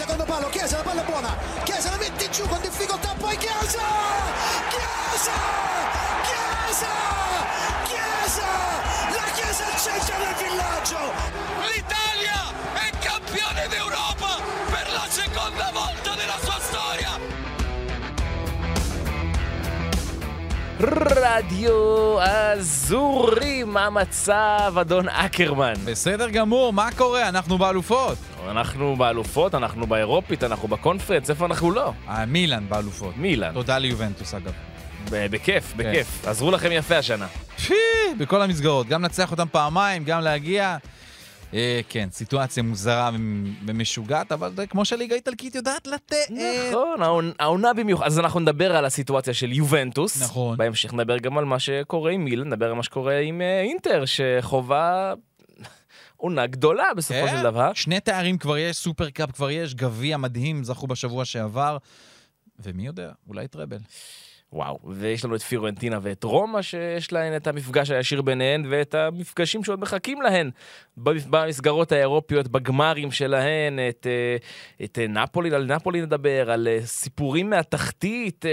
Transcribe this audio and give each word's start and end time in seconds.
secondo 0.00 0.24
palo, 0.24 0.48
Chiesa, 0.48 0.78
la 0.78 0.82
palla 0.82 1.02
è 1.02 1.04
buona, 1.04 1.36
Chiesa 1.62 1.90
la 1.90 1.98
mette 1.98 2.30
giù 2.30 2.48
con 2.48 2.58
difficoltà, 2.62 3.14
poi 3.18 3.36
Chiesa! 3.36 3.84
Chiesa! 4.70 5.32
Chiesa! 6.24 6.88
Chiesa! 7.84 8.46
La 9.10 9.30
Chiesa 9.34 9.66
al 9.66 9.78
centro 9.78 10.16
del 10.16 10.34
villaggio! 10.38 10.98
L'Italia 11.68 12.50
è 12.72 12.90
campione 12.98 13.68
d'Europa 13.68 14.38
per 14.70 14.90
la 14.90 15.06
seconda 15.10 15.70
volta 15.70 16.14
nella 16.14 16.38
sua 16.40 16.58
storia! 16.60 17.29
רדיו 20.82 22.20
אזורי, 22.20 23.64
מה 23.64 23.86
המצב, 23.86 24.74
אדון 24.80 25.08
אקרמן? 25.08 25.72
בסדר 25.84 26.30
גמור, 26.30 26.72
מה 26.72 26.88
קורה? 26.96 27.28
אנחנו 27.28 27.58
באלופות. 27.58 28.18
אנחנו 28.50 28.96
באלופות, 28.96 29.54
אנחנו 29.54 29.86
באירופית, 29.86 30.44
אנחנו 30.44 30.68
בקונפרנס, 30.68 31.30
איפה 31.30 31.46
אנחנו 31.46 31.70
לא? 31.70 31.92
אה, 32.08 32.26
מילאן 32.26 32.64
באלופות. 32.68 33.16
מילאן. 33.16 33.54
תודה 33.54 33.78
ליובנטוס 33.78 34.34
אגב. 34.34 34.52
בכיף, 35.10 35.72
בכיף. 35.76 36.26
עזרו 36.26 36.50
לכם 36.50 36.68
יפה 36.72 36.96
השנה. 36.96 37.26
בכל 38.18 38.42
המסגרות, 38.42 38.86
גם 38.86 39.02
לנצח 39.02 39.30
אותם 39.30 39.46
פעמיים, 39.52 40.04
גם 40.04 40.20
להגיע. 40.20 40.76
אה, 41.54 41.80
כן, 41.88 42.08
סיטואציה 42.12 42.62
מוזרה 42.62 43.10
ומשוגעת, 43.66 44.32
אבל 44.32 44.52
זה 44.56 44.66
כמו 44.66 44.84
שהליגה 44.84 45.14
האיטלקית 45.14 45.54
יודעת 45.54 45.86
לתת. 45.86 46.30
נכון, 46.70 47.02
העונ- 47.02 47.34
העונה 47.38 47.72
במיוחד. 47.74 48.06
אז 48.06 48.18
אנחנו 48.18 48.40
נדבר 48.40 48.76
על 48.76 48.84
הסיטואציה 48.84 49.34
של 49.34 49.52
יובנטוס. 49.52 50.22
נכון. 50.22 50.56
בהמשך 50.58 50.94
נדבר 50.94 51.18
גם 51.18 51.38
על 51.38 51.44
מה 51.44 51.58
שקורה 51.58 52.10
עם 52.10 52.24
מילן, 52.24 52.46
נדבר 52.48 52.66
על 52.66 52.72
מה 52.74 52.82
שקורה 52.82 53.18
עם 53.18 53.40
אה, 53.40 53.60
אינטר, 53.60 54.04
שחובה 54.06 55.12
עונה 56.16 56.46
גדולה 56.46 56.84
בסופו 56.96 57.26
כן, 57.26 57.36
של 57.36 57.42
דבר. 57.42 57.72
שני 57.74 58.00
תארים 58.00 58.38
כבר 58.38 58.58
יש, 58.58 58.76
סופר 58.76 59.10
קאפ 59.10 59.30
כבר 59.30 59.50
יש, 59.50 59.74
גביע 59.74 60.16
מדהים, 60.16 60.64
זכו 60.64 60.86
בשבוע 60.86 61.24
שעבר. 61.24 61.76
ומי 62.58 62.86
יודע, 62.86 63.10
אולי 63.28 63.48
טראבל. 63.48 63.78
וואו, 64.52 64.78
ויש 64.84 65.24
לנו 65.24 65.34
את 65.34 65.42
פיורנטינה 65.42 65.98
ואת 66.02 66.24
רומא 66.24 66.62
שיש 66.62 67.12
להן 67.12 67.36
את 67.36 67.46
המפגש 67.46 67.90
הישיר 67.90 68.22
ביניהן 68.22 68.66
ואת 68.70 68.94
המפגשים 68.94 69.64
שעוד 69.64 69.80
מחכים 69.80 70.22
להן 70.22 70.50
במס- 70.96 71.26
במסגרות 71.30 71.92
האירופיות, 71.92 72.48
בגמרים 72.48 73.10
שלהן, 73.12 73.78
את, 73.88 74.06
אה, 74.10 74.36
את 74.84 74.98
אה, 74.98 75.06
נפולי, 75.06 75.54
על 75.54 75.64
נפולי 75.74 76.00
נדבר, 76.00 76.50
על 76.50 76.68
אה, 76.68 76.78
סיפורים 76.86 77.50
מהתחתית, 77.50 78.44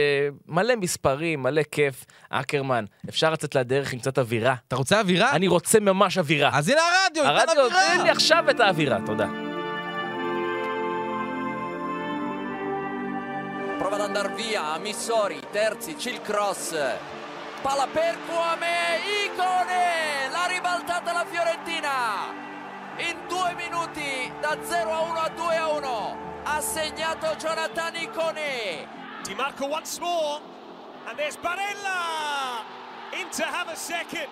מלא 0.47 0.75
מספרים, 0.75 1.43
מלא 1.43 1.61
כיף. 1.71 2.05
אקרמן, 2.29 2.85
אפשר 3.09 3.29
לצאת 3.31 3.55
לדרך 3.55 3.93
עם 3.93 3.99
קצת 3.99 4.19
אווירה. 4.19 4.55
אתה 4.67 4.75
רוצה 4.75 4.99
אווירה? 4.99 5.31
אני 5.31 5.47
רוצה 5.47 5.79
ממש 5.79 6.17
אווירה. 6.17 6.49
אז 6.57 6.69
הנה 6.69 6.81
הרדיו, 7.05 7.23
הרדיו, 7.23 7.65
אווירה. 7.65 7.95
תן 7.97 8.03
לי 8.03 8.09
עכשיו 8.09 8.49
את 8.49 8.59
האווירה, 8.59 8.97
תודה. 9.05 9.46
Prova 13.77 13.95
ad 13.95 14.01
andare 14.01 14.33
via, 14.33 14.75
Missori, 14.79 15.39
Terzic, 15.51 16.05
il 16.05 16.21
cross. 16.21 16.75
Palla 17.61 17.85
per 17.85 18.17
Kwame, 18.25 18.99
Icone! 19.25 20.29
L'ha 20.31 20.47
ribaltata 20.47 21.13
la 21.13 21.23
Fiorentina! 21.23 22.33
In 22.97 23.15
due 23.27 23.53
minuti, 23.53 24.33
da 24.41 24.57
0 24.63 24.91
a 24.91 25.01
1 25.01 25.19
a 25.19 25.29
2 25.29 25.55
a 25.55 25.67
1, 25.67 26.17
ha 26.43 26.59
segnato 26.59 27.35
Jonathan 27.35 27.95
Icone! 27.97 28.87
Di 29.21 29.35
Marco 29.35 29.67
once 29.67 29.99
more, 29.99 30.41
and 31.05 31.15
there's 31.15 31.37
Barella! 31.37 32.63
Inter 33.11 33.45
have 33.45 33.71
a 33.71 33.75
second. 33.75 34.27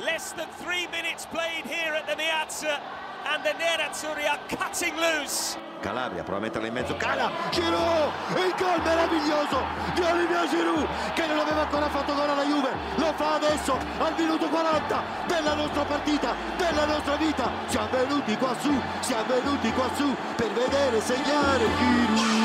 Less 0.00 0.32
than 0.32 0.48
three 0.62 0.86
minutes 0.88 1.24
played 1.24 1.64
here 1.64 1.94
at 1.94 2.06
the 2.06 2.16
Miazza, 2.16 2.80
and 3.26 3.44
the 3.44 3.50
Nerazzurri 3.50 4.28
are 4.28 4.40
cutting 4.48 4.96
loose. 4.96 5.56
Calabria 5.80 6.22
prova 6.22 6.38
a 6.38 6.42
metterla 6.42 6.68
in 6.68 6.72
mezzo, 6.72 6.96
Cala, 6.96 7.30
Giroud, 7.50 8.12
il 8.36 8.54
gol 8.56 8.80
meraviglioso 8.84 9.60
di 9.94 10.00
Olivier 10.00 10.48
Giroud 10.48 10.86
che 11.14 11.26
non 11.26 11.38
aveva 11.40 11.62
ancora 11.62 11.88
fatto 11.88 12.14
gol 12.14 12.30
alla 12.30 12.44
Juve, 12.44 12.70
lo 12.96 13.12
fa 13.14 13.34
adesso 13.34 13.76
al 13.98 14.14
minuto 14.16 14.48
40 14.48 15.02
della 15.26 15.54
nostra 15.54 15.82
partita, 15.82 16.34
della 16.56 16.84
nostra 16.84 17.16
vita, 17.16 17.50
siamo 17.66 17.88
venuti 17.90 18.36
qua 18.36 18.54
su, 18.60 18.80
siamo 19.00 19.24
venuti 19.26 19.72
qua 19.72 19.90
su 19.96 20.14
per 20.36 20.52
vedere 20.52 21.00
segnare 21.00 21.66
Giroud. 21.76 22.41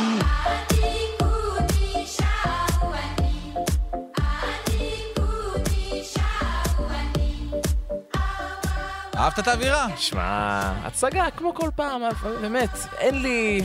אהבת 9.27 9.39
את 9.39 9.47
האווירה? 9.47 9.87
שמע, 9.97 10.73
הצגה 10.83 11.31
כמו 11.37 11.53
כל 11.53 11.69
פעם, 11.75 12.01
באמת, 12.41 12.69
אין 12.97 13.21
לי... 13.21 13.61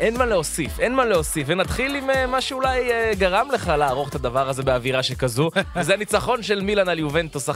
אין 0.00 0.18
מה 0.18 0.26
להוסיף, 0.26 0.80
אין 0.80 0.94
מה 0.94 1.04
להוסיף, 1.04 1.46
ונתחיל 1.50 1.96
עם 1.96 2.10
אה, 2.10 2.26
מה 2.26 2.40
שאולי 2.40 2.92
אה, 2.92 3.12
גרם 3.14 3.48
לך 3.50 3.68
לערוך 3.78 4.08
את 4.08 4.14
הדבר 4.14 4.48
הזה 4.48 4.62
באווירה 4.62 5.02
שכזו, 5.02 5.50
וזה 5.76 5.94
הניצחון 5.94 6.42
של 6.42 6.60
מילאן 6.60 6.88
על 6.88 6.98
יובנטוס 6.98 7.48
1-0, 7.50 7.52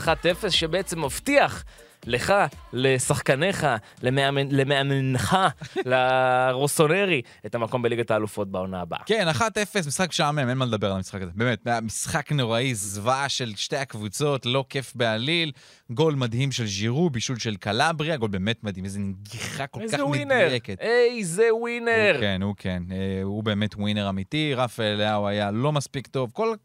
שבעצם 0.49 1.05
מבטיח 1.05 1.63
לך, 2.07 2.33
לשחקניך, 2.73 3.67
למאמן, 4.01 4.47
למאמנך, 4.51 5.37
לרוסונרי, 5.85 7.21
את 7.45 7.55
המקום 7.55 7.81
בליגת 7.81 8.11
האלופות 8.11 8.51
בעונה 8.51 8.81
הבאה. 8.81 8.99
כן, 9.05 9.27
1-0, 9.29 9.41
משחק 9.87 10.09
משעמם, 10.09 10.49
אין 10.49 10.57
מה 10.57 10.65
לדבר 10.65 10.87
על 10.87 10.97
המשחק 10.97 11.21
הזה. 11.21 11.31
באמת, 11.35 11.67
משחק 11.81 12.31
נוראי, 12.31 12.75
זוועה 12.75 13.29
של 13.29 13.53
שתי 13.55 13.77
הקבוצות, 13.77 14.45
לא 14.45 14.65
כיף 14.69 14.95
בעליל. 14.95 15.51
גול 15.91 16.15
מדהים 16.15 16.51
של 16.51 16.67
ז'ירו, 16.67 17.09
בישול 17.09 17.39
של 17.39 17.55
קלבריה, 17.55 18.17
גול 18.17 18.29
באמת 18.29 18.63
מדהים, 18.63 18.85
איזה 18.85 18.99
נגיחה 18.99 19.67
כל 19.67 19.79
כך 19.79 19.93
איזה 19.93 20.05
ווינר, 20.05 20.45
מדויקת. 20.45 20.77
איזה 20.79 21.55
ווינר. 21.55 22.11
הוא 22.13 22.21
כן, 22.21 22.41
הוא 22.41 22.55
כן. 22.57 22.83
אה, 22.91 23.23
הוא 23.23 23.43
באמת 23.43 23.75
ווינר 23.75 24.09
אמיתי, 24.09 24.53
רפאל 24.53 24.95
לאהו 24.95 25.27
היה 25.27 25.51
לא 25.51 25.71
מספיק 25.71 26.07
טוב. 26.07 26.31
כל... 26.33 26.55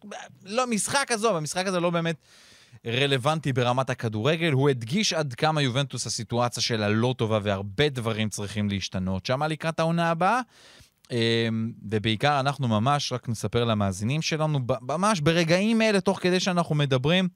לא, 0.44 0.66
משחק 0.66 1.06
עזוב, 1.10 1.36
המשחק 1.36 1.66
הזה 1.66 1.80
לא 1.80 1.90
באמת 1.90 2.16
רלוונטי 2.86 3.52
ברמת 3.52 3.90
הכדורגל. 3.90 4.52
הוא 4.52 4.70
הדגיש 4.70 5.12
עד 5.12 5.34
כמה 5.34 5.62
יובנטוס 5.62 6.06
הסיטואציה 6.06 6.62
שלה 6.62 6.88
לא 6.88 7.14
טובה 7.18 7.38
והרבה 7.42 7.88
דברים 7.88 8.28
צריכים 8.28 8.68
להשתנות 8.68 9.26
שם 9.26 9.42
לקראת 9.42 9.80
העונה 9.80 10.10
הבאה. 10.10 10.40
אה, 11.12 11.48
ובעיקר 11.90 12.40
אנחנו 12.40 12.68
ממש, 12.68 13.12
רק 13.12 13.28
נספר 13.28 13.64
למאזינים 13.64 14.22
שלנו, 14.22 14.58
ממש 14.82 15.20
ברגעים 15.20 15.82
אלה, 15.82 16.00
תוך 16.00 16.18
כדי 16.22 16.40
שאנחנו 16.40 16.74
מדברים, 16.74 17.28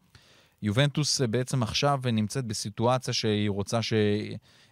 יובנטוס 0.62 1.20
אה, 1.20 1.26
בעצם 1.26 1.62
עכשיו 1.62 2.00
נמצאת 2.12 2.44
בסיטואציה 2.44 3.14
שהיא 3.14 3.50
רוצה 3.50 3.82
ש... 3.82 3.92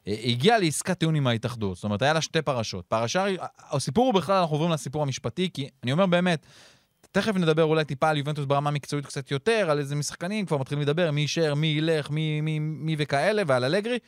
אה, 0.07 0.17
הגיעה 0.25 0.59
לעסקת 0.59 0.99
טיעון 0.99 1.15
עם 1.15 1.27
ההתאחדות. 1.27 1.77
זאת 1.77 1.85
אומרת, 1.85 2.03
היה 2.03 2.13
לה 2.13 2.21
שתי 2.21 2.43
פרשות. 2.43 2.85
פרשה, 2.87 3.27
הסיפור 3.71 4.07
הוא 4.07 4.15
בכלל, 4.15 4.37
אנחנו 4.37 4.55
עוברים 4.55 4.73
לסיפור 4.73 5.03
המשפטי, 5.03 5.51
כי 5.55 5.69
אני 5.83 5.93
אומר 5.93 6.07
באמת, 6.07 6.47
תכף 7.17 7.37
נדבר 7.37 7.65
אולי 7.65 7.85
טיפה 7.85 8.09
על 8.09 8.17
יובנטוס 8.17 8.45
ברמה 8.45 8.71
מקצועית 8.71 9.07
קצת 9.07 9.31
יותר, 9.31 9.71
על 9.71 9.79
איזה 9.79 9.97
משחקנים, 9.97 10.47
כבר 10.47 10.59
מתחילים 10.59 10.83
לדבר, 10.83 11.11
מי 11.11 11.21
יישאר, 11.21 11.55
מי 11.55 11.67
ילך, 11.67 12.11
מי, 12.11 12.41
מי, 12.41 12.59
מי 12.59 12.97
וכאלה, 12.99 13.43
ועל 13.47 13.65
אלגרי. 13.65 13.99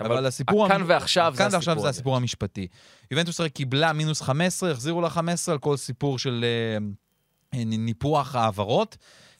אבל, 0.00 0.12
אבל 0.12 0.26
הסיפור... 0.26 0.68
כאן 0.68 0.80
המ- 0.80 0.86
ועכשיו 0.88 1.32
זה 1.32 1.38
כאן 1.38 1.48
ועכשיו 1.52 1.72
הסיפור 1.72 1.82
זה. 1.82 1.88
הסיפור 1.88 2.16
המשפטי. 2.16 2.66
יובנטוס 3.10 3.40
הרי 3.40 3.50
קיבלה 3.50 3.92
מינוס 3.92 4.22
15, 4.22 4.70
החזירו 4.70 5.00
לה 5.00 5.10
15 5.10 5.52
על 5.52 5.58
כל 5.58 5.76
סיפור 5.76 6.18
של 6.18 6.44
אה, 7.54 7.64
ניפוח 7.64 8.34
העברות. 8.34 8.96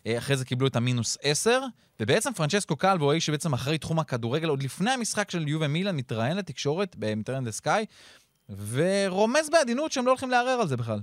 אה, 0.06 0.18
אחרי 0.18 0.36
זה 0.36 0.44
קיבלו 0.44 0.66
את 0.66 0.76
המינוס 0.76 1.18
10, 1.22 1.60
ובעצם 2.00 2.32
פרנצ'סקו 2.32 2.76
קלבו, 2.76 3.10
האיש 3.10 3.26
שבעצם 3.26 3.52
אחראי 3.52 3.78
תחום 3.78 3.98
הכדורגל, 3.98 4.48
עוד 4.48 4.62
לפני 4.62 4.90
המשחק 4.90 5.30
של 5.30 5.48
יובה 5.48 5.68
מילאן, 5.68 5.96
מתראיין 5.96 6.36
לתקשורת 6.36 6.96
במטרן 6.98 7.44
דה 7.44 7.52
סקאי, 7.52 7.84
ורומז 8.68 9.50
בעדינות 9.50 9.92
שהם 9.92 10.06
לא 10.06 10.10
הולכים 10.10 10.30
לערער 10.30 10.60
על 10.60 10.68
זה 10.68 10.76
בכלל. 10.76 11.00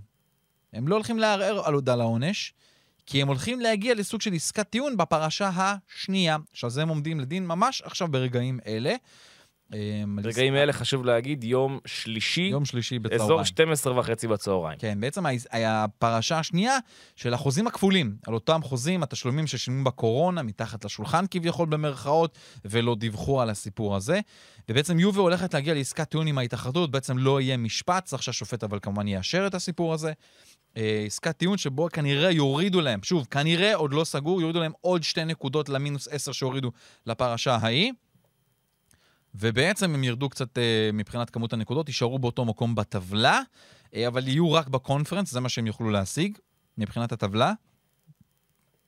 הם 0.75 0.87
לא 0.87 0.95
הולכים 0.95 1.19
לערער 1.19 1.61
על 1.65 1.73
הודעה 1.73 1.95
לעונש, 1.95 2.53
כי 3.05 3.21
הם 3.21 3.27
הולכים 3.27 3.59
להגיע 3.59 3.93
לסוג 3.93 4.21
של 4.21 4.33
עסקת 4.33 4.69
טיעון 4.69 4.97
בפרשה 4.97 5.49
השנייה, 5.55 6.37
שעל 6.53 6.69
זה 6.69 6.81
הם 6.81 6.89
עומדים 6.89 7.19
לדין 7.19 7.47
ממש 7.47 7.81
עכשיו 7.81 8.07
ברגעים 8.07 8.59
אלה. 8.67 8.95
אה, 9.73 10.03
ברגעים 10.07 10.55
אלה 10.55 10.73
חשוב 10.73 11.05
להגיד, 11.05 11.43
יום 11.43 11.79
שלישי, 11.85 12.41
יום 12.41 12.65
שלישי 12.65 12.99
בצהריים. 12.99 13.23
אזור 13.23 13.43
12 13.43 13.99
וחצי 13.99 14.27
בצהריים. 14.27 14.79
כן, 14.79 14.99
בעצם 14.99 15.23
הפרשה 15.53 16.39
השנייה 16.39 16.77
של 17.15 17.33
החוזים 17.33 17.67
הכפולים, 17.67 18.15
על 18.27 18.33
אותם 18.33 18.59
חוזים, 18.63 19.03
התשלומים 19.03 19.47
ששילמו 19.47 19.83
בקורונה, 19.83 20.43
מתחת 20.43 20.85
לשולחן 20.85 21.25
כביכול 21.31 21.67
במרכאות, 21.67 22.37
ולא 22.65 22.95
דיווחו 22.95 23.41
על 23.41 23.49
הסיפור 23.49 23.95
הזה. 23.95 24.19
ובעצם 24.69 24.99
יובה 24.99 25.21
הולכת 25.21 25.53
להגיע 25.53 25.73
לעסקת 25.73 26.09
טיעון 26.09 26.27
עם 26.27 26.37
ההתאחדות, 26.37 26.91
בעצם 26.91 27.17
לא 27.17 27.41
יהיה 27.41 27.57
משפט, 27.57 28.05
צריך 28.05 28.23
שהשופט 28.23 28.63
אבל 28.63 28.79
כמובן 28.81 29.07
יאשר 29.07 29.47
את 29.47 29.55
הסיפור 29.55 29.93
הזה. 29.93 30.13
אה, 30.77 31.03
עסקת 31.05 31.37
טיעון 31.37 31.57
שבו 31.57 31.87
כנראה 31.93 32.31
יורידו 32.31 32.81
להם, 32.81 32.99
שוב, 33.03 33.27
כנראה 33.31 33.75
עוד 33.75 33.93
לא 33.93 34.03
סגור, 34.03 34.41
יורידו 34.41 34.59
להם 34.59 34.71
עוד 34.81 35.03
שתי 35.03 35.25
נקודות 35.25 35.69
למינוס 35.69 36.07
עשר 36.07 36.31
שהורידו 36.31 36.71
לפרשה 37.05 37.55
ההיא. 37.55 37.91
ובעצם 39.35 39.93
הם 39.93 40.03
ירדו 40.03 40.29
קצת 40.29 40.57
אה, 40.57 40.89
מבחינת 40.93 41.29
כמות 41.29 41.53
הנקודות, 41.53 41.87
יישארו 41.87 42.19
באותו 42.19 42.45
מקום 42.45 42.75
בטבלה, 42.75 43.41
אה, 43.95 44.07
אבל 44.07 44.27
יהיו 44.27 44.51
רק 44.53 44.67
בקונפרנס, 44.67 45.31
זה 45.31 45.39
מה 45.39 45.49
שהם 45.49 45.67
יוכלו 45.67 45.89
להשיג 45.89 46.37
מבחינת 46.77 47.11
הטבלה. 47.11 47.53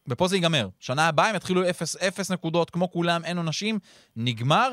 ופה 0.07 0.28
זה 0.28 0.36
ייגמר. 0.36 0.69
שנה 0.80 1.07
הבאה 1.07 1.30
הם 1.30 1.36
יתחילו 1.36 1.69
0, 1.69 1.95
0 1.95 2.31
נקודות, 2.31 2.69
כמו 2.69 2.92
כולם, 2.92 3.25
אין 3.25 3.38
עונשים, 3.38 3.80
נגמר. 4.16 4.72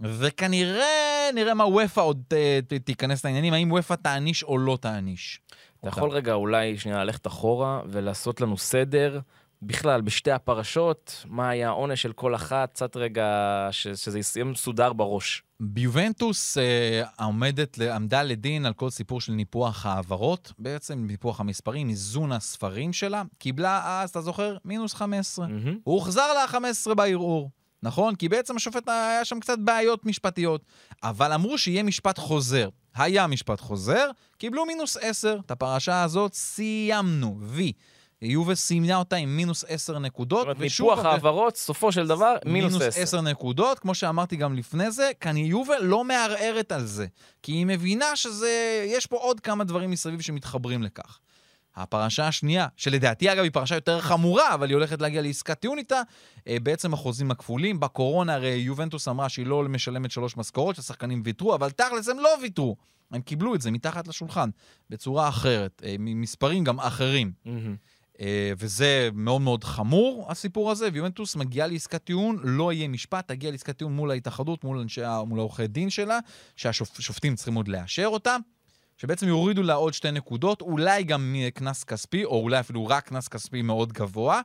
וכנראה, 0.00 0.86
נראה 1.34 1.54
מה 1.54 1.64
וופא 1.66 2.00
עוד 2.00 2.22
אה, 2.32 2.58
ת- 2.68 2.72
תיכנס 2.72 3.24
לעניינים, 3.24 3.52
האם 3.54 3.72
וופא 3.72 3.94
תעניש 3.94 4.42
או 4.42 4.58
לא 4.58 4.78
תעניש. 4.80 5.40
אתה 5.82 5.90
יכול 5.90 6.10
רגע 6.10 6.32
אולי 6.32 6.78
שנייה 6.78 7.04
ללכת 7.04 7.26
אחורה 7.26 7.80
ולעשות 7.86 8.40
לנו 8.40 8.58
סדר 8.58 9.20
בכלל 9.62 10.00
בשתי 10.00 10.30
הפרשות, 10.30 11.24
מה 11.28 11.48
היה 11.48 11.68
העונש 11.68 12.02
של 12.02 12.12
כל 12.12 12.34
אחת, 12.34 12.72
קצת 12.72 12.96
רגע 12.96 13.28
ש- 13.70 13.88
שזה 13.88 14.18
יהיה 14.36 14.44
מסודר 14.44 14.92
בראש. 14.92 15.42
ביובנטוס 15.60 16.58
אה, 16.58 17.02
עומדת, 17.24 17.78
עמדה 17.80 18.22
לדין 18.22 18.66
על 18.66 18.72
כל 18.72 18.90
סיפור 18.90 19.20
של 19.20 19.32
ניפוח 19.32 19.86
העברות, 19.86 20.52
בעצם 20.58 21.04
ניפוח 21.06 21.40
המספרים, 21.40 21.88
איזון 21.88 22.32
הספרים 22.32 22.92
שלה, 22.92 23.22
קיבלה 23.38 24.02
אז, 24.02 24.10
אתה 24.10 24.20
זוכר? 24.20 24.56
מינוס 24.64 24.94
15. 24.94 25.46
מהמם. 25.46 25.78
הוא 25.84 25.94
הוחזר 25.94 26.32
לה 26.34 26.48
15 26.48 26.94
בערעור, 26.94 27.50
נכון? 27.82 28.14
כי 28.14 28.28
בעצם 28.28 28.56
השופט 28.56 28.88
היה 28.88 29.24
שם 29.24 29.40
קצת 29.40 29.58
בעיות 29.58 30.06
משפטיות. 30.06 30.64
אבל 31.02 31.32
אמרו 31.32 31.58
שיהיה 31.58 31.82
משפט 31.82 32.18
חוזר. 32.18 32.68
היה 32.94 33.26
משפט 33.26 33.60
חוזר, 33.60 34.10
קיבלו 34.38 34.66
מינוס 34.66 34.96
10. 35.00 35.36
את 35.46 35.50
הפרשה 35.50 36.02
הזאת 36.02 36.34
סיימנו, 36.34 37.38
וי. 37.40 37.72
יובל 38.22 38.54
סיימנה 38.54 38.96
אותה 38.96 39.16
עם 39.16 39.36
מינוס 39.36 39.64
10 39.68 39.98
נקודות. 39.98 40.38
זאת 40.38 40.44
אומרת, 40.46 40.60
ניפוח 40.60 41.04
העברות, 41.04 41.56
סופו 41.56 41.92
של 41.92 42.06
דבר, 42.06 42.36
מינוס 42.44 42.82
10. 42.82 43.02
10 43.02 43.20
נקודות, 43.20 43.78
כמו 43.78 43.94
שאמרתי 43.94 44.36
גם 44.36 44.54
לפני 44.54 44.90
זה, 44.90 45.10
כאן 45.20 45.36
יובל 45.36 45.82
לא 45.82 46.04
מערערת 46.04 46.72
על 46.72 46.84
זה. 46.84 47.06
כי 47.42 47.52
היא 47.52 47.66
מבינה 47.66 48.16
שזה, 48.16 48.84
יש 48.88 49.06
פה 49.06 49.16
עוד 49.16 49.40
כמה 49.40 49.64
דברים 49.64 49.90
מסביב 49.90 50.20
שמתחברים 50.20 50.82
לכך. 50.82 51.18
הפרשה 51.76 52.28
השנייה, 52.28 52.66
שלדעתי 52.76 53.32
אגב 53.32 53.42
היא 53.42 53.50
פרשה 53.52 53.74
יותר 53.74 54.00
חמורה, 54.00 54.54
אבל 54.54 54.68
היא 54.68 54.74
הולכת 54.74 55.00
להגיע 55.00 55.22
לעסקת 55.22 55.60
טיעון 55.60 55.78
איתה, 55.78 56.02
אה, 56.48 56.56
בעצם 56.62 56.94
החוזים 56.94 57.30
הכפולים. 57.30 57.80
בקורונה 57.80 58.34
הרי 58.34 58.48
יובנטוס 58.48 59.08
אמרה 59.08 59.28
שהיא 59.28 59.46
לא 59.46 59.62
משלמת 59.68 60.10
שלוש 60.10 60.36
משכורות, 60.36 60.76
שהשחקנים 60.76 61.22
ויתרו, 61.24 61.54
אבל 61.54 61.70
תכלס 61.70 62.08
הם 62.08 62.18
לא 62.18 62.28
ויתרו. 62.42 62.76
הם 63.10 63.20
קיבלו 63.20 63.54
את 63.54 63.60
זה 63.60 63.70
מתחת 63.70 64.08
לשולחן, 64.08 64.50
בצורה 64.90 65.28
אחרת, 65.28 65.82
אה, 65.84 65.96
ממספרים 65.98 66.64
גם 66.64 66.80
אחרים. 66.80 67.32
אה, 68.20 68.52
וזה 68.58 69.08
מאוד 69.14 69.40
מאוד 69.40 69.64
חמור, 69.64 70.26
הסיפור 70.28 70.70
הזה, 70.70 70.88
ויומנטוס 70.92 71.36
מגיעה 71.36 71.66
לעסקת 71.66 72.04
טיעון, 72.04 72.38
לא 72.42 72.72
יהיה 72.72 72.88
משפט, 72.88 73.28
תגיע 73.28 73.50
לעסקת 73.50 73.76
טיעון 73.76 73.96
מול 73.96 74.10
ההתאחדות, 74.10 74.64
מול 74.64 74.78
אנשי, 74.78 75.00
מול 75.26 75.38
העורכי 75.38 75.66
דין 75.66 75.90
שלה, 75.90 76.18
שהשופטים 76.56 77.34
צריכים 77.34 77.54
עוד 77.54 77.68
לאשר 77.68 78.06
אותה, 78.06 78.36
שבעצם 79.02 79.28
יורידו 79.28 79.62
לה 79.62 79.74
עוד 79.74 79.94
שתי 79.94 80.10
נקודות, 80.10 80.60
אולי 80.60 81.04
גם 81.04 81.36
קנס 81.54 81.84
כספי, 81.84 82.24
או 82.24 82.40
אולי 82.40 82.60
אפילו 82.60 82.86
רק 82.86 83.08
קנס 83.08 83.28
כספי 83.28 83.62
מאוד 83.62 83.92
גבוה, 83.92 84.40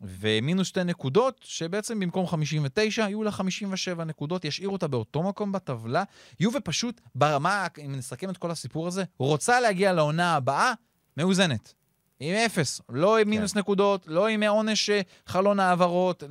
ומינוס 0.00 0.68
שתי 0.68 0.84
נקודות, 0.84 1.40
שבעצם 1.44 2.00
במקום 2.00 2.26
59, 2.26 3.02
יהיו 3.02 3.22
לה 3.22 3.30
57 3.30 4.04
נקודות, 4.04 4.44
ישאירו 4.44 4.72
אותה 4.72 4.88
באותו 4.88 5.22
מקום 5.22 5.52
בטבלה. 5.52 6.04
יובה 6.40 6.60
פשוט, 6.60 7.00
ברמה, 7.14 7.66
אם 7.84 7.94
נסכם 7.94 8.30
את 8.30 8.36
כל 8.36 8.50
הסיפור 8.50 8.86
הזה, 8.86 9.04
רוצה 9.18 9.60
להגיע 9.60 9.92
לעונה 9.92 10.34
הבאה 10.34 10.72
מאוזנת. 11.16 11.74
עם 12.20 12.34
אפס, 12.34 12.80
לא 12.88 13.18
עם 13.18 13.30
מינוס 13.30 13.54
נקודות, 13.54 14.06
לא 14.06 14.26
עם 14.26 14.42
עונש 14.42 14.90
אה, 14.90 15.00
חלון 15.26 15.60
העברות, 15.60 16.22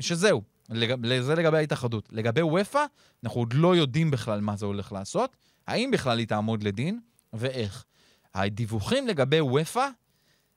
שזהו. 0.00 0.42
לג... 0.70 1.20
זה 1.20 1.34
לגבי 1.34 1.56
ההתאחדות. 1.56 2.08
לגבי 2.12 2.42
וופא, 2.42 2.84
אנחנו 3.24 3.40
עוד 3.40 3.52
לא 3.52 3.76
יודעים 3.76 4.10
בכלל 4.10 4.40
מה 4.40 4.56
זה 4.56 4.66
הולך 4.66 4.92
לעשות, 4.92 5.36
האם 5.70 5.90
בכלל 5.90 6.18
היא 6.18 6.26
תעמוד 6.26 6.62
לדין, 6.62 7.00
ואיך. 7.32 7.84
הדיווחים 8.34 9.06
לגבי 9.06 9.40
וופא, 9.40 9.88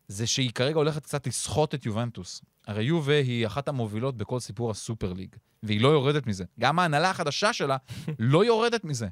זה 0.07 0.27
שהיא 0.27 0.51
כרגע 0.51 0.75
הולכת 0.75 1.03
קצת 1.03 1.27
לסחוט 1.27 1.73
את 1.75 1.85
יובנטוס. 1.85 2.41
הרי 2.67 2.83
יובה 2.83 3.17
היא 3.17 3.47
אחת 3.47 3.67
המובילות 3.67 4.17
בכל 4.17 4.39
סיפור 4.39 4.71
הסופר 4.71 5.13
ליג, 5.13 5.35
והיא 5.63 5.81
לא 5.81 5.87
יורדת 5.87 6.27
מזה. 6.27 6.43
גם 6.59 6.79
ההנהלה 6.79 7.09
החדשה 7.09 7.53
שלה 7.53 7.77
לא 8.19 8.45
יורדת 8.45 8.83
מזה. 8.83 9.07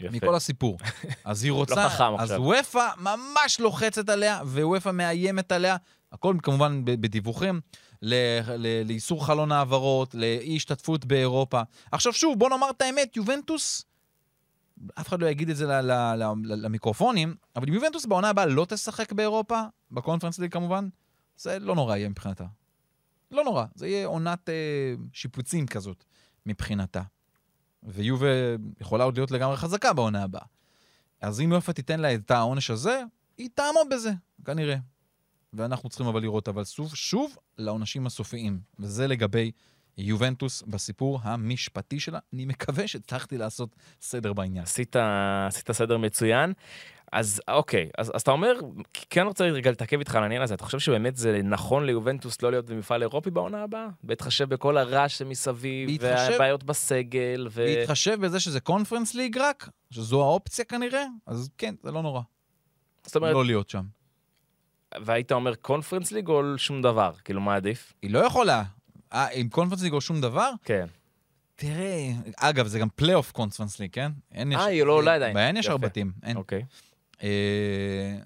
יפה. 0.00 0.16
מכל 0.16 0.34
הסיפור. 0.34 0.78
אז 1.24 1.44
היא 1.44 1.52
רוצה... 1.52 1.84
לא 1.84 1.88
חכם 1.88 2.14
אז. 2.18 2.30
וופא 2.30 2.88
ממש 3.00 3.60
לוחצת 3.60 4.08
עליה, 4.08 4.40
ווופא 4.44 4.90
מאיימת 4.90 5.52
עליה, 5.52 5.76
הכל 6.12 6.36
כמובן 6.42 6.84
בדיווחים, 6.84 7.60
לאיסור 8.84 9.26
חלון 9.26 9.52
העברות, 9.52 10.14
לאי 10.14 10.56
השתתפות 10.56 11.04
באירופה. 11.04 11.62
עכשיו 11.92 12.12
שוב, 12.12 12.38
בוא 12.38 12.50
נאמר 12.50 12.70
את 12.70 12.82
האמת, 12.82 13.16
יובנטוס, 13.16 13.84
אף 15.00 15.08
אחד 15.08 15.20
לא 15.20 15.26
יגיד 15.26 15.50
את 15.50 15.56
זה 15.56 15.80
למיקרופונים, 16.44 17.34
אבל 17.56 17.68
אם 17.68 17.74
יובנטוס 17.74 18.06
בעונה 18.06 18.28
הבאה 18.28 18.46
לא 18.46 18.66
תשחק 18.68 19.12
באירופה, 19.12 19.62
בקונפרנס 19.90 20.38
ליג 20.38 20.52
כמובן, 20.52 20.88
זה 21.36 21.58
לא 21.58 21.74
נורא 21.74 21.96
יהיה 21.96 22.08
מבחינתה. 22.08 22.44
לא 23.30 23.44
נורא, 23.44 23.64
זה 23.74 23.86
יהיה 23.86 24.06
עונת 24.06 24.48
אה, 24.48 24.54
שיפוצים 25.12 25.66
כזאת 25.66 26.04
מבחינתה. 26.46 27.02
ויובה 27.82 28.26
יכולה 28.80 29.04
עוד 29.04 29.16
להיות 29.16 29.30
לגמרי 29.30 29.56
חזקה 29.56 29.92
בעונה 29.92 30.22
הבאה. 30.22 30.44
אז 31.20 31.40
אם 31.40 31.52
יופה 31.52 31.72
תיתן 31.72 32.00
לה 32.00 32.14
את 32.14 32.30
העונש 32.30 32.70
הזה, 32.70 33.02
היא 33.38 33.48
תעמוד 33.54 33.86
בזה, 33.90 34.12
כנראה. 34.44 34.76
ואנחנו 35.52 35.88
צריכים 35.88 36.06
אבל 36.06 36.22
לראות, 36.22 36.48
אבל 36.48 36.64
שוב, 36.64 36.94
שוב 36.94 37.36
לעונשים 37.58 38.06
הסופיים. 38.06 38.60
וזה 38.78 39.06
לגבי 39.06 39.50
יובנטוס 39.98 40.62
בסיפור 40.62 41.20
המשפטי 41.22 42.00
שלה. 42.00 42.18
אני 42.32 42.44
מקווה 42.44 42.88
שהצלחתי 42.88 43.38
לעשות 43.38 43.76
סדר 44.00 44.32
בעניין. 44.32 44.64
עשית, 44.64 44.96
עשית 45.48 45.72
סדר 45.72 45.98
מצוין. 45.98 46.52
אז 47.12 47.40
אוקיי, 47.48 47.88
אז, 47.98 48.12
אז 48.14 48.20
אתה 48.22 48.30
אומר, 48.30 48.52
כן 49.10 49.26
רוצה 49.26 49.44
רגע 49.44 49.70
להתעכב 49.70 49.98
איתך 49.98 50.14
על 50.14 50.22
העניין 50.22 50.42
הזה, 50.42 50.54
אתה 50.54 50.64
חושב 50.64 50.78
שבאמת 50.78 51.16
זה 51.16 51.40
נכון 51.44 51.86
ליובנטוס 51.86 52.42
לא 52.42 52.50
להיות 52.50 52.66
במפעל 52.70 53.02
אירופי 53.02 53.30
בעונה 53.30 53.62
הבאה? 53.62 53.86
בהתחשב 54.02 54.48
בכל 54.48 54.76
הרעש 54.76 55.18
שמסביב, 55.18 55.90
בהתחשב- 55.90 56.30
והבעיות 56.30 56.64
בסגל, 56.64 57.46
ו... 57.50 57.66
בהתחשב 57.76 58.20
בזה 58.20 58.40
שזה 58.40 58.60
קונפרנס 58.60 59.14
ליג 59.14 59.38
רק, 59.38 59.68
שזו 59.90 60.22
האופציה 60.22 60.64
כנראה, 60.64 61.04
אז 61.26 61.50
כן, 61.58 61.74
זה 61.82 61.92
לא 61.92 62.02
נורא. 62.02 62.20
זאת 63.06 63.16
אומרת, 63.16 63.34
לא 63.34 63.44
להיות 63.44 63.70
שם. 63.70 63.84
והיית 65.04 65.32
אומר 65.32 65.54
קונפרנס 65.54 66.12
ליג 66.12 66.28
או 66.28 66.58
שום 66.58 66.82
דבר? 66.82 67.12
כאילו, 67.24 67.40
מה 67.40 67.54
עדיף? 67.56 67.92
היא 68.02 68.10
לא 68.10 68.18
יכולה. 68.18 68.62
אה, 69.14 69.26
עם 69.32 69.48
קונפרנס 69.48 69.82
ליג 69.82 69.92
או 69.92 70.00
שום 70.00 70.20
דבר? 70.20 70.50
כן. 70.64 70.86
תראה, 71.56 72.12
אגב, 72.36 72.66
זה 72.66 72.78
גם 72.78 72.88
פלייאוף 72.94 73.32
קונפרנס 73.32 73.80
ליג, 73.80 73.90
כן? 73.92 74.12
אה, 74.34 74.64
היא 74.64 74.84
לא 74.84 74.92
עולה 74.92 75.14
עדיין. 75.14 75.34
בהן 75.34 75.56
יש 75.56 75.64
יפה. 75.64 75.72
ארבע 75.72 75.88
בתים, 75.88 76.12
אין. 76.22 76.36
אוקיי. 76.36 76.64
אה, 77.22 78.16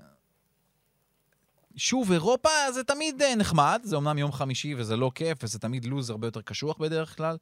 שוב, 1.77 2.13
אירופה 2.13 2.49
זה 2.75 2.85
תמיד 2.85 3.23
אה, 3.23 3.35
נחמד, 3.35 3.81
זה 3.85 3.97
אמנם 3.97 4.19
יום 4.19 4.33
חמישי 4.33 4.75
וזה 4.75 4.97
לא 4.97 5.11
כיף, 5.15 5.39
וזה 5.43 5.59
תמיד 5.59 5.85
לוז 5.85 6.11
הרבה 6.11 6.27
יותר 6.27 6.41
קשוח 6.41 6.79
בדרך 6.79 7.17
כלל. 7.17 7.37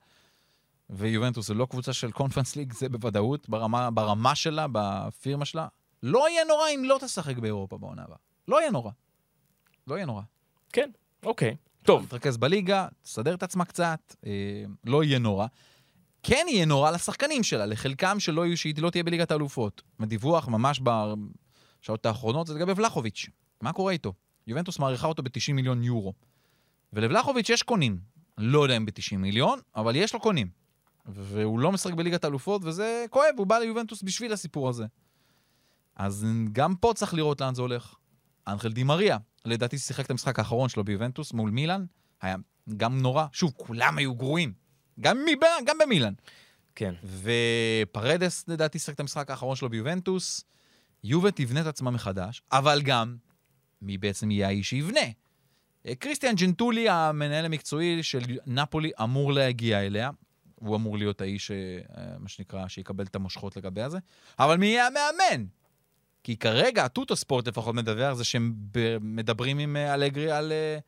ויובנטוס 0.90 1.46
זה 1.46 1.54
לא 1.54 1.66
קבוצה 1.70 1.92
של 1.92 2.10
קונפרנס 2.10 2.56
ליג, 2.56 2.72
זה 2.72 2.88
בוודאות, 2.88 3.48
ברמה, 3.48 3.90
ברמה 3.90 4.34
שלה, 4.34 4.66
בפירמה 4.72 5.44
שלה. 5.44 5.68
לא 6.02 6.28
יהיה 6.28 6.44
נורא 6.44 6.68
אם 6.74 6.84
לא 6.84 6.98
תשחק 7.00 7.38
באירופה 7.38 7.78
בעונה 7.78 8.02
הבאה. 8.04 8.16
לא 8.48 8.60
יהיה 8.60 8.70
נורא. 8.70 8.90
לא 9.86 9.94
יהיה 9.94 10.06
נורא. 10.06 10.22
כן, 10.72 10.90
אוקיי. 11.22 11.56
טוב, 11.86 12.06
תתרכז 12.06 12.36
בליגה, 12.36 12.88
תסדר 13.02 13.34
את 13.34 13.42
עצמה 13.42 13.64
קצת, 13.64 14.14
אה, 14.26 14.30
לא 14.84 15.04
יהיה 15.04 15.18
נורא. 15.18 15.46
כן 16.22 16.46
יהיה 16.48 16.64
נורא 16.64 16.90
לשחקנים 16.90 17.42
שלה, 17.42 17.66
לחלקם 17.66 18.20
שלא 18.20 18.46
יהיו, 18.46 18.56
שהיא 18.56 18.74
לא 18.78 18.90
תהיה 18.90 19.04
בליגת 19.04 19.30
האלופות. 19.30 19.82
הדיווח 20.00 20.48
ממש 20.48 20.80
בשעות 21.82 22.06
האחרונות 22.06 22.46
זה 22.46 22.54
לגבי 22.54 22.72
ולחוביץ'. 22.76 23.26
מה 23.60 23.72
קורה 23.72 23.92
איתו? 23.92 24.12
יובנטוס 24.46 24.78
מעריכה 24.78 25.06
אותו 25.06 25.22
ב-90 25.22 25.52
מיליון 25.52 25.84
יורו. 25.84 26.12
ולוולחוביץ' 26.92 27.48
יש 27.48 27.62
קונים. 27.62 27.98
לא 28.38 28.62
יודע 28.62 28.76
אם 28.76 28.86
ב-90 28.86 29.16
מיליון, 29.16 29.58
אבל 29.76 29.96
יש 29.96 30.14
לו 30.14 30.20
קונים. 30.20 30.48
והוא 31.06 31.60
לא 31.60 31.72
משחק 31.72 31.94
בליגת 31.94 32.24
האלופות, 32.24 32.62
וזה 32.64 33.04
כואב, 33.10 33.34
הוא 33.36 33.46
בא 33.46 33.58
ליובנטוס 33.58 34.02
בשביל 34.02 34.32
הסיפור 34.32 34.68
הזה. 34.68 34.86
אז 35.96 36.26
גם 36.52 36.76
פה 36.76 36.92
צריך 36.94 37.14
לראות 37.14 37.40
לאן 37.40 37.54
זה 37.54 37.62
הולך. 37.62 37.94
אנחל 38.48 38.72
דימריה, 38.72 39.18
לדעתי 39.46 39.78
שיחק 39.78 40.04
את 40.04 40.10
המשחק 40.10 40.38
האחרון 40.38 40.68
שלו 40.68 40.84
ביובנטוס 40.84 41.32
מול 41.32 41.50
מילאן, 41.50 41.84
היה 42.22 42.36
גם 42.76 43.00
נורא. 43.00 43.26
שוב, 43.32 43.52
כולם 43.56 43.98
היו 43.98 44.14
גרועים. 44.14 44.52
גם, 45.00 45.18
מב... 45.24 45.46
גם 45.66 45.78
במילאן. 45.78 46.12
כן. 46.74 46.94
ופרדס, 47.04 48.44
לדעתי, 48.48 48.78
שיחק 48.78 48.94
את 48.94 49.00
המשחק 49.00 49.30
האחרון 49.30 49.56
שלו 49.56 49.68
ביובנטוס. 49.68 50.44
יובה 51.04 51.30
תבנה 51.30 51.60
את 51.60 51.66
עצמה 51.66 51.90
מחדש, 51.90 52.42
אבל 52.52 52.82
גם, 52.82 53.16
מי 53.82 53.98
בעצם 53.98 54.30
יהיה 54.30 54.46
האיש 54.46 54.70
שיבנה? 54.70 55.00
אה, 55.86 55.94
קריסטיאן 55.94 56.34
ג'נטולי, 56.34 56.88
המנהל 56.88 57.44
המקצועי 57.44 58.02
של 58.02 58.20
נפולי, 58.46 58.90
אמור 59.02 59.32
להגיע 59.32 59.80
אליה. 59.80 60.10
הוא 60.54 60.76
אמור 60.76 60.98
להיות 60.98 61.20
האיש, 61.20 61.50
אה, 61.50 61.56
מה 62.18 62.28
שנקרא, 62.28 62.68
שיקבל 62.68 63.04
את 63.04 63.16
המושכות 63.16 63.56
לגבי 63.56 63.82
הזה. 63.82 63.98
אבל 64.38 64.56
מי 64.56 64.66
יהיה 64.66 64.86
המאמן? 64.86 65.46
כי 66.26 66.36
כרגע, 66.36 66.84
הטוטו 66.84 67.16
ספורט 67.16 67.48
לפחות 67.48 67.74
מדווח 67.74 68.14
זה 68.14 68.24
שהם 68.24 68.54
מדברים 69.00 69.58
עם 69.58 69.76
אה, 69.76 69.94
אלגרי 69.94 70.30
על 70.30 70.52
אה, 70.52 70.78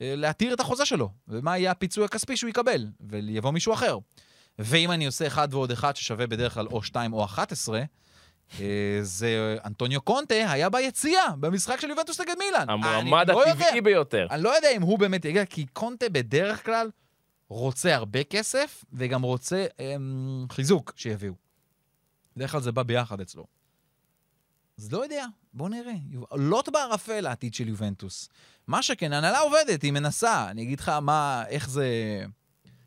אה, 0.00 0.16
להתיר 0.16 0.54
את 0.54 0.60
החוזה 0.60 0.86
שלו, 0.86 1.10
ומה 1.28 1.58
יהיה 1.58 1.70
הפיצוי 1.70 2.04
הכספי 2.04 2.36
שהוא 2.36 2.50
יקבל, 2.50 2.86
ויבוא 3.00 3.50
מישהו 3.50 3.72
אחר. 3.72 3.98
ואם 4.58 4.90
אני 4.90 5.06
עושה 5.06 5.26
אחד 5.26 5.48
ועוד 5.54 5.70
אחד 5.70 5.96
ששווה 5.96 6.26
בדרך 6.26 6.54
כלל 6.54 6.66
או 6.66 6.82
שתיים 6.82 7.12
או 7.12 7.24
אחת 7.24 7.52
עשרה, 7.52 7.82
אה, 8.60 8.98
זה 9.02 9.56
אנטוניו 9.64 10.00
קונטה 10.00 10.34
היה 10.34 10.68
ביציאה 10.68 11.36
במשחק 11.40 11.80
של 11.80 11.88
יובנטוס 11.90 12.20
נגד 12.20 12.34
מילאן. 12.38 12.70
המועמד 12.70 13.30
לא 13.30 13.40
יודע- 13.48 13.52
הטבעי 13.52 13.80
ביותר. 13.80 14.26
אני 14.30 14.42
לא 14.42 14.56
יודע 14.56 14.68
אם 14.76 14.82
הוא 14.82 14.98
באמת 14.98 15.24
יגיע, 15.24 15.44
כי 15.44 15.66
קונטה 15.72 16.08
בדרך 16.08 16.66
כלל 16.66 16.90
רוצה 17.48 17.94
הרבה 17.94 18.24
כסף, 18.24 18.84
וגם 18.92 19.22
רוצה 19.22 19.66
אמ, 19.80 20.46
חיזוק 20.52 20.92
שיביאו. 20.96 21.34
בדרך 22.36 22.50
כלל 22.52 22.60
זה 22.60 22.72
בא 22.72 22.82
ביחד 22.82 23.20
אצלו. 23.20 23.59
אז 24.80 24.92
לא 24.92 25.02
יודע, 25.02 25.26
בוא 25.54 25.68
נראה. 25.68 25.94
לוט 26.36 26.68
בערפל 26.68 27.26
העתיד 27.26 27.54
של 27.54 27.68
יובנטוס. 27.68 28.28
מה 28.66 28.82
שכן, 28.82 29.12
ההנהלה 29.12 29.38
עובדת, 29.38 29.82
היא 29.82 29.92
מנסה. 29.92 30.50
אני 30.50 30.62
אגיד 30.62 30.80
לך 30.80 30.88
מה, 30.88 31.44
איך 31.48 31.70
זה, 31.70 31.86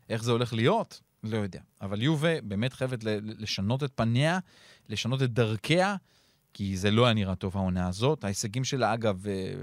איך 0.08 0.24
זה 0.24 0.32
הולך 0.32 0.52
להיות, 0.52 1.00
לא 1.22 1.36
יודע. 1.36 1.60
אבל 1.80 2.02
יובה 2.02 2.40
באמת 2.40 2.72
חייבת 2.72 3.04
לשנות 3.22 3.84
את 3.84 3.90
פניה, 3.94 4.38
לשנות 4.88 5.22
את 5.22 5.32
דרכיה, 5.32 5.96
כי 6.54 6.76
זה 6.76 6.90
לא 6.90 7.04
היה 7.04 7.14
נראה 7.14 7.34
טוב 7.34 7.56
העונה 7.56 7.88
הזאת. 7.88 8.24
ההישגים 8.24 8.64
שלה, 8.64 8.94
אגב, 8.94 9.26
אה, 9.26 9.54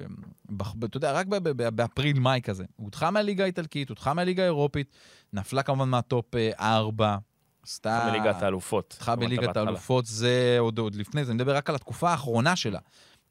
אתה 0.85 0.97
יודע, 0.97 1.11
רק 1.11 1.27
באפריל-מאי 1.75 2.41
כזה. 2.41 2.65
הודחה 2.75 3.11
מהליגה 3.11 3.43
האיטלקית, 3.43 3.89
הודחה 3.89 4.13
מהליגה 4.13 4.43
האירופית, 4.43 4.91
נפלה 5.33 5.63
כמובן 5.63 5.89
מהטופ 5.89 6.35
אה, 6.35 6.51
ארבע. 6.59 7.17
עשתה... 7.63 8.09
בליגת 8.11 8.41
האלופות. 8.43 8.93
התחלה 8.97 9.15
בליגת. 9.15 9.57
האלופות, 9.57 10.05
זה 10.05 10.55
עוד, 10.59 10.79
עוד 10.79 10.95
לפני 10.95 11.25
זה, 11.25 11.31
אני 11.31 11.35
מדבר 11.35 11.55
רק 11.55 11.69
על 11.69 11.75
התקופה 11.75 12.09
האחרונה 12.11 12.55
שלה. 12.55 12.79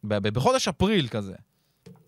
בחודש 0.05 0.69
אפריל 0.69 1.09
כזה. 1.09 1.35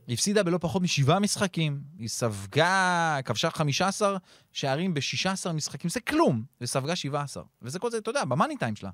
היא 0.06 0.14
הפסידה 0.14 0.42
בלא 0.42 0.58
פחות 0.60 0.82
משבעה 0.82 1.18
משחקים, 1.18 1.80
היא 1.98 2.08
ספגה, 2.08 3.18
כבשה 3.24 3.50
15 3.50 4.16
שערים 4.52 4.94
ב-16 4.94 5.52
משחקים, 5.52 5.90
זה 5.90 6.00
כלום, 6.00 6.42
וספגה 6.60 6.96
17. 6.96 7.42
וזה 7.62 7.78
כל 7.78 7.90
זה, 7.90 7.98
אתה 7.98 8.10
יודע, 8.10 8.24
במאני 8.24 8.56
טיים 8.56 8.76
שלה. 8.76 8.90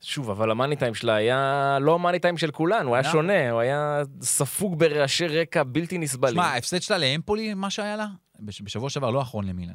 שוב, 0.00 0.30
אבל 0.30 0.50
המאני 0.50 0.76
טיים 0.76 0.94
שלה 0.94 1.14
היה 1.14 1.78
לא 1.80 1.94
המאני 1.94 2.18
טיים 2.18 2.38
של 2.38 2.50
כולנו, 2.50 2.88
הוא 2.88 2.96
היה 2.96 3.02
למה? 3.02 3.12
שונה, 3.12 3.50
הוא 3.50 3.60
היה 3.60 4.02
ספוג 4.22 4.78
ברעשי 4.78 5.26
רקע 5.26 5.62
בלתי 5.62 5.98
נסבלים. 5.98 6.34
שמע, 6.34 6.44
ההפסד 6.46 6.82
שלה 6.82 6.98
לאמפולי, 6.98 7.54
מה 7.54 7.70
שהיה 7.70 7.96
לה, 7.96 8.06
בש- 8.40 8.60
בשבוע 8.62 8.90
שעבר, 8.90 9.10
לא 9.10 9.18
האחרון 9.18 9.46
למילן. 9.46 9.74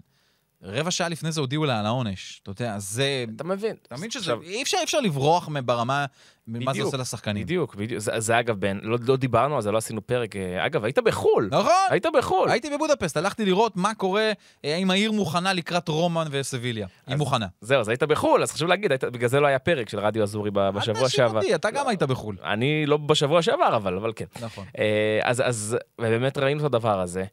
רבע 0.64 0.92
שעה 0.92 1.10
לפני 1.10 1.32
זה 1.32 1.42
הודיעו 1.42 1.66
לה 1.66 1.80
על 1.80 1.86
העונש. 1.86 2.40
אתה 2.44 2.52
יודע, 2.52 2.80
זה... 2.80 3.26
אתה 3.36 3.44
מבין? 3.44 3.76
אתה 3.88 3.96
מבין 3.98 4.12
שזה... 4.12 4.20
עכשיו, 4.20 4.42
אי 4.42 4.62
אפשר, 4.62 4.78
אי 4.78 4.84
אפשר 4.84 5.00
לברוח 5.00 5.50
ברמה, 5.66 6.06
מה 6.48 6.74
זה 6.74 6.82
עושה 6.84 6.98
לשחקנים. 6.98 7.44
בדיוק, 7.44 7.76
בדיוק. 7.76 8.00
זה, 8.00 8.12
זה 8.20 8.40
אגב, 8.40 8.56
בין, 8.60 8.80
לא, 8.84 8.98
לא 9.08 9.18
דיברנו 9.18 9.56
על 9.56 9.62
זה, 9.62 9.72
לא 9.72 9.78
עשינו 9.78 10.08
פרק. 10.08 10.36
אה, 10.36 10.66
אגב, 10.66 10.84
היית 10.84 11.00
בחו"ל. 11.00 11.50
נכון. 11.52 11.72
היית 11.90 12.06
בחו"ל. 12.18 12.50
הייתי 12.50 12.70
בבודפסט, 12.76 13.18
הלכתי 13.18 13.46
לראות 13.46 13.76
מה 13.78 13.94
קורה, 13.94 14.32
אה, 14.66 14.76
האם 14.76 14.92
העיר 14.92 15.12
מוכנה 15.12 15.54
לקראת 15.54 15.88
רומן 15.88 16.28
וסביליה. 16.32 16.88
היא 17.08 17.14
אז- 17.14 17.20
מוכנה. 17.20 17.48
זהו, 17.62 17.80
אז 17.80 17.88
היית 17.90 18.04
בחו"ל, 18.04 18.44
אז 18.44 18.52
חשוב 18.52 18.68
להגיד, 18.70 18.92
היית, 18.92 19.04
בגלל 19.04 19.30
זה 19.30 19.40
לא 19.40 19.48
היה 19.48 19.60
פרק 19.60 19.90
של 19.90 20.00
רדיו 20.00 20.24
אזורי 20.24 20.52
בשבוע 20.52 20.82
אל 20.82 21.04
תאשים 21.04 21.08
שעבר. 21.10 21.38
אותי, 21.40 21.56
אתה 21.56 21.72
גם 21.72 21.88
היית 21.88 22.04
בחו"ל. 22.04 22.38
אני 22.44 22.86
לא 22.86 22.98
בשבוע 22.98 23.42
שעבר, 23.42 23.76
אבל, 23.76 23.98
אבל 23.98 24.12
כן. 24.16 24.26
נכון. 24.42 24.66
אה, 24.80 25.20
אז, 25.24 25.42
אז 25.46 25.78
באמת 26.02 26.38
ראינו 26.38 26.60
את 26.60 26.66
הדבר 26.66 27.00
הזה. 27.02 27.26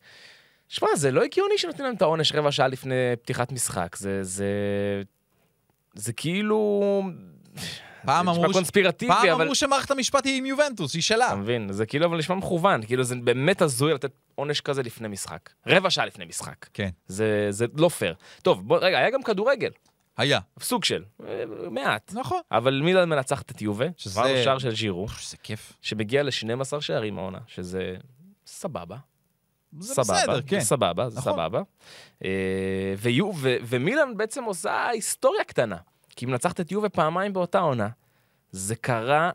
שמע, 0.73 0.88
זה 0.97 1.11
לא 1.11 1.23
הגיוני 1.23 1.59
שנותנים 1.59 1.85
להם 1.87 1.95
את 1.95 2.02
העונש 2.02 2.33
רבע 2.33 2.52
שעה 2.52 2.69
לפני 2.69 2.95
פתיחת 3.23 3.52
משחק. 3.52 3.97
זה, 3.97 4.25
זה, 4.25 4.47
זה 5.95 6.12
כאילו... 6.12 7.02
פעם 8.07 8.29
נשמע 8.29 8.41
אמרו 8.43 8.52
ש- 8.52 8.57
קונספירטיבי, 8.57 9.12
פעם 9.12 9.29
אבל... 9.29 9.43
אמרו 9.43 9.55
שמערכת 9.55 9.91
המשפט 9.91 10.25
היא 10.26 10.38
עם 10.38 10.47
יובנטוס, 10.47 10.95
היא 10.95 11.02
שלה. 11.02 11.26
אתה 11.26 11.37
מבין? 11.37 11.73
זה 11.73 11.87
כאילו 11.87 12.07
אבל 12.07 12.19
נשמע 12.19 12.37
מכוון, 12.37 12.87
כאילו 12.87 13.05
זה 13.05 13.14
באמת 13.17 13.62
הזוי 13.62 13.95
לתת 13.95 14.11
עונש 14.35 14.61
כזה 14.61 14.83
לפני 14.83 15.09
משחק. 15.09 15.50
רבע 15.67 15.91
שעה 15.91 16.07
לפני 16.07 16.25
משחק. 16.25 16.67
כן. 16.75 16.88
זה, 17.07 17.47
זה 17.50 17.67
לא 17.76 17.88
פייר. 17.88 18.14
טוב, 18.43 18.69
בוא, 18.69 18.79
רגע, 18.81 18.99
היה 18.99 19.11
גם 19.11 19.23
כדורגל, 19.23 19.71
היה. 20.17 20.41
סוג 20.61 20.85
של, 20.85 21.05
אה, 21.26 21.45
מעט. 21.71 22.12
נכון. 22.14 22.41
אבל 22.52 22.81
מילאן 22.85 23.09
מנצחת 23.09 23.50
את 23.50 23.62
יובה, 23.62 23.87
שזה- 23.97 24.41
שער 24.45 24.59
של 24.59 24.75
ז'ירו, 24.76 25.07
זה 25.29 25.37
כיף. 25.37 25.73
שמגיע 25.83 26.23
ל-12 26.23 26.81
שערים 26.81 27.19
העונה, 27.19 27.38
שזה 27.47 27.97
סבבה. 28.47 28.97
זה 29.79 29.95
סבבה, 29.95 30.14
בסדר, 30.14 30.43
כן. 30.47 30.61
זה 30.61 30.67
סבבה, 30.67 31.11
זה 31.11 31.19
נכון. 31.19 31.33
סבבה. 31.33 31.62
אה, 32.25 32.95
ויו, 32.99 33.31
ו, 33.37 33.57
ומילאן 33.67 34.17
בעצם 34.17 34.45
עושה 34.45 34.88
היסטוריה 34.88 35.45
קטנה, 35.45 35.76
כי 36.17 36.25
היא 36.25 36.31
מנצחת 36.31 36.61
את 36.61 36.73
יובה 36.73 36.88
פעמיים 36.88 37.33
באותה 37.33 37.59
עונה. 37.59 37.88
זה 38.50 38.76
קרה 38.76 39.31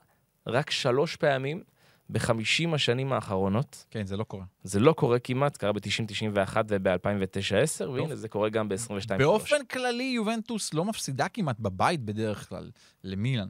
רק 0.48 0.70
שלוש 0.70 1.16
פעמים 1.16 1.64
בחמישים 2.10 2.74
השנים 2.74 3.14
האחרונות. 3.14 3.86
כן, 3.92 4.06
זה 4.06 4.18
לא 4.18 4.24
קורה. 4.24 4.44
זה 4.64 4.80
לא 4.80 4.94
קורה 4.94 5.20
כמעט, 5.20 5.58
קרה 5.58 5.74
ב-90-91 5.74 6.58
וב-2009-10, 6.68 7.90
והנה 7.90 8.16
זה 8.16 8.28
קורה 8.28 8.50
גם 8.50 8.70
ב-22-3. 8.70 9.18
באופן 9.18 9.66
כללי, 9.66 10.04
יובנטוס 10.04 10.74
לא 10.74 10.86
מפסידה 10.86 11.28
כמעט 11.28 11.60
בבית 11.60 12.02
בדרך 12.02 12.50
כלל 12.50 12.72
למילאן. 13.04 13.48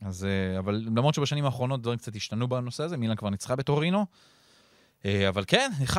אז, 0.00 0.24
אה, 0.24 0.58
אבל 0.58 0.74
למרות 0.74 1.14
שבשנים 1.14 1.44
האחרונות 1.44 1.82
דברים 1.82 1.98
קצת 1.98 2.16
השתנו 2.16 2.48
בנושא 2.48 2.84
הזה, 2.84 2.96
מילאן 2.96 3.16
כבר 3.16 3.30
ניצחה 3.30 3.56
בטורינו. 3.56 4.06
אה, 5.04 5.28
אבל 5.28 5.44
כן, 5.46 5.70
1-0, 5.86 5.96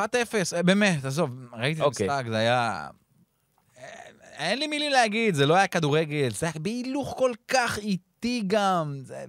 אה, 0.56 0.62
באמת, 0.62 1.04
עזוב, 1.04 1.30
ראיתי 1.52 1.80
את 1.80 1.86
אוקיי. 1.86 2.10
המשחק, 2.10 2.28
זה 2.28 2.36
היה... 2.36 2.88
אה, 3.78 3.84
אין 4.38 4.58
לי 4.58 4.66
מילים 4.66 4.92
להגיד, 4.92 5.34
זה 5.34 5.46
לא 5.46 5.54
היה 5.54 5.66
כדורגל, 5.66 6.30
זה 6.30 6.46
היה 6.46 6.52
בהילוך 6.58 7.14
כל 7.18 7.32
כך 7.48 7.78
איטי 7.78 8.42
גם, 8.46 8.98
זה 9.02 9.24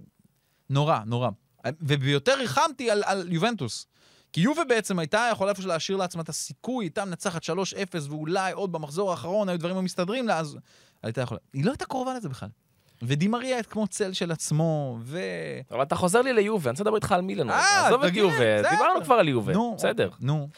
נורא, 0.69 0.99
נורא. 1.05 1.29
וביותר 1.67 2.37
ריחמתי 2.37 2.91
על, 2.91 3.03
על 3.05 3.31
יובנטוס. 3.31 3.87
כי 4.33 4.41
יובה 4.41 4.63
בעצם 4.63 4.99
הייתה 4.99 5.29
יכולה 5.31 5.49
איפשהו 5.49 5.67
להשאיר 5.67 5.97
לעצמה 5.97 6.21
את 6.21 6.29
הסיכוי, 6.29 6.85
הייתה 6.85 7.05
מנצחת 7.05 7.43
3-0 7.43 7.49
ואולי 8.09 8.51
עוד 8.51 8.71
במחזור 8.71 9.11
האחרון 9.11 9.49
היו 9.49 9.59
דברים 9.59 9.77
המסתדרים 9.77 10.27
לה, 10.27 10.39
אז 10.39 10.57
הייתה 11.03 11.21
יכולה. 11.21 11.39
היא 11.53 11.65
לא 11.65 11.71
הייתה 11.71 11.85
קרובה 11.85 12.13
לזה 12.13 12.29
בכלל. 12.29 12.49
ודימריה 13.03 13.63
כמו 13.63 13.87
צל 13.87 14.13
של 14.13 14.31
עצמו, 14.31 14.97
ו... 15.01 15.19
אבל 15.71 15.83
אתה 15.83 15.95
חוזר 15.95 16.21
לי 16.21 16.33
ליובה, 16.33 16.69
אני 16.69 16.73
רוצה 16.73 16.83
לדבר 16.83 16.95
איתך 16.95 17.11
על 17.11 17.21
מילאן. 17.21 17.49
אה, 17.49 17.87
עזוב 17.87 18.03
את 18.03 18.15
יובה. 18.15 18.61
דיברנו 18.71 19.03
כבר 19.03 19.15
על 19.15 19.27
יובה, 19.27 19.53
נו, 19.53 19.75
בסדר. 19.77 20.09
נו, 20.19 20.49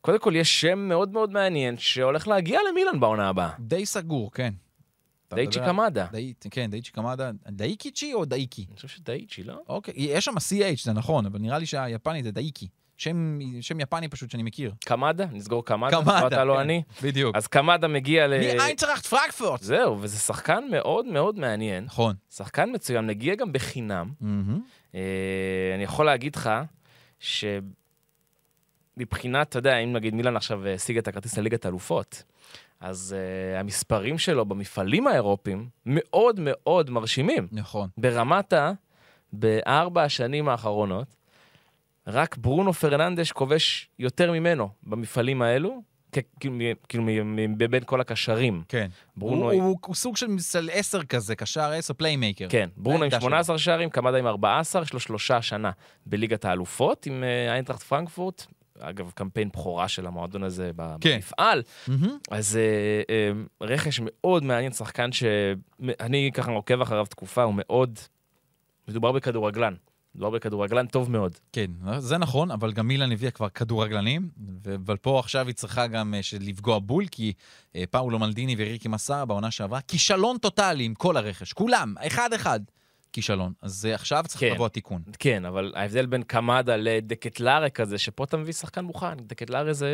קודם 0.00 0.18
כל, 0.18 0.32
יש 0.36 0.60
שם 0.60 0.78
מאוד 0.78 1.12
מאוד 1.12 1.30
מעניין 1.32 1.78
שהולך 1.78 2.28
להגיע 2.28 2.60
למילאן 2.70 3.00
בעונה 3.00 3.28
הבאה. 3.28 3.50
די 3.60 3.86
סגור, 3.86 4.32
כן. 4.32 4.54
מדבר- 5.32 5.66
קמדה. 5.66 6.06
כן, 6.50 6.70
דייצ'י 6.70 6.92
קמדה. 6.92 7.30
דאיקיצ'י 7.48 8.14
או 8.14 8.24
דאיקי? 8.24 8.64
אני 8.68 8.76
חושב 8.76 8.88
שדייצ'י, 8.88 9.42
לא? 9.42 9.54
אוקיי, 9.68 9.94
יש 9.96 10.24
שם 10.24 10.36
CH, 10.36 10.84
זה 10.84 10.92
נכון, 10.92 11.26
אבל 11.26 11.38
נראה 11.38 11.58
לי 11.58 11.66
שהיפני 11.66 12.22
זה 12.22 12.30
דאיקי. 12.30 12.68
שם, 13.02 13.38
שם 13.60 13.80
יפני 13.80 14.08
פשוט 14.08 14.30
שאני 14.30 14.42
מכיר. 14.42 14.72
קמדה? 14.84 15.24
נסגור 15.32 15.64
קמדה? 15.64 15.90
קמדה, 15.90 16.20
לא 16.20 16.26
אתה, 16.26 16.44
לא 16.44 16.54
כן. 16.54 16.60
אני? 16.60 16.82
בדיוק. 17.02 17.36
אז 17.36 17.46
קמדה 17.46 17.88
מגיע 17.88 18.26
ל... 18.26 18.56
מאיינטראכט 18.56 19.06
פרנקפורט. 19.06 19.62
זהו, 19.62 20.00
וזה 20.00 20.18
שחקן 20.18 20.64
מאוד 20.70 21.06
מאוד 21.06 21.38
מעניין. 21.38 21.84
נכון. 21.84 22.14
שחקן 22.30 22.70
מצוין, 22.74 23.06
מגיע 23.06 23.34
גם 23.34 23.52
בחינם. 23.52 24.10
מהמם. 24.20 24.60
אה, 24.94 25.00
אני 25.74 25.82
יכול 25.82 26.06
להגיד 26.06 26.36
לך 26.36 26.50
שמבחינת, 28.96 29.48
אתה 29.48 29.58
יודע, 29.58 29.76
אם 29.76 29.92
נגיד 29.92 30.14
מילאן 30.14 30.36
עכשיו 30.36 30.66
השיג 30.66 30.98
את 30.98 31.08
הכרטיס 31.08 31.38
לליגת 31.38 31.66
אלופות, 31.66 32.22
אז 32.80 33.16
uh, 33.16 33.60
המספרים 33.60 34.18
שלו 34.18 34.44
במפעלים 34.44 35.06
האירופיים 35.06 35.68
מאוד 35.86 36.40
מאוד 36.40 36.90
מרשימים. 36.90 37.48
נכון. 37.52 37.88
ברמת 37.98 38.52
ה... 38.52 38.72
בארבע 39.32 40.02
השנים 40.02 40.48
האחרונות, 40.48 41.16
רק 42.06 42.36
ברונו 42.36 42.72
פרננדש 42.72 43.32
כובש 43.32 43.90
יותר 43.98 44.32
ממנו 44.32 44.68
במפעלים 44.82 45.42
האלו, 45.42 45.82
כאילו 46.40 46.54
כאילו 46.88 47.04
מבין 47.48 47.84
כל 47.84 48.00
הקשרים. 48.00 48.62
כן. 48.68 48.88
ברונו... 49.16 49.50
הוא, 49.52 49.62
הוא, 49.62 49.78
הוא 49.86 49.94
סוג 49.94 50.16
של 50.16 50.26
מסל 50.26 50.68
עשר 50.72 51.02
כזה, 51.02 51.36
קשר 51.36 51.70
עשר 51.72 51.94
playmaker. 51.94 52.46
כן, 52.48 52.68
ברונו 52.76 52.96
עם 52.96 53.02
העמדה 53.02 53.20
18 53.20 53.58
שערים, 53.58 53.90
קמדה 53.90 54.18
עם 54.18 54.26
14, 54.26 54.82
יש 54.82 54.92
לו 54.92 55.00
שלושה 55.00 55.42
השנה 55.42 55.70
בליגת 56.06 56.44
האלופות 56.44 57.06
עם 57.06 57.24
אה, 57.24 57.52
איינטראכט 57.52 57.82
פרנקפורט. 57.82 58.46
אגב, 58.78 59.10
קמפיין 59.14 59.48
בכורה 59.48 59.88
של 59.88 60.06
המועדון 60.06 60.42
הזה 60.42 60.70
כן. 61.00 61.14
במפעל. 61.14 61.62
מהמם. 61.88 62.18
אז 62.30 62.56
אה, 62.56 62.62
אה, 63.14 63.32
רכש 63.60 64.00
מאוד 64.04 64.44
מעניין, 64.44 64.72
שחקן 64.72 65.10
שאני 65.12 66.30
ככה 66.34 66.52
עוקב 66.52 66.80
אחריו 66.80 67.06
תקופה, 67.06 67.42
הוא 67.42 67.54
מאוד... 67.56 67.98
מדובר 68.88 69.12
בכדורגלן. 69.12 69.74
מדובר 70.14 70.30
בכדורגלן 70.30 70.86
טוב 70.86 71.10
מאוד. 71.10 71.38
כן, 71.52 71.70
זה 71.98 72.18
נכון, 72.18 72.50
אבל 72.50 72.72
גם 72.72 72.88
מילאן 72.88 73.12
הביאה 73.12 73.30
כבר 73.30 73.48
כדורגלנים, 73.48 74.28
אבל 74.86 74.96
פה 74.96 75.18
עכשיו 75.18 75.46
היא 75.46 75.54
צריכה 75.54 75.86
גם 75.86 76.14
אה, 76.14 76.20
לפגוע 76.40 76.78
בול, 76.78 77.06
כי 77.10 77.32
אה, 77.76 77.84
פאולו 77.90 78.18
מלדיני 78.18 78.54
וריקי 78.58 78.88
מסארה 78.88 79.24
בעונה 79.24 79.50
שעברה, 79.50 79.80
כישלון 79.80 80.38
טוטאלי 80.38 80.84
עם 80.84 80.94
כל 80.94 81.16
הרכש, 81.16 81.52
כולם, 81.52 81.94
אחד-אחד, 81.98 82.60
כישלון. 83.12 83.52
אז 83.62 83.86
אה, 83.86 83.94
עכשיו 83.94 84.24
צריך 84.26 84.40
כן. 84.40 84.52
לבוא 84.54 84.66
התיקון. 84.66 85.02
כן, 85.18 85.44
אבל 85.44 85.72
ההבדל 85.76 86.06
בין 86.06 86.22
קמדה 86.22 86.76
לדקטלרה 86.76 87.70
כזה, 87.70 87.98
שפה 87.98 88.24
אתה 88.24 88.36
מביא 88.36 88.52
שחקן 88.52 88.84
מוכן, 88.84 89.14
דקטלרה 89.16 89.72
זה... 89.72 89.88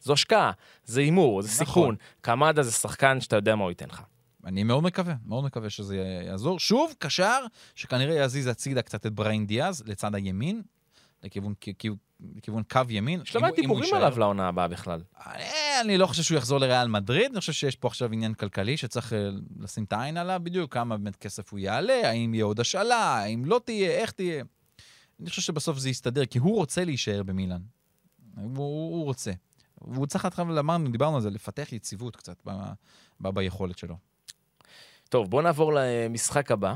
זו 0.00 0.12
השקעה, 0.12 0.50
זה 0.84 1.00
הימור, 1.00 1.42
זה 1.42 1.48
נכון. 1.48 1.66
סיכון. 1.66 1.96
קמדה 2.20 2.62
זה 2.62 2.72
שחקן 2.72 3.20
שאתה 3.20 3.36
יודע 3.36 3.56
מה 3.56 3.62
הוא 3.62 3.70
ייתן 3.70 3.86
לך. 3.88 4.02
אני 4.44 4.62
מאוד 4.62 4.82
מקווה, 4.82 5.14
מאוד 5.26 5.44
מקווה 5.44 5.70
שזה 5.70 5.96
יעזור. 6.26 6.58
שוב, 6.58 6.94
קשר, 6.98 7.44
שכנראה 7.74 8.14
יזיז 8.14 8.46
הצידה 8.46 8.82
קצת 8.82 9.06
את 9.06 9.12
בריין 9.12 9.46
דיאז 9.46 9.82
לצד 9.86 10.14
הימין, 10.14 10.62
לכיוון, 11.22 11.54
כ- 11.60 11.68
כ- 11.78 11.86
לכיוון 12.36 12.62
קו 12.62 12.80
ימין. 12.88 13.20
יש 13.20 13.36
הוא 13.36 13.56
דיבורים. 13.56 13.94
עליו 13.94 14.18
לעונה 14.18 14.48
הבאה 14.48 14.68
בכלל. 14.68 15.02
אה, 15.26 15.80
אני 15.80 15.98
לא 15.98 16.06
חושב 16.06 16.22
שהוא 16.22 16.38
יחזור 16.38 16.58
לריאל 16.58 16.88
מדריד, 16.88 17.30
אני 17.30 17.40
חושב 17.40 17.52
שיש 17.52 17.76
פה 17.76 17.88
עכשיו 17.88 18.12
עניין 18.12 18.34
כלכלי 18.34 18.76
שצריך 18.76 19.12
אה, 19.12 19.28
לשים 19.60 19.84
את 19.84 19.92
העין 19.92 20.16
עליו 20.16 20.40
בדיוק, 20.42 20.74
כמה 20.74 20.96
באמת 20.96 21.16
כסף 21.16 21.52
הוא 21.52 21.58
יעלה, 21.58 22.08
האם 22.08 22.34
יהיה 22.34 22.44
עוד 22.44 22.60
השאלה, 22.60 22.96
האם 22.96 23.44
לא 23.44 23.60
תהיה, 23.64 23.90
איך 23.90 24.10
תהיה. 24.10 24.44
אני 25.20 25.30
חושב 25.30 25.42
שבסוף 25.42 25.78
זה 25.78 25.90
יסתדר, 25.90 26.26
כי 26.26 26.38
הוא 26.38 26.54
רוצה 26.56 26.84
להישאר 26.84 27.22
במילאן. 27.22 27.60
הוא, 28.36 28.56
הוא 28.66 29.04
רוצה. 29.04 29.32
והוא 29.80 30.06
צריך 30.06 30.24
להתחיל, 30.24 30.58
אמרנו, 30.58 30.90
דיברנו 30.90 31.16
על 31.16 31.22
זה, 31.22 31.30
לפתח 31.30 31.72
יציבות 31.72 32.16
קצת 32.16 32.36
ב, 32.46 32.50
ב, 33.20 33.28
ביכולת 33.28 33.78
שלו. 33.78 33.96
טוב, 35.14 35.30
בואו 35.30 35.42
נעבור 35.42 35.72
למשחק 35.74 36.50
הבא. 36.50 36.74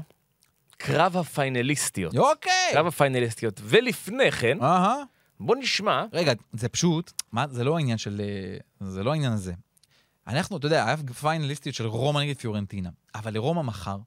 קרב 0.76 1.16
הפיינליסטיות. 1.16 2.16
אוקיי! 2.16 2.72
קרב 2.72 2.86
הפיינליסטיות. 2.86 3.60
ולפני 3.64 4.30
כן, 4.32 4.62
אהה. 4.62 4.96
בואו 5.40 5.58
נשמע, 5.58 6.04
רגע, 6.12 6.32
זה 6.52 6.68
פשוט, 6.68 7.12
מה, 7.32 7.48
זה 7.48 7.64
לא 7.64 7.76
העניין 7.76 7.98
של... 7.98 8.20
אה, 8.20 8.88
זה 8.88 9.02
לא 9.02 9.12
העניין 9.12 9.32
הזה. 9.32 9.52
אנחנו, 10.26 10.56
אתה 10.56 10.66
יודע, 10.66 10.86
היה 10.86 10.96
פיינליסטיות 11.20 11.74
של 11.74 11.86
רומא 11.86 12.20
נגד 12.20 12.36
פיורנטינה, 12.36 12.90
אבל 13.14 13.34
לרומא 13.34 13.62
מחר 13.62 13.98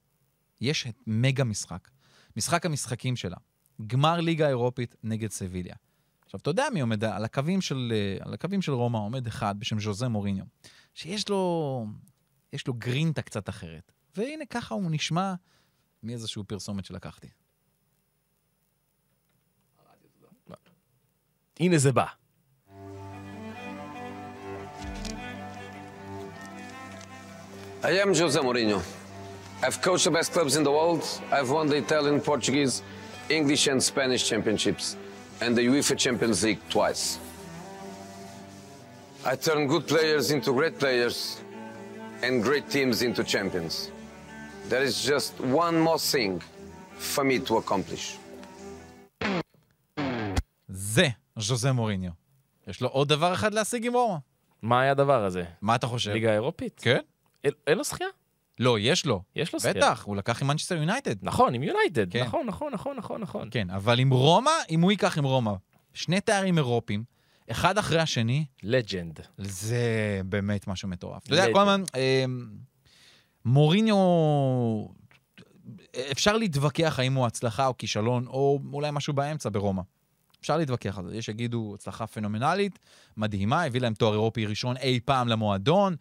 יש 0.62 0.88
את 0.88 0.96
מגה 1.08 1.44
משחק. 1.44 1.90
משחק 2.38 2.66
המשחקים 2.66 3.16
שלה. 3.16 3.38
גמר 3.88 4.20
ליגה 4.20 4.48
אירופית 4.48 4.96
נגד 5.04 5.32
סביליה. 5.32 5.76
עכשיו, 6.26 6.40
אתה 6.40 6.50
יודע 6.50 6.66
מי 6.74 6.82
עומד 6.82 7.04
על 7.04 7.26
הקווים 7.26 7.62
של, 7.62 7.94
אה, 7.96 8.26
על 8.26 8.34
הקווים 8.34 8.62
של 8.62 8.72
רומא, 8.72 8.98
עומד 8.98 9.28
אחד 9.28 9.60
בשם 9.60 9.80
ז'וזה 9.80 10.08
מוריניו, 10.08 10.46
שיש 10.94 11.30
לו, 11.30 11.86
יש 12.54 12.68
לו 12.68 12.74
גרינטה 12.74 13.22
קצת 13.22 13.50
אחרת. 13.50 13.91
והנה, 14.17 14.47
ככה 14.47 14.75
הוא 14.75 14.91
נשמע 14.91 15.35
מאיזשהו 16.03 16.45
פרסומת 16.45 16.85
שלקחתי. 16.85 17.29
הנה 21.61 21.79
זה 21.79 21.93
בא. 21.93 22.07
I 27.83 28.01
am 28.03 28.13
Jose 28.15 28.41
Mourinho. 28.41 28.83
I've 29.63 29.81
coached 29.81 30.05
the 30.05 30.11
best 30.11 30.33
clubs 30.33 30.57
in 30.57 30.65
the 30.65 30.73
world. 30.73 31.03
I've 31.31 31.51
won 31.51 31.67
the 31.69 31.77
Italian, 31.77 32.21
Portuguese, 32.21 32.83
English, 33.29 33.69
and 33.69 33.83
Spanish 33.83 34.29
championships, 34.29 34.97
and 35.41 35.57
the 35.57 35.63
UEFA 35.63 35.97
Champions 35.97 36.43
League 36.43 36.61
twice. 36.69 37.19
I 39.25 39.35
turn 39.37 39.67
good 39.67 39.87
players 39.87 40.31
into 40.31 40.53
great 40.53 40.79
players, 40.79 41.41
and 42.23 42.43
great 42.43 42.69
teams 42.69 43.03
into 43.03 43.23
champions. 43.25 43.91
There 44.70 44.84
is 44.90 45.06
just 45.10 45.32
one 45.42 45.78
more 45.88 46.00
thing 46.14 46.40
for 47.16 47.24
me 47.24 47.50
to 47.50 47.54
accomplish. 47.58 48.18
זה 50.68 51.08
ז'וזה 51.40 51.72
מוריניו. 51.72 52.12
יש 52.68 52.82
לו 52.82 52.88
עוד 52.88 53.10
דבר 53.10 53.34
אחד 53.34 53.54
להשיג 53.54 53.86
עם 53.86 53.94
רומא. 53.94 54.18
מה 54.62 54.82
היה 54.82 54.92
הדבר 54.92 55.26
הזה? 55.26 55.44
מה 55.62 55.76
אתה 55.76 55.88
חושב? 55.88 56.12
ליגה 56.12 56.34
אירופית? 56.34 56.80
כן? 56.84 57.00
אין- 57.44 57.54
אין 57.68 57.78
לו 57.78 57.84
זכייה? 57.84 58.10
לא, 58.60 58.80
יש 58.80 59.06
לו. 59.06 59.22
יש 59.36 59.54
לו 59.54 59.60
זכייה. 59.60 59.74
בטח, 59.74 60.04
הוא 60.06 60.16
לקח 60.16 60.42
עם 60.42 60.48
מנצ'סטר 60.48 60.76
יונייטד. 60.76 61.16
נכון, 61.22 61.54
עם 61.54 61.64
יונייטד. 61.64 62.12
כן. 62.12 62.24
נכון, 62.24 62.46
נכון, 62.48 62.74
נכון, 62.74 62.98
נכון, 62.98 63.22
נכון. 63.22 63.48
כן, 63.52 63.70
אבל 63.70 64.00
עם 64.00 64.10
רומא, 64.10 64.52
אם 64.70 64.82
הוא 64.82 64.92
ייקח 64.92 65.18
עם 65.18 65.24
רומא 65.24 65.52
שני 65.94 66.22
תארים 66.22 66.58
אירופיים, 66.58 67.04
אחד 67.52 67.78
אחרי 67.78 68.00
השני, 68.00 68.46
legend. 68.64 69.20
זה 69.38 69.82
באמת 70.26 70.68
משהו 70.68 70.88
מטורף. 70.90 71.24
אתה 71.26 71.34
יודע. 71.34 71.54
כל 71.54 71.60
הזמן, 71.60 71.84
אה, 71.96 72.26
מוריניו, 73.46 73.96
אפשר 76.12 76.38
להתווכח 76.38 77.00
האם 77.00 77.14
הוא 77.14 77.26
הצלחה 77.26 77.68
או 77.68 77.78
כישלון, 77.78 78.28
או 78.28 78.60
אולי 78.74 78.90
משהו 78.92 79.14
באמצע 79.14 79.50
ברומא. 79.50 79.82
אפשר 80.42 80.58
להתווכח 80.58 80.98
על 80.98 81.10
זה. 81.10 81.18
יש 81.18 81.26
שיגידו 81.26 81.72
הצלחה 81.76 82.08
פנומנלית, 82.08 82.80
מדהימה, 83.18 83.64
הביא 83.64 83.82
להם 83.82 83.94
תואר 83.94 84.14
אירופי 84.14 84.46
ראשון 84.46 84.78
אי 84.78 85.00
פעם 85.06 85.28
למועדון, 85.28 85.96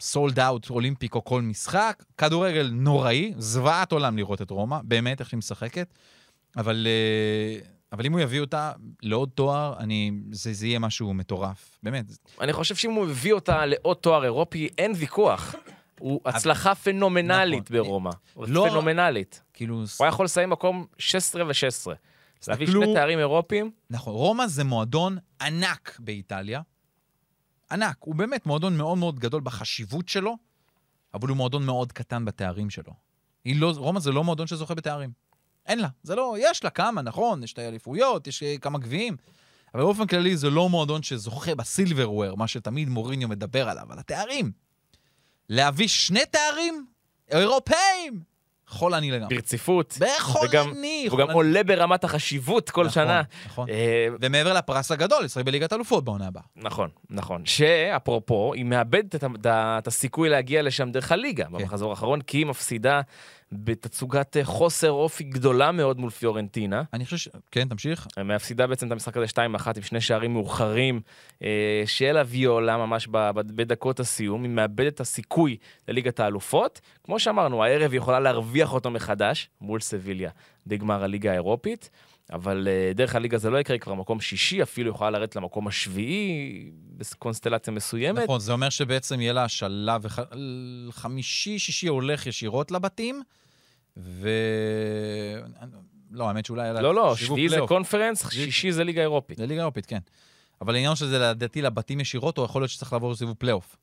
סולד 0.00 0.40
אאוט 0.40 0.70
אולימפיק 0.70 1.14
או 1.14 1.24
כל 1.24 1.42
משחק, 1.42 2.04
כדורגל 2.18 2.70
נוראי, 2.72 3.32
זוועת 3.38 3.92
עולם 3.92 4.16
לראות 4.16 4.42
את 4.42 4.50
רומא, 4.50 4.78
באמת, 4.84 5.20
איך 5.20 5.28
שהיא 5.28 5.38
משחקת. 5.38 5.94
אבל, 6.56 6.86
אה, 6.86 7.60
אבל 7.92 8.06
אם 8.06 8.12
הוא 8.12 8.20
יביא 8.20 8.40
אותה 8.40 8.72
לעוד 9.02 9.28
תואר, 9.34 9.74
אני, 9.78 10.12
זה, 10.32 10.52
זה 10.52 10.66
יהיה 10.66 10.78
משהו 10.78 11.14
מטורף. 11.14 11.78
באמת, 11.82 12.04
אני 12.40 12.52
חושב 12.52 12.74
שאם 12.74 12.92
הוא 12.92 13.06
מביא 13.06 13.32
אותה 13.32 13.66
לעוד 13.66 13.96
תואר 13.96 14.24
אירופי, 14.24 14.68
אין 14.78 14.92
ויכוח. 14.96 15.54
הוא 15.98 16.20
הצלחה 16.24 16.74
פנומנלית 16.74 17.70
נכון. 17.70 17.76
ברומא. 17.76 18.10
לא- 18.36 18.66
פנומנלית. 18.70 19.42
כאילו... 19.52 19.76
הוא 19.76 19.86
היה 20.00 20.08
יכול 20.08 20.24
לסיים 20.24 20.50
מקום 20.50 20.86
16 20.98 21.44
ו-16. 21.46 21.94
להביא 22.48 22.66
שני 22.66 22.94
תארים 22.94 23.18
אירופיים, 23.18 23.70
נכון, 23.90 24.14
רומא 24.14 24.46
זה 24.46 24.64
מועדון 24.64 25.18
ענק 25.40 25.96
באיטליה. 25.98 26.60
ענק. 27.70 27.96
הוא 28.00 28.14
באמת 28.14 28.46
מועדון 28.46 28.76
מאוד 28.76 28.98
מאוד 28.98 29.18
גדול 29.18 29.40
בחשיבות 29.40 30.08
שלו, 30.08 30.36
אבל 31.14 31.28
הוא 31.28 31.36
מועדון 31.36 31.66
מאוד 31.66 31.92
קטן 31.92 32.24
בתארים 32.24 32.70
שלו. 32.70 32.92
לא, 33.46 33.72
רומא 33.76 34.00
זה 34.00 34.12
לא 34.12 34.24
מועדון 34.24 34.46
שזוכה 34.46 34.74
בתארים. 34.74 35.10
אין 35.66 35.78
לה. 35.78 35.88
זה 36.02 36.14
לא, 36.16 36.36
יש 36.38 36.64
לה 36.64 36.70
כמה, 36.70 37.02
נכון, 37.02 37.42
יש 37.42 37.52
את 37.52 37.58
האליפויות, 37.58 38.26
יש 38.26 38.42
אה, 38.42 38.58
כמה 38.60 38.78
גביעים, 38.78 39.16
אבל 39.74 39.82
באופן 39.82 40.06
כללי 40.06 40.36
זה 40.36 40.50
לא 40.50 40.68
מועדון 40.68 41.02
שזוכה 41.02 41.54
בסילברוויר, 41.54 42.34
מה 42.34 42.48
שתמיד 42.48 42.88
מוריניו 42.88 43.28
מדבר 43.28 43.68
עליו, 43.68 43.92
על 43.92 43.98
התארים. 43.98 44.52
להביא 45.48 45.88
שני 45.88 46.20
תארים 46.30 46.86
אירופאים! 47.30 48.20
חולני 48.70 49.10
לגמרי. 49.10 49.34
ברציפות. 49.36 49.98
בחולני, 50.00 51.08
וגם- 51.12 51.18
הוא 51.18 51.28
גם. 51.28 51.34
עולה 51.34 51.62
ברמת 51.64 52.04
החשיבות 52.04 52.70
כל 52.70 52.80
נכון, 52.80 52.92
שנה. 52.92 53.22
נכון. 53.46 53.68
אה, 53.68 54.06
ומעבר 54.20 54.52
לפרס 54.52 54.90
הגדול, 54.90 55.24
לשחק 55.24 55.44
בליגת 55.44 55.72
אלופות 55.72 56.04
בעונה 56.04 56.26
הבאה. 56.26 56.42
נכון, 56.56 56.90
נכון. 57.10 57.46
שאפרופו, 57.46 58.54
היא 58.54 58.64
מאבדת 58.64 59.14
את, 59.14 59.24
ה- 59.46 59.78
את 59.78 59.86
הסיכוי 59.86 60.28
להגיע 60.28 60.62
לשם 60.62 60.90
דרך 60.90 61.12
הליגה 61.12 61.44
כן. 61.44 61.52
במחזור 61.52 61.90
האחרון, 61.90 62.20
כי 62.20 62.38
היא 62.38 62.46
מפסידה 62.46 63.00
בתצוגת 63.52 64.36
אה, 64.36 64.44
חוסר 64.44 64.90
אופי 64.90 65.24
גדולה 65.24 65.72
מאוד 65.72 66.00
מול 66.00 66.10
פיורנטינה. 66.10 66.82
אני 66.92 67.04
חושב 67.04 67.16
ש... 67.16 67.28
כן, 67.50 67.68
תמשיך. 67.68 68.06
מפסידה 68.24 68.66
בעצם 68.66 68.86
את 68.86 68.92
המשחק 68.92 69.16
הזה 69.16 69.26
2-1 69.26 69.38
עם 69.76 69.82
שני 69.82 70.00
שערים 70.00 70.32
מאוחרים 70.32 71.00
אה, 71.42 71.82
של 71.86 72.16
הוויולה 72.16 72.76
ממש 72.76 73.08
בדקות 73.34 74.00
הסיום, 74.00 74.42
היא 74.42 74.50
מאבדת 74.50 74.94
את 74.94 75.00
הסיכוי 75.00 75.56
לליגת 75.88 76.20
האלופות. 76.20 76.80
כמו 77.04 77.18
שאמרנו, 77.18 77.64
הערב 77.64 77.90
היא 77.92 77.98
יכולה 77.98 78.20
להרוויח 78.20 78.72
אותו 78.72 78.90
מחדש 78.90 79.48
מול 79.60 79.80
סביליה 79.80 80.30
בגמר 80.66 81.04
הליגה 81.04 81.30
האירופית, 81.30 81.90
אבל 82.32 82.68
אה, 82.70 82.92
דרך 82.94 83.14
הליגה 83.14 83.38
זה 83.38 83.50
לא 83.50 83.58
יקרה, 83.58 83.78
כבר 83.78 83.94
מקום 83.94 84.20
שישי, 84.20 84.62
אפילו 84.62 84.90
יכולה 84.90 85.10
לרדת 85.10 85.36
למקום 85.36 85.68
השביעי 85.68 86.70
בקונסטלציה 86.96 87.72
מסוימת. 87.72 88.22
נכון, 88.22 88.40
זה 88.40 88.52
אומר 88.52 88.70
שבעצם 88.70 89.20
יהיה 89.20 89.32
לה 89.32 89.48
שלב 89.48 90.00
וח... 90.04 90.18
חמישי, 90.90 91.58
שישי 91.58 91.88
הולך 91.88 92.26
ישירות 92.26 92.70
לבתים, 92.70 93.22
ו... 93.96 94.30
לא, 96.10 96.28
האמת 96.28 96.46
שאולי... 96.46 96.62
היה 96.62 96.72
לה 96.72 96.80
לא, 96.80 96.94
לא, 96.94 97.16
שביעי 97.16 97.48
זה. 97.48 97.58
קונפרנס, 97.68 98.30
שישי 98.30 98.72
זה 98.72 98.84
ליגה 98.84 99.02
אירופית. 99.02 99.38
זה 99.38 99.46
ליגה 99.46 99.60
אירופית, 99.60 99.86
כן. 99.86 99.98
אבל 100.60 100.74
העניין 100.74 100.96
שזה 100.96 101.18
לדעתי 101.18 101.62
לבתים 101.62 102.00
ישירות, 102.00 102.38
או 102.38 102.44
יכול 102.44 102.62
להיות 102.62 102.70
שצריך 102.70 102.92
לעבור 102.92 103.14
סיבוב 103.14 103.34
פלייאוף. 103.38 103.76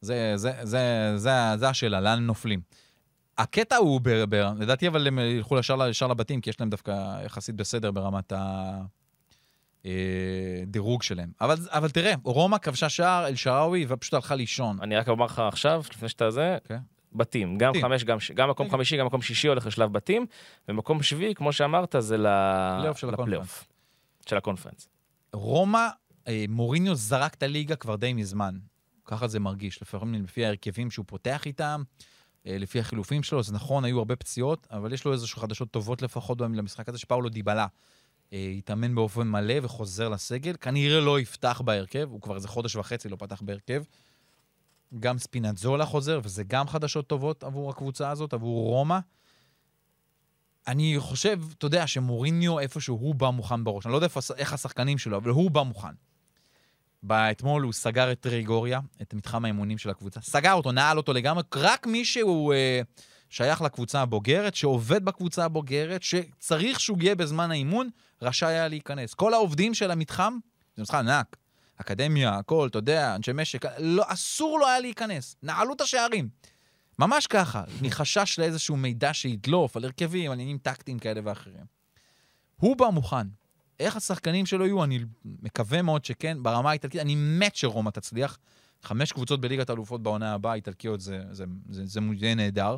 זה, 0.00 0.32
זה, 0.36 0.52
זה, 0.62 1.12
זה, 1.16 1.32
זה 1.56 1.68
השאלה, 1.68 2.00
לאן 2.00 2.26
נופלים. 2.26 2.60
הקטע 3.42 3.76
הוא, 3.76 4.00
ב, 4.02 4.24
ב, 4.28 4.34
לדעתי, 4.34 4.88
אבל 4.88 5.06
הם 5.06 5.18
ילכו 5.18 5.58
ישר, 5.58 6.06
לבתים, 6.06 6.40
כי 6.40 6.50
יש 6.50 6.60
להם 6.60 6.70
דווקא 6.70 7.24
יחסית 7.24 7.54
בסדר 7.54 7.90
ברמת 7.90 8.32
הדירוג 9.84 11.02
שלהם. 11.02 11.30
אבל, 11.40 11.56
אבל 11.68 11.90
תראה, 11.90 12.14
רומא 12.24 12.58
כבשה 12.58 12.88
שער, 12.88 13.26
אל-שעראוי, 13.26 13.86
ופשוט 13.88 14.14
הלכה 14.14 14.34
לישון. 14.34 14.78
אני 14.82 14.96
רק 14.96 15.08
אומר 15.08 15.24
לך 15.24 15.38
עכשיו, 15.38 15.82
לפני 15.90 16.08
שאתה 16.08 16.30
זה, 16.30 16.56
אוקיי. 16.62 16.78
בתים. 17.12 17.58
גם 17.58 17.70
בתים. 17.70 17.82
חמש, 17.82 18.04
גם, 18.04 18.18
גם 18.34 18.50
מקום 18.50 18.66
כן. 18.66 18.72
חמישי, 18.72 18.96
גם 18.96 19.06
מקום 19.06 19.22
שישי 19.22 19.48
הולך 19.48 19.66
לשלב 19.66 19.92
בתים, 19.92 20.26
ומקום 20.68 21.02
שביעי, 21.02 21.34
כמו 21.34 21.52
שאמרת, 21.52 21.94
זה 21.98 22.16
ל... 22.16 22.26
פלייאוף 22.78 22.98
של 22.98 23.10
לפלייאוף. 23.10 23.66
של 24.26 24.36
הקונפרנס. 24.36 24.88
רומא, 25.32 25.88
אה, 26.28 26.44
מוריניו 26.48 26.94
זרק 26.94 27.34
את 27.34 27.42
הליגה 27.42 27.76
כבר 27.76 27.96
די 27.96 28.12
מזמן. 28.12 28.54
ככה 29.04 29.28
זה 29.28 29.40
מרגיש, 29.40 29.82
לפעמים 29.82 30.24
לפי 30.24 30.44
ההרכבים 30.44 30.90
שהוא 30.90 31.04
פותח 31.08 31.46
איתם, 31.46 31.82
אה, 31.86 32.09
לפי 32.44 32.80
החילופים 32.80 33.22
שלו, 33.22 33.42
זה 33.42 33.52
נכון, 33.52 33.84
היו 33.84 33.98
הרבה 33.98 34.16
פציעות, 34.16 34.66
אבל 34.70 34.92
יש 34.92 35.04
לו 35.04 35.12
איזשהו 35.12 35.40
חדשות 35.40 35.70
טובות 35.70 36.02
לפחות 36.02 36.40
למשחק 36.40 36.88
הזה, 36.88 36.98
שפאולו 36.98 37.28
דיבלה 37.28 37.66
אה, 38.32 38.54
התאמן 38.58 38.94
באופן 38.94 39.28
מלא 39.28 39.54
וחוזר 39.62 40.08
לסגל. 40.08 40.56
כנראה 40.60 41.00
לא 41.00 41.20
יפתח 41.20 41.62
בהרכב, 41.64 42.08
הוא 42.10 42.20
כבר 42.20 42.34
איזה 42.34 42.48
חודש 42.48 42.76
וחצי 42.76 43.08
לא 43.08 43.16
פתח 43.16 43.42
בהרכב. 43.42 43.82
גם 45.00 45.18
ספינצזולה 45.18 45.86
חוזר, 45.86 46.20
וזה 46.22 46.44
גם 46.44 46.68
חדשות 46.68 47.06
טובות 47.06 47.44
עבור 47.44 47.70
הקבוצה 47.70 48.10
הזאת, 48.10 48.32
עבור 48.32 48.68
רומא. 48.68 48.98
אני 50.66 50.94
חושב, 50.98 51.40
אתה 51.58 51.66
יודע, 51.66 51.86
שמוריניו 51.86 52.58
איפשהו, 52.58 52.96
הוא 52.96 53.14
בא 53.14 53.30
מוכן 53.30 53.64
בראש. 53.64 53.86
אני 53.86 53.92
לא 53.92 53.96
יודע 53.96 54.08
איך 54.36 54.52
השחקנים 54.52 54.98
שלו, 54.98 55.16
אבל 55.16 55.30
הוא 55.30 55.50
בא 55.50 55.62
מוכן. 55.62 55.94
אתמול 57.08 57.62
הוא 57.62 57.72
סגר 57.72 58.12
את 58.12 58.20
טריגוריה, 58.20 58.80
את 59.02 59.14
מתחם 59.14 59.44
האימונים 59.44 59.78
של 59.78 59.90
הקבוצה. 59.90 60.20
סגר 60.20 60.52
אותו, 60.52 60.72
נעל 60.72 60.96
אותו 60.96 61.12
לגמרי. 61.12 61.42
רק 61.54 61.86
מי 61.86 62.04
שהוא 62.04 62.54
אה, 62.54 62.80
שייך 63.30 63.62
לקבוצה 63.62 64.00
הבוגרת, 64.00 64.54
שעובד 64.54 65.04
בקבוצה 65.04 65.44
הבוגרת, 65.44 66.02
שצריך 66.02 66.80
שהוא 66.80 66.98
יהיה 67.00 67.14
בזמן 67.14 67.50
האימון, 67.50 67.88
רשאי 68.22 68.48
היה 68.48 68.68
להיכנס. 68.68 69.14
כל 69.14 69.34
העובדים 69.34 69.74
של 69.74 69.90
המתחם, 69.90 70.38
זה 70.76 70.82
מתחם 70.82 70.96
ענק, 70.96 71.36
אקדמיה, 71.76 72.34
הכל, 72.34 72.68
אתה 72.70 72.78
יודע, 72.78 73.14
אנשי 73.14 73.32
משק, 73.34 73.64
לא, 73.78 74.04
אסור 74.06 74.58
לו 74.58 74.66
היה 74.66 74.80
להיכנס. 74.80 75.36
נעלו 75.42 75.72
את 75.72 75.80
השערים. 75.80 76.28
ממש 76.98 77.26
ככה, 77.26 77.62
מחשש 77.82 78.38
לאיזשהו 78.38 78.76
מידע 78.76 79.14
שידלוף 79.14 79.76
על 79.76 79.84
הרכבים, 79.84 80.30
על 80.30 80.34
עניינים 80.34 80.58
טקטיים 80.58 80.98
כאלה 80.98 81.20
ואחרים. 81.24 81.64
הוא 82.56 82.76
בא 82.76 82.88
מוכן. 82.88 83.26
איך 83.80 83.96
השחקנים 83.96 84.46
שלו 84.46 84.66
יהיו, 84.66 84.84
אני 84.84 84.98
מקווה 85.24 85.82
מאוד 85.82 86.04
שכן, 86.04 86.42
ברמה 86.42 86.70
האיטלקית, 86.70 87.00
אני 87.00 87.14
מת 87.14 87.56
שרומא 87.56 87.90
תצליח. 87.90 88.38
חמש 88.82 89.12
קבוצות 89.12 89.40
בליגת 89.40 89.70
האלופות 89.70 90.02
בעונה 90.02 90.34
הבאה, 90.34 90.54
איטלקיות, 90.54 91.00
זה, 91.00 91.22
זה, 91.30 91.44
זה, 91.70 91.86
זה, 91.86 92.00
יהיה 92.20 92.34
נהדר. 92.34 92.76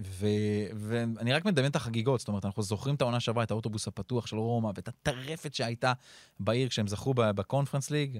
ו, 0.00 0.26
ואני 0.74 1.32
רק 1.32 1.44
מדמיין 1.44 1.70
את 1.70 1.76
החגיגות, 1.76 2.20
זאת 2.20 2.28
אומרת, 2.28 2.44
אנחנו 2.44 2.62
זוכרים 2.62 2.94
את 2.94 3.00
העונה 3.00 3.20
שעברה, 3.20 3.44
את 3.44 3.50
האוטובוס 3.50 3.88
הפתוח 3.88 4.26
של 4.26 4.36
רומא, 4.36 4.70
ואת 4.74 4.88
הטרפת 4.88 5.54
שהייתה 5.54 5.92
בעיר 6.40 6.68
כשהם 6.68 6.86
זכו 6.86 7.14
בקונפרנס 7.14 7.90
ליג. 7.90 8.18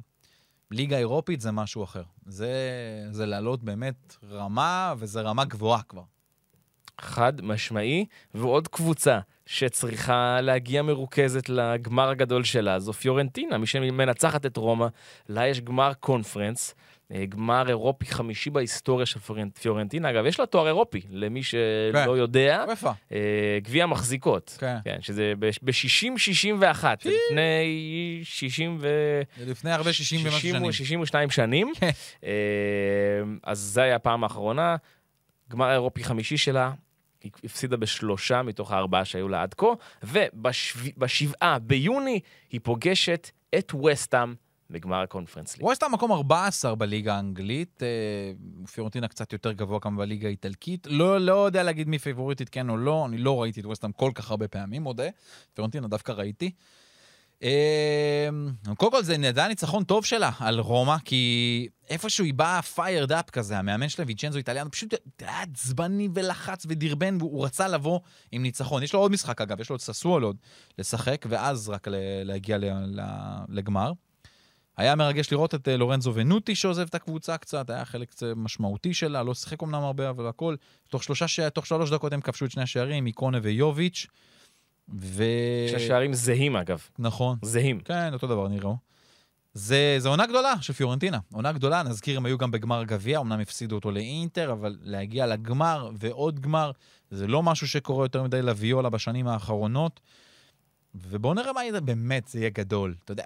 ליגה 0.70 0.98
אירופית 0.98 1.40
זה 1.40 1.50
משהו 1.50 1.84
אחר. 1.84 2.02
זה, 2.26 2.52
זה 3.10 3.26
לעלות 3.26 3.62
באמת 3.62 4.16
רמה, 4.30 4.94
וזה 4.98 5.20
רמה 5.20 5.44
גבוהה 5.44 5.82
כבר. 5.82 6.02
חד 7.00 7.40
משמעי, 7.40 8.06
ועוד 8.34 8.68
קבוצה 8.68 9.20
שצריכה 9.50 10.40
להגיע 10.40 10.82
מרוכזת 10.82 11.48
לגמר 11.48 12.08
הגדול 12.08 12.44
שלה, 12.44 12.78
זו 12.78 12.92
פיורנטינה, 12.92 13.58
מי 13.58 13.66
שמנצחת 13.66 14.46
את 14.46 14.56
רומא, 14.56 14.86
לה 15.28 15.46
יש 15.48 15.60
גמר 15.60 15.92
קונפרנס, 16.00 16.74
אה, 17.12 17.24
גמר 17.26 17.68
אירופי 17.68 18.06
חמישי 18.06 18.50
בהיסטוריה 18.50 19.06
של 19.06 19.20
פיורנט- 19.20 19.58
פיורנטינה. 19.58 20.10
אגב, 20.10 20.26
יש 20.26 20.40
לה 20.40 20.46
תואר 20.46 20.66
אירופי, 20.66 21.00
למי 21.10 21.42
שלא 21.42 21.60
כן. 21.92 22.08
יודע, 22.18 22.64
איפה? 22.68 22.90
אה, 23.12 23.18
גביע 23.62 23.84
המחזיקות. 23.84 24.56
כן. 24.60 24.76
כן, 24.84 24.96
שזה 25.00 25.32
ב-60-61, 25.38 26.84
לפני 27.04 28.20
60 28.22 28.78
ו... 28.80 28.88
לפני 29.46 29.72
הרבה 29.72 29.92
60 29.92 30.20
ומשהו 30.20 30.38
60 30.40 30.54
שנים. 30.54 30.64
או 30.68 30.72
62 30.72 31.30
שנים. 31.30 31.72
כן. 31.80 31.90
אה, 32.24 32.30
אז 33.44 33.58
זה 33.58 33.82
היה 33.82 33.96
הפעם 33.96 34.22
האחרונה. 34.24 34.76
גמר 35.50 35.66
האירופי 35.66 36.04
חמישי 36.04 36.36
שלה, 36.36 36.70
היא 37.22 37.32
הפסידה 37.44 37.76
בשלושה 37.76 38.42
מתוך 38.42 38.72
הארבעה 38.72 39.04
שהיו 39.04 39.28
לה 39.28 39.42
עד 39.42 39.54
כה, 39.54 39.66
ובשבעה 40.02 41.58
ביוני 41.58 42.20
היא 42.50 42.60
פוגשת 42.62 43.30
את 43.58 43.72
וסטאם 43.74 44.34
בגמר 44.70 44.96
הקונפרנס 44.96 45.56
ליג. 45.56 45.66
ווסטהאם 45.66 45.92
מקום 45.92 46.12
14 46.12 46.74
בליגה 46.74 47.14
האנגלית, 47.14 47.82
אה, 47.82 48.32
פיורנטינה 48.72 49.08
קצת 49.08 49.32
יותר 49.32 49.52
גבוה 49.52 49.80
כמה 49.80 49.98
בליגה 49.98 50.28
האיטלקית. 50.28 50.86
לא, 50.90 51.18
לא 51.18 51.46
יודע 51.46 51.62
להגיד 51.62 51.88
מי 51.88 51.98
פייבוריטית 51.98 52.48
כן 52.48 52.70
או 52.70 52.76
לא, 52.76 53.06
אני 53.06 53.18
לא 53.18 53.42
ראיתי 53.42 53.60
את 53.60 53.66
ווסטהאם 53.66 53.92
כל 53.92 54.10
כך 54.14 54.30
הרבה 54.30 54.48
פעמים, 54.48 54.82
מודה. 54.82 55.08
פיורנטינה 55.54 55.88
דווקא 55.88 56.12
ראיתי. 56.12 56.50
אה, 57.42 58.28
קודם 58.76 58.92
כל 58.92 59.02
זה 59.02 59.16
עדיין 59.28 59.48
ניצחון 59.48 59.84
טוב 59.84 60.04
שלה 60.04 60.30
על 60.38 60.58
רומא, 60.60 60.96
כי 61.04 61.68
איפשהו 61.88 62.24
היא 62.24 62.34
באה 62.34 62.62
פיירד 62.62 63.12
אפ 63.12 63.30
כזה, 63.30 63.58
המאמן 63.58 63.88
שלהם, 63.88 64.08
ויצ'נזו 64.08 64.38
איטליאנו, 64.38 64.70
פשוט 64.70 64.94
היה 65.18 65.42
עצבני 65.42 66.08
ולחץ 66.14 66.66
ודרבן, 66.68 67.16
והוא 67.20 67.44
רצה 67.44 67.68
לבוא 67.68 68.00
עם 68.32 68.42
ניצחון. 68.42 68.82
יש 68.82 68.92
לו 68.92 69.00
עוד 69.00 69.12
משחק 69.12 69.40
אגב, 69.40 69.60
יש 69.60 69.70
לו 69.70 69.76
את 69.76 69.80
ססואל 69.80 70.22
עוד 70.22 70.36
לשחק, 70.78 71.26
ואז 71.28 71.68
רק 71.68 71.86
להגיע 72.24 72.58
לגמר. 73.48 73.92
היה 74.76 74.94
מרגש 74.94 75.32
לראות 75.32 75.54
את 75.54 75.68
אה, 75.68 75.76
לורנזו 75.76 76.14
ונוטי 76.14 76.54
שעוזב 76.54 76.82
את 76.82 76.94
הקבוצה 76.94 77.36
קצת, 77.36 77.70
היה 77.70 77.84
חלק 77.84 78.10
קצת 78.10 78.26
משמעותי 78.36 78.94
שלה, 78.94 79.22
לא 79.22 79.34
שיחק 79.34 79.62
אמנם 79.62 79.82
הרבה, 79.82 80.10
אבל 80.10 80.26
הכל. 80.26 80.56
תוך, 80.88 81.04
שלושה. 81.04 81.50
תוך 81.50 81.66
שלוש 81.66 81.90
דקות 81.90 82.12
הם 82.12 82.20
כבשו 82.20 82.44
את 82.44 82.50
שני 82.50 82.62
השערים, 82.62 83.04
מיקונה 83.04 83.38
ויוביץ'. 83.42 84.06
ו... 84.98 85.24
שהשערים 85.70 86.14
זהים 86.14 86.56
אגב, 86.56 86.82
נכון. 86.98 87.38
זהים. 87.42 87.80
כן, 87.80 88.12
אותו 88.12 88.26
דבר 88.26 88.48
נראו. 88.48 88.76
זה, 89.54 89.96
זה 89.98 90.08
עונה 90.08 90.26
גדולה 90.26 90.54
של 90.60 90.72
פיורנטינה. 90.72 91.18
עונה 91.32 91.52
גדולה, 91.52 91.82
נזכיר, 91.82 92.16
הם 92.16 92.26
היו 92.26 92.38
גם 92.38 92.50
בגמר 92.50 92.84
גביע, 92.84 93.20
אמנם 93.20 93.40
הפסידו 93.40 93.74
אותו 93.74 93.90
לאינטר, 93.90 94.52
אבל 94.52 94.78
להגיע 94.82 95.26
לגמר 95.26 95.90
ועוד 95.98 96.40
גמר, 96.40 96.70
זה 97.10 97.26
לא 97.26 97.42
משהו 97.42 97.68
שקורה 97.68 98.04
יותר 98.04 98.22
מדי 98.22 98.42
לוויולה 98.42 98.90
בשנים 98.90 99.28
האחרונות. 99.28 100.00
ובואו 100.94 101.34
נראה 101.34 101.52
מה 101.52 101.64
יהיה, 101.64 101.80
באמת 101.80 102.28
זה 102.28 102.38
יהיה 102.38 102.50
גדול, 102.50 102.94
אתה 103.04 103.12
יודע, 103.12 103.24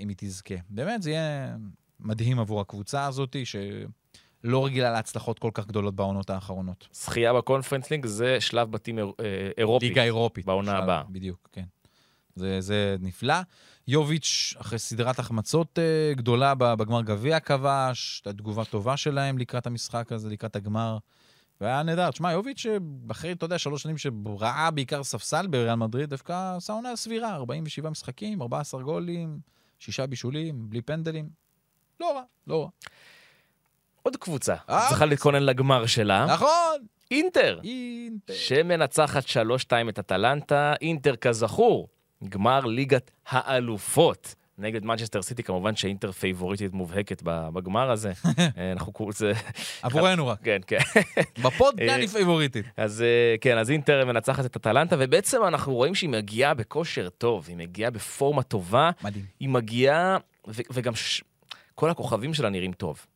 אם 0.00 0.08
היא 0.08 0.16
תזכה. 0.18 0.54
באמת, 0.70 1.02
זה 1.02 1.10
יהיה 1.10 1.56
מדהים 2.00 2.38
עבור 2.38 2.60
הקבוצה 2.60 3.06
הזאת, 3.06 3.36
שלא 4.44 4.64
רגילה 4.64 4.90
להצלחות 4.90 5.38
כל 5.38 5.50
כך 5.54 5.66
גדולות 5.66 5.94
בעונות 5.94 6.30
האחרונות. 6.30 6.88
זכייה 6.92 7.32
בקונפרנס 7.32 7.90
ליג 7.90 8.06
זה 8.06 8.40
שלב 8.40 8.70
בתים 8.70 8.98
אה, 8.98 9.04
אירופי. 9.58 9.88
ליגה 9.88 10.02
אירופית. 10.02 10.46
בעונה 10.46 10.78
הבאה. 10.78 11.02
בדיוק, 11.08 11.48
כן. 11.52 11.64
זה, 12.34 12.60
זה 12.60 12.96
נפלא. 13.00 13.34
יוביץ', 13.88 14.54
אחרי 14.60 14.78
סדרת 14.78 15.18
החמצות 15.18 15.78
uh, 15.78 16.18
גדולה 16.18 16.54
בגמר 16.54 17.02
גביע 17.02 17.40
כבש, 17.40 18.22
תגובה 18.36 18.64
טובה 18.64 18.96
שלהם 18.96 19.38
לקראת 19.38 19.66
המשחק 19.66 20.12
הזה, 20.12 20.30
לקראת 20.30 20.56
הגמר. 20.56 20.98
והיה 21.60 21.82
נהדר. 21.82 22.10
תשמע, 22.10 22.32
יוביץ', 22.32 22.66
אה, 22.66 22.76
אחרי, 23.10 23.32
אתה 23.32 23.44
יודע, 23.44 23.58
שלוש 23.58 23.82
שנים 23.82 23.98
שראה 23.98 24.70
בעיקר 24.70 25.04
ספסל 25.04 25.46
בריאל 25.46 25.74
מדריד, 25.74 26.10
דווקא 26.10 26.56
עשה 26.56 26.72
עונה 26.72 26.96
סבירה, 26.96 27.34
47 27.34 27.90
משחקים, 27.90 28.42
14 28.42 28.82
גולים, 28.82 29.38
שישה 29.78 30.06
בישולים, 30.06 30.70
בלי 30.70 30.82
פנדלים. 30.82 31.28
לא 32.00 32.16
רע, 32.16 32.22
לא 32.46 32.62
רע. 32.62 32.68
עוד 34.04 34.16
קבוצה, 34.16 34.54
אה, 34.70 34.86
צריכה 34.88 35.06
להתכונן 35.06 35.42
לגמר 35.42 35.86
שלה, 35.86 36.26
נכון! 36.26 36.86
אינטר. 37.10 37.60
אינטר. 37.64 38.34
שמנצחת 38.34 39.24
3-2 39.24 39.28
את 39.88 39.98
אטלנטה, 39.98 40.74
אינטר 40.80 41.16
כזכור, 41.16 41.88
גמר 42.28 42.60
ליגת 42.60 43.10
האלופות. 43.28 44.34
נגד 44.58 44.84
מנצ'סטר 44.84 45.22
סיטי, 45.22 45.42
כמובן 45.42 45.76
שאינטר 45.76 46.12
פייבוריטית 46.12 46.72
מובהקת 46.72 47.22
בגמר 47.24 47.90
הזה. 47.90 48.12
אה, 48.58 48.72
אנחנו 48.72 48.92
קוראים 48.92 49.12
לזה... 49.16 49.32
עבורנו 49.82 50.26
רק. 50.26 50.38
כן, 50.44 50.58
כן. 50.66 50.78
בפוד 51.44 51.80
אה, 51.80 51.94
אני 51.94 52.08
פייבוריטית. 52.08 52.66
אז 52.76 53.04
כן, 53.40 53.58
אז 53.58 53.70
אינטר 53.70 54.04
מנצחת 54.04 54.44
את 54.44 54.56
אטלנטה, 54.56 54.96
ובעצם 54.98 55.44
אנחנו 55.46 55.74
רואים 55.74 55.94
שהיא 55.94 56.10
מגיעה 56.10 56.54
בכושר 56.54 57.08
טוב, 57.08 57.44
היא 57.48 57.56
מגיעה 57.56 57.90
בפורמה 57.90 58.42
טובה, 58.42 58.90
מדהים. 59.04 59.24
היא 59.40 59.48
מגיעה, 59.48 60.16
וגם. 60.46 60.92
כל 61.74 61.90
הכוכבים 61.90 62.34
שלה 62.34 62.48
נראים 62.48 62.72
טוב. 62.72 63.06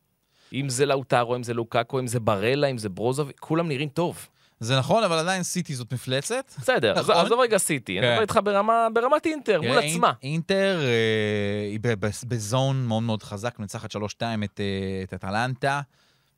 אם 0.53 0.69
זה 0.69 0.85
לאוטרו, 0.85 1.35
אם 1.35 1.43
זה 1.43 1.53
לוקאקו, 1.53 1.99
אם 1.99 2.07
זה 2.07 2.19
ברלה, 2.19 2.67
אם 2.67 2.77
זה 2.77 2.89
ברוזוב, 2.89 3.31
כולם 3.39 3.67
נראים 3.67 3.89
טוב. 3.89 4.27
זה 4.59 4.77
נכון, 4.77 5.03
אבל 5.03 5.17
עדיין 5.17 5.43
סיטי 5.43 5.75
זאת 5.75 5.93
מפלצת. 5.93 6.53
בסדר, 6.61 6.93
נכון. 6.99 7.15
עזוב 7.15 7.39
רגע 7.39 7.57
סיטי, 7.57 7.99
אני 7.99 8.05
כן. 8.07 8.11
מדבר 8.11 8.21
איתך 8.21 8.39
ברמה, 8.43 8.87
ברמת 8.93 9.25
אינטר, 9.25 9.61
מול 9.61 9.71
תראה, 9.71 9.85
עצמה. 9.91 10.07
אינ- 10.09 10.23
אינטר 10.23 10.79
אה, 10.83 11.69
היא 11.71 11.79
בזון 12.27 12.85
מאוד 12.85 13.03
מאוד 13.03 13.23
חזק, 13.23 13.59
מנצחת 13.59 13.91
3-2 13.91 13.97
את, 14.43 14.59
אה, 14.59 14.65
את 15.03 15.13
אטלנטה. 15.13 15.81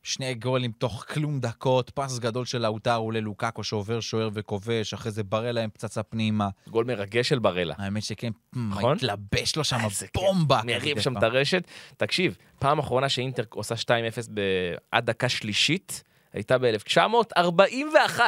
שני 0.03 0.33
גולים 0.33 0.71
תוך 0.71 1.05
כלום 1.13 1.39
דקות, 1.39 1.89
פס 1.89 2.19
גדול 2.19 2.45
של 2.45 2.57
לאוטרו 2.61 3.11
ללוקאקו 3.11 3.63
שעובר 3.63 3.99
שוער 3.99 4.29
וכובש, 4.33 4.93
אחרי 4.93 5.11
זה 5.11 5.23
ברא 5.23 5.51
להם 5.51 5.69
פצצה 5.69 6.03
פנימה. 6.03 6.49
גול 6.69 6.85
מרגש 6.85 7.29
של 7.29 7.39
ברלה. 7.39 7.75
האמת 7.77 8.03
שכן, 8.03 8.31
נכון? 8.69 8.95
התלבש 8.97 9.55
לו 9.55 9.63
שם. 9.63 9.77
בומבה. 10.15 10.61
מרים 10.65 10.99
שם. 10.99 11.17
את 11.17 11.23
הרשת. 11.23 11.63
תקשיב, 11.97 12.37
פעם 12.59 12.79
אחרונה 12.79 13.09
שאינטר 13.09 13.43
עושה 13.49 13.75
2-0 13.75 13.87
ב- 14.33 14.41
עד 14.91 15.05
דקה 15.05 15.29
שלישית, 15.29 16.03
הייתה 16.33 16.57
ב-1941. 16.57 18.19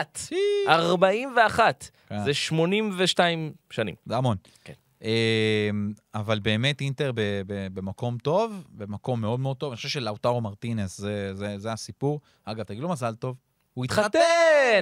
41. 0.67 1.89
כן. 2.09 2.23
זה 2.25 2.33
82 2.33 3.53
שנים. 3.69 3.95
זה 4.05 4.17
המון. 4.17 4.37
כן. 4.63 4.73
אה, 5.03 5.69
אבל 6.13 6.39
באמת 6.39 6.81
אינטר 6.81 7.11
ב- 7.15 7.41
ב- 7.47 7.67
במקום 7.73 8.17
טוב, 8.17 8.63
במקום 8.69 9.21
מאוד 9.21 9.39
מאוד 9.39 9.57
טוב. 9.57 9.69
אני 9.71 9.75
חושב 9.77 9.89
שלאוטרו 9.89 10.41
מרטינס, 10.41 10.97
זה, 10.97 11.35
זה, 11.35 11.59
זה 11.59 11.71
הסיפור. 11.73 12.21
אגב, 12.43 12.63
תגיד 12.63 12.81
לו 12.81 12.89
מזל 12.89 13.15
טוב. 13.15 13.35
הוא 13.73 13.85
התחתן! 13.85 14.19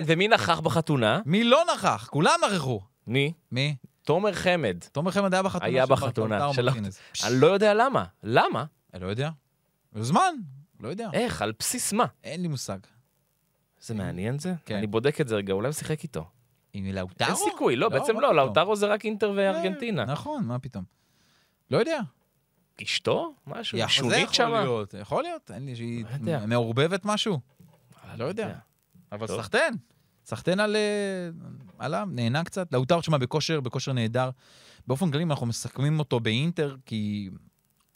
ומי 0.05 0.27
נכח 0.27 0.59
בחתונה? 0.59 1.21
מי 1.25 1.43
לא 1.43 1.61
נכח? 1.75 2.07
כולם 2.11 2.39
נכחו. 2.51 2.81
מי? 3.07 3.33
מי? 3.51 3.75
תומר 4.03 4.33
חמד. 4.33 4.77
תומר 4.91 5.11
חמד 5.11 5.33
היה 5.33 5.43
בחתונה 5.43 5.65
היה 5.65 5.85
בחתונה 5.85 6.53
של- 6.53 6.65
מרטינס. 6.65 6.99
אני 7.25 7.33
לא 7.41 7.47
יודע 7.47 7.73
למה. 7.73 8.05
למה? 8.23 8.65
אני 8.93 9.03
לא 9.03 9.07
יודע. 9.07 9.29
זמן, 9.95 10.35
לא 10.79 10.87
יודע. 10.89 11.09
איך? 11.13 11.41
על 11.41 11.53
בסיס 11.59 11.93
מה? 11.93 12.05
אין 12.23 12.41
לי 12.41 12.47
מושג. 12.47 12.77
זה 13.81 13.93
מעניין 13.93 14.39
זה? 14.39 14.53
כן. 14.65 14.75
אני 14.75 14.87
בודק 14.87 15.21
את 15.21 15.27
זה 15.27 15.35
רגע, 15.35 15.53
אולי 15.53 15.67
הוא 15.67 15.73
שיחק 15.73 16.03
איתו. 16.03 16.25
עם 16.73 16.85
לאוטרו? 16.85 17.27
אין 17.27 17.35
סיכוי, 17.35 17.75
לא, 17.75 17.89
בעצם 17.89 18.15
מה 18.15 18.21
לא? 18.21 18.35
לאוטרו 18.35 18.75
זה 18.75 18.87
רק 18.87 19.05
אינטר 19.05 19.33
וארגנטינה. 19.35 20.05
נכון, 20.05 20.45
מה 20.45 20.59
פתאום. 20.59 20.83
לא 21.71 21.77
יודע. 21.77 21.99
אשתו? 22.83 23.33
משהו? 23.47 23.77
יכול- 23.77 23.89
זה 23.89 23.95
שונית 23.95 24.23
יכול 24.23 24.33
שמה? 24.35 24.61
להיות, 24.61 24.93
יכול 24.93 25.23
להיות, 25.23 25.51
אין 25.51 25.65
לי 25.65 25.75
שהיא 25.75 26.05
לא. 26.21 26.45
מעורבבת 26.47 27.05
משהו. 27.05 27.39
לא 28.17 28.25
יודע. 28.25 28.55
אבל. 29.11 29.27
סחטיין. 29.27 29.73
סחטיין 30.25 30.59
על... 30.59 30.75
אה, 30.75 31.29
עליו, 31.79 32.07
נהנה 32.11 32.43
קצת. 32.43 32.73
לאוטרו, 32.73 33.01
תשמע, 33.01 33.17
בכושר, 33.17 33.59
בכושר 33.59 33.93
נהדר. 33.93 34.29
באופן 34.87 35.11
כללי, 35.11 35.23
אנחנו 35.23 35.45
מסכמים 35.45 35.99
אותו 35.99 36.19
באינטר, 36.19 36.75
כי... 36.85 37.29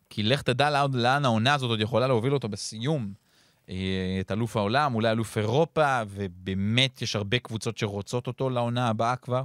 כי 0.09 0.23
לך 0.23 0.41
תדע 0.41 0.85
לאן 0.93 1.25
העונה 1.25 1.53
הזאת 1.53 1.69
עוד 1.69 1.79
יכולה 1.81 2.07
להוביל 2.07 2.33
אותו 2.33 2.49
בסיום. 2.49 3.13
אה, 3.69 4.17
את 4.19 4.31
אלוף 4.31 4.57
העולם, 4.57 4.95
אולי 4.95 5.11
אלוף 5.11 5.37
אירופה, 5.37 6.01
ובאמת 6.09 7.01
יש 7.01 7.15
הרבה 7.15 7.39
קבוצות 7.39 7.77
שרוצות 7.77 8.27
אותו 8.27 8.49
לעונה 8.49 8.87
הבאה 8.87 9.15
כבר. 9.15 9.43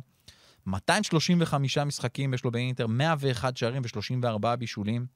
235 0.66 1.78
משחקים 1.78 2.34
יש 2.34 2.44
לו 2.44 2.50
באינטר, 2.50 2.86
101 2.86 3.56
שערים 3.56 3.82
ו-34 3.82 4.56
בישולים. 4.56 5.06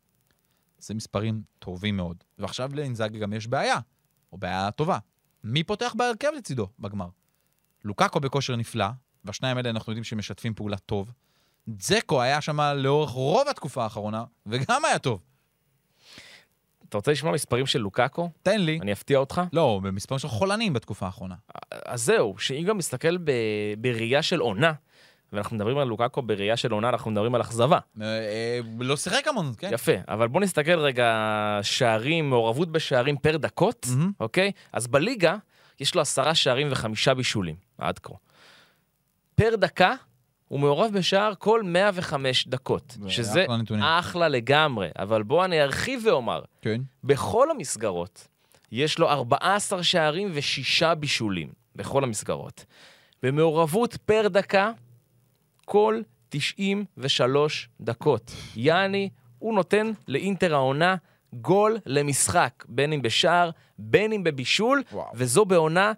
זה 0.79 0.95
מספרים 0.95 1.43
טובים 1.59 1.97
מאוד. 1.97 2.25
ועכשיו 2.39 2.71
לאינזאגי 2.75 3.19
גם 3.19 3.33
יש 3.33 3.47
בעיה, 3.47 3.79
או 4.33 4.39
בעיה 4.39 4.71
טובה. 4.71 4.99
מי 5.45 5.65
פותח 5.65 5.95
בהרכב 5.99 6.29
לצידו 6.37 6.69
בגמר? 6.79 7.09
לוקאקו 7.85 8.21
בכושר 8.21 8.57
נפלא, 8.57 8.87
והשניים 9.25 9.57
האלה 9.57 9.71
אנחנו 9.71 9.93
יודעים 9.93 10.05
שמשתפים 10.05 10.55
פעולה 10.55 10.77
טוב. 10.77 11.13
זקו 11.81 12.23
היה 12.23 12.41
שם 12.41 12.61
לאורך 12.61 13.11
רוב 13.11 13.49
התקופה 13.49 13.83
האחרונה, 13.85 14.25
וגם 14.47 14.85
היה 14.85 14.99
טוב. 14.99 15.21
אתה 16.95 16.99
רוצה 16.99 17.13
לשמוע 17.13 17.33
מספרים 17.33 17.67
של 17.67 17.79
לוקאקו? 17.79 18.31
תן 18.43 18.61
לי. 18.61 18.79
אני 18.83 18.93
אפתיע 18.93 19.19
אותך. 19.19 19.41
לא, 19.53 19.81
במספרים 19.83 20.19
של 20.19 20.29
חולנים 20.29 20.73
בתקופה 20.73 21.07
האחרונה. 21.07 21.35
אז 21.71 22.05
זהו, 22.05 22.35
שאם 22.39 22.65
גם 22.65 22.79
מסתכל 22.79 23.17
ב... 23.17 23.31
בראייה 23.79 24.23
של 24.23 24.41
עונה, 24.41 24.73
ואנחנו 25.33 25.57
מדברים 25.57 25.79
על 25.79 25.89
לוקאקו 25.89 26.23
בראייה 26.23 26.57
של 26.57 26.73
עונה, 26.73 26.89
אנחנו 26.89 27.11
מדברים 27.11 27.35
על 27.35 27.41
אכזבה. 27.41 27.79
אה, 28.01 28.07
אה, 28.07 28.61
לא 28.79 28.97
שיחק 28.97 29.29
המון, 29.29 29.53
כן. 29.59 29.71
יפה, 29.73 29.93
אבל 30.09 30.29
בוא 30.29 30.41
נסתכל 30.41 30.79
רגע, 30.79 31.59
שערים, 31.63 32.31
מעורבות 32.31 32.73
בשערים 32.73 33.17
פר 33.17 33.37
דקות. 33.37 33.87
אוקיי? 34.21 34.53
אז 34.73 34.87
בליגה 34.87 35.37
יש 35.81 35.95
לו 35.95 36.01
עשרה 36.01 36.35
שערים 36.35 36.69
וחמישה 36.71 37.15
בישולים, 37.15 37.57
עד 37.79 37.99
כה. 37.99 38.15
פר 39.35 39.57
דקה, 39.57 39.95
הוא 40.49 40.61
מעורב 40.61 40.93
בשער 40.93 41.33
כל 41.39 41.63
105 41.63 42.49
דקות, 42.49 42.97
זה 43.01 43.11
שזה 43.11 43.45
אחלה 43.45 43.57
נתונים. 43.57 43.85
אחלה 43.85 44.29
לגמרי. 44.29 44.89
אבל 44.99 45.23
בוא 45.23 45.45
אני 45.45 45.63
ארחיב 45.63 46.03
ואומר, 46.05 46.43
כן. 46.63 46.81
בכל 47.05 47.51
המסגרות 47.51 48.29
יש 48.73 48.99
לו 48.99 49.09
14 49.09 49.83
שערים 49.83 50.31
ושישה 50.35 50.95
בישולים, 50.95 51.49
בכל 51.77 52.05
המסגרות. 52.05 52.65
במעורבות 53.23 53.97
פר 53.97 54.29
דקה, 54.29 54.71
כל 55.65 56.01
93 56.29 57.69
דקות. 57.81 58.33
יעני, 58.57 59.09
הוא 59.39 59.55
נותן 59.55 59.91
לאינטר 60.09 60.55
העונה 60.55 60.97
גול 61.35 61.79
למשחק, 61.87 62.65
בין 62.69 62.93
אם 62.93 63.03
בשער, 63.03 63.51
בין 63.79 64.13
אם 64.13 64.25
בבישול, 64.25 64.83
וואו. 64.93 65.07
וזו 65.15 65.45
בעונה 65.45 65.93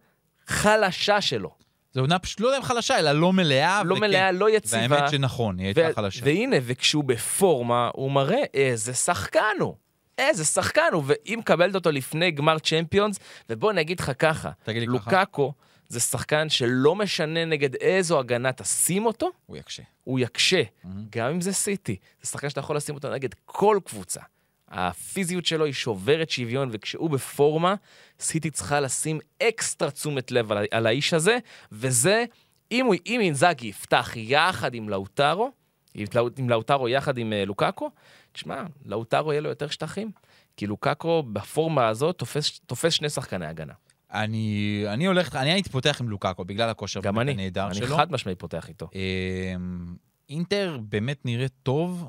חלשה 0.46 1.20
שלו. 1.20 1.50
זו 1.96 2.00
עונה 2.00 2.18
פשוט 2.18 2.40
לא 2.40 2.46
יודע 2.46 2.58
אם 2.58 2.62
חלשה, 2.62 2.98
אלא 2.98 3.12
לא 3.12 3.32
מלאה. 3.32 3.82
לא 3.84 3.92
וכן. 3.94 4.00
מלאה, 4.00 4.32
לא 4.32 4.50
יציבה. 4.50 4.86
והאמת 4.90 5.10
שנכון, 5.10 5.58
היא 5.58 5.72
ו- 5.76 5.80
הייתה 5.80 5.94
חלשה. 6.00 6.20
והנה, 6.24 6.56
וכשהוא 6.62 7.04
בפורמה, 7.04 7.90
הוא 7.94 8.10
מראה 8.10 8.42
איזה 8.54 8.94
שחקן 8.94 9.56
הוא. 9.60 9.74
איזה 10.18 10.44
שחקן 10.44 10.88
הוא, 10.92 11.02
והיא 11.06 11.38
מקבלת 11.38 11.74
אותו 11.74 11.90
לפני 11.90 12.30
גמר 12.30 12.58
צ'מפיונס, 12.58 13.18
ובוא 13.50 13.70
אני 13.70 13.80
אגיד 13.80 14.00
לך 14.00 14.12
ככה, 14.18 14.50
תגיד 14.64 14.80
לי 14.80 14.86
ככה. 14.86 14.94
לוקאקו 14.94 15.52
זה 15.88 16.00
שחקן 16.00 16.48
שלא 16.48 16.94
משנה 16.94 17.44
נגד 17.44 17.74
איזו 17.74 18.18
הגנה 18.18 18.52
תשים 18.52 19.06
אותו, 19.06 19.30
הוא 19.46 19.56
יקשה. 19.56 19.82
הוא 20.04 20.18
יקשה, 20.18 20.62
גם 21.10 21.30
אם 21.30 21.40
זה 21.40 21.52
סיטי. 21.52 21.96
זה 22.22 22.30
שחקן 22.30 22.48
שאתה 22.48 22.60
יכול 22.60 22.76
לשים 22.76 22.94
אותו 22.94 23.10
נגד 23.12 23.28
כל 23.44 23.78
קבוצה. 23.84 24.20
הפיזיות 24.68 25.46
שלו 25.46 25.64
היא 25.64 25.72
שוברת 25.72 26.30
שוויון, 26.30 26.68
וכשהוא 26.72 27.10
בפורמה, 27.10 27.74
סיטי 28.20 28.50
צריכה 28.50 28.80
לשים 28.80 29.18
אקסטרה 29.42 29.90
תשומת 29.90 30.30
לב 30.30 30.52
על, 30.52 30.66
על 30.70 30.86
האיש 30.86 31.14
הזה, 31.14 31.38
וזה, 31.72 32.24
אם, 32.72 32.86
הוא, 32.86 32.94
אם 33.06 33.20
אינזאגי 33.20 33.66
יפתח 33.66 34.12
יחד 34.16 34.74
עם 34.74 34.88
לאוטרו, 34.88 35.50
עם 35.94 36.06
לאו- 36.14 36.28
עם 36.38 36.50
לאוטרו 36.50 36.88
יחד 36.88 37.18
עם 37.18 37.32
אה, 37.32 37.44
לוקאקו, 37.44 37.90
תשמע, 38.32 38.62
לאוטרו 38.84 39.32
יהיה 39.32 39.40
לו 39.40 39.48
יותר 39.48 39.68
שטחים, 39.68 40.10
כי 40.56 40.66
לוקאקו 40.66 41.22
בפורמה 41.22 41.88
הזאת 41.88 42.18
תופס, 42.18 42.60
תופס 42.66 42.92
שני 42.92 43.08
שחקני 43.08 43.46
הגנה. 43.46 43.72
אני, 44.12 44.84
אני 44.88 45.06
הולך, 45.06 45.36
אני 45.36 45.52
הייתי 45.52 45.70
פותח 45.70 46.00
עם 46.00 46.08
לוקאקו 46.08 46.44
בגלל 46.44 46.68
הכושר 46.68 47.00
גם 47.00 47.14
באמת 47.14 47.34
אני, 47.34 47.42
הנהדר 47.42 47.66
אני 47.66 47.74
שלו. 47.74 47.96
חד 47.96 48.12
משמעית 48.12 48.38
פותח 48.38 48.68
איתו. 48.68 48.88
אמ, 48.94 49.96
אינטר 50.28 50.78
באמת 50.88 51.24
נראה 51.24 51.46
טוב, 51.62 52.08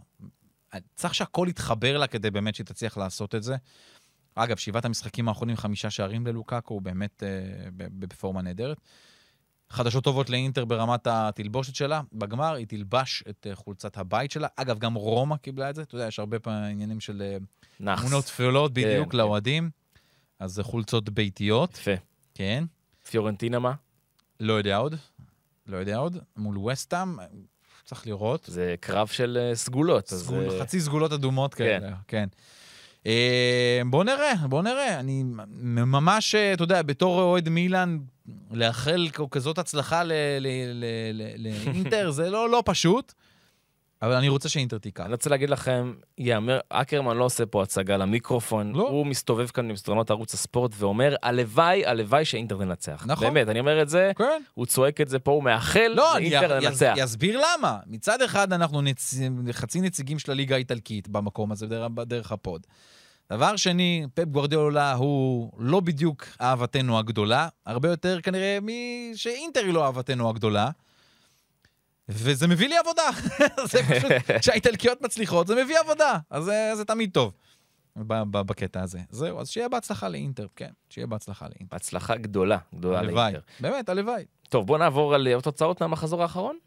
צריך 0.96 1.16
שהכל 1.16 1.48
יתחבר 1.50 1.98
לה 1.98 2.08
כדי 2.08 2.32
באמת 2.32 2.56
שהיא 2.56 2.66
תצליח 2.66 2.98
לעשות 2.98 3.36
את 3.36 3.44
זה. 3.44 3.56
אגב, 4.36 4.58
שבעת 4.58 4.86
המשחקים 4.86 5.30
האחרונים, 5.30 5.58
חמישה 5.58 5.90
שערים 5.90 6.28
ללוקאקו, 6.28 6.74
הוא 6.74 6.82
באמת 6.82 7.24
אה, 7.24 7.70
בפורמה 7.78 8.42
נהדרת. 8.42 8.78
חדשות 9.70 10.04
טובות 10.04 10.30
לאינטר 10.30 10.66
ברמת 10.66 11.08
התלבושת 11.08 11.76
שלה. 11.76 12.02
בגמר 12.14 12.54
היא 12.54 12.68
תלבש 12.68 13.24
את 13.30 13.48
אה, 13.50 13.56
חולצת 13.56 13.98
הבית 13.98 14.32
שלה. 14.32 14.48
אגב, 14.56 14.80
גם 14.80 14.94
רומא 14.94 15.38
קיבלה 15.38 15.70
את 15.70 15.76
זה. 15.76 15.82
אתה 15.82 15.96
יודע, 15.96 16.08
יש 16.08 16.20
הרבה 16.20 16.40
פעמים 16.40 16.72
עניינים 16.72 17.00
של 17.00 17.22
אה, 17.22 17.38
נאחס. 17.80 18.02
תמונות 18.06 18.26
תפילות 18.26 18.74
בדיוק 18.74 19.12
כן. 19.12 19.18
לאוהדים. 19.18 19.70
אז 20.40 20.52
זה 20.52 20.64
חולצות 20.64 21.10
ביתיות, 21.10 21.78
יפה. 21.78 21.92
כן. 22.34 22.64
פיורנטינה 23.10 23.60
מה? 23.60 23.74
לא 24.40 24.54
יודע 24.54 24.78
עוד. 24.78 24.96
לא 25.68 25.78
יודע 25.78 25.98
עוד. 25.98 26.18
מול 26.38 26.58
וסטאם, 26.58 27.18
צריך 27.88 28.08
לראות. 28.08 28.46
זה 28.48 28.76
קרב 28.80 29.08
של 29.08 29.38
אה, 29.42 29.56
סגולות. 29.56 30.14
אז, 30.14 30.24
סגול, 30.24 30.50
אה, 30.52 30.60
חצי 30.62 30.80
סגולות 30.80 31.14
אדומות 31.14 31.54
כן. 31.54 31.64
כאלה, 31.64 31.96
כן. 32.08 32.28
אה, 33.06 33.82
בוא 33.90 34.04
נראה, 34.04 34.34
בוא 34.50 34.62
נראה. 34.62 35.00
אני 35.00 35.24
ממש, 35.66 36.36
אתה 36.36 36.64
יודע, 36.64 36.82
בתור 36.82 37.22
אוהד 37.22 37.50
מילאן, 37.50 37.98
לאחל 38.52 39.08
כזאת 39.32 39.58
הצלחה 39.58 40.04
לאינטר, 41.40 42.12
זה 42.18 42.30
לא 42.30 42.50
לא 42.50 42.64
פשוט, 42.66 43.14
אבל 44.02 44.14
אני 44.14 44.30
רוצה 44.30 44.50
שאינטר 44.50 44.78
תיקח. 44.78 45.04
אני 45.06 45.12
רוצה 45.12 45.30
להגיד 45.30 45.50
לכם, 45.50 45.94
יאמר, 46.18 46.60
אקרמן 46.70 47.18
לא 47.18 47.24
עושה 47.24 47.46
פה 47.46 47.64
הצגה 47.64 47.98
למיקרופון, 47.98 48.74
לא. 48.76 48.90
הוא 48.90 49.06
מסתובב 49.06 49.48
כאן 49.48 49.68
במסדרונות 49.70 50.10
ערוץ 50.12 50.34
הספורט 50.34 50.72
ואומר, 50.78 51.16
הלוואי, 51.24 51.86
הלוואי 51.86 52.26
שאינטר 52.26 52.58
תנצח. 52.58 53.04
נכון. 53.08 53.28
באמת, 53.28 53.50
אני 53.50 53.60
אומר 53.60 53.82
את 53.82 53.90
זה, 53.90 54.12
כן. 54.18 54.42
הוא 54.54 54.66
צועק 54.66 55.02
את 55.02 55.10
זה 55.10 55.20
פה, 55.20 55.32
הוא 55.32 55.44
מאחל 55.44 55.92
לא, 55.96 56.12
לאינטר 56.14 56.60
לנצח. 56.60 56.94
יס- 56.98 57.04
יסביר 57.04 57.42
למה. 57.42 57.78
מצד 57.88 58.22
אחד, 58.22 58.54
אנחנו 58.54 58.82
נצ... 58.82 59.14
חצי 59.52 59.82
נציגים 59.82 60.20
של 60.20 60.32
הליגה 60.32 60.56
האיטלקית 60.56 61.08
במקום 61.08 61.52
הזה, 61.52 61.68
דרך, 61.68 61.92
דרך 62.06 62.32
הפוד. 62.32 62.68
דבר 63.34 63.56
שני, 63.56 64.06
פפ 64.14 64.24
גוורדיאולה 64.26 64.94
הוא 64.94 65.52
לא 65.58 65.80
בדיוק 65.80 66.26
אהבתנו 66.42 67.00
הגדולה, 67.00 67.48
הרבה 67.66 67.90
יותר 67.90 68.22
כנראה 68.22 68.58
משאינטר 68.62 69.60
היא 69.66 69.74
לא 69.74 69.86
אהבתנו 69.86 70.30
הגדולה. 70.30 70.70
וזה 72.10 72.48
מביא 72.48 72.68
לי 72.70 72.76
עבודה. 72.78 73.04
זה 73.72 73.80
פשוט, 73.84 74.12
כשהאיטלקיות 74.42 75.02
מצליחות, 75.02 75.48
זה 75.48 75.64
מביא 75.64 75.80
עבודה. 75.80 76.18
אז 76.30 76.44
זה, 76.44 76.72
זה 76.76 76.86
תמיד 76.86 77.12
טוב 77.14 77.34
ב- 77.98 78.24
ב- 78.32 78.42
בקטע 78.42 78.82
הזה. 78.82 79.00
זהו, 79.10 79.40
אז 79.40 79.50
שיהיה 79.50 79.70
בהצלחה 79.70 80.10
לאינטר, 80.10 80.48
כן, 80.56 80.70
שיהיה 80.90 81.08
בהצלחה 81.08 81.46
לאינטר. 81.56 81.76
הצלחה 81.76 82.16
גדולה, 82.16 82.58
גדולה 82.76 83.00
הלוואי, 83.00 83.16
לאינטר. 83.32 83.40
באמת, 83.60 83.90
הלוואי. 83.90 84.26
טוב, 84.50 84.68
בוא 84.68 84.78
נעבור 84.78 85.16
על 85.16 85.28
אה, 85.28 85.42
תוצאות 85.42 85.82
מהמחזור 85.82 86.22
האחרון. 86.22 86.58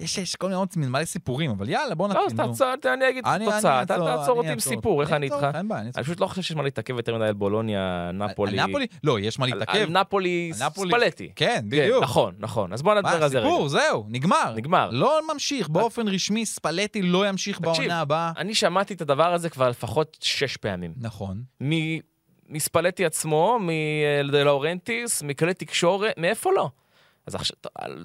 יש, 0.00 0.18
יש 0.18 0.36
כל 0.36 0.46
מיני 0.46 0.56
עוד 0.58 0.68
מלא 0.76 1.04
סיפורים, 1.04 1.50
אבל 1.50 1.68
יאללה, 1.68 1.94
בוא 1.94 2.08
לא, 2.08 2.14
נתחיל. 2.14 2.26
אז 2.26 2.32
נו. 2.32 2.46
תעצור, 2.46 2.68
אני 2.94 3.08
אגיד 3.08 3.24
תוצאה, 3.44 3.82
אתה 3.82 3.96
תעצור 3.96 4.38
אותי 4.38 4.48
עם. 4.48 4.60
סיפור, 4.60 5.02
איך 5.02 5.12
אני 5.12 5.26
איתך? 5.26 5.46
אני 5.54 5.92
פשוט 5.92 6.20
לא 6.20 6.26
חושב 6.26 6.42
שיש 6.42 6.56
מה 6.56 6.62
להתעכב 6.62 6.96
יותר 6.96 7.16
מדי 7.16 7.24
על 7.24 7.32
בולוניה, 7.32 8.10
נפולי. 8.14 8.56
נפולי? 8.56 8.86
לא, 9.04 9.20
יש 9.20 9.38
מה 9.38 9.46
להתעכב. 9.46 9.78
על 9.78 9.88
נפולי. 9.90 10.50
ספלטי. 10.54 11.32
כן, 11.36 11.46
כן, 11.60 11.64
בדיוק. 11.68 12.02
נכון, 12.02 12.34
נכון. 12.38 12.72
אז 12.72 12.82
בוא 12.82 12.94
נדבר 12.94 13.08
על 13.08 13.28
זה 13.28 13.38
רגע. 13.38 13.48
הסיפור? 13.48 13.68
זהו, 13.68 14.06
נגמר. 14.08 14.54
נגמר. 14.56 14.90
לא 14.90 15.20
ממשיך, 15.32 15.68
באופן 15.68 16.08
רשמי, 16.08 16.46
ספלטי 16.46 17.02
לא 17.02 17.28
ימשיך 17.28 17.60
בעונה 17.60 18.00
הבאה. 18.00 18.32
אני 18.36 18.54
שמעתי 18.54 18.94
את 18.94 19.00
הדבר 19.00 19.34
הזה 19.34 19.50
כבר 19.50 19.68
לפחות 19.68 20.16
שש 20.20 20.56
פעמים. 20.56 20.94
נכון. 20.96 21.42
מספלטי 22.48 23.04
עצמו, 23.04 23.58
מלאורנטיס, 23.60 25.22
מכלי 25.22 25.54
תקשורת, 25.54 26.14
מאיפה 26.18 26.50
לא? 26.56 26.70
אז 27.26 27.34
עכשיו, 27.34 27.56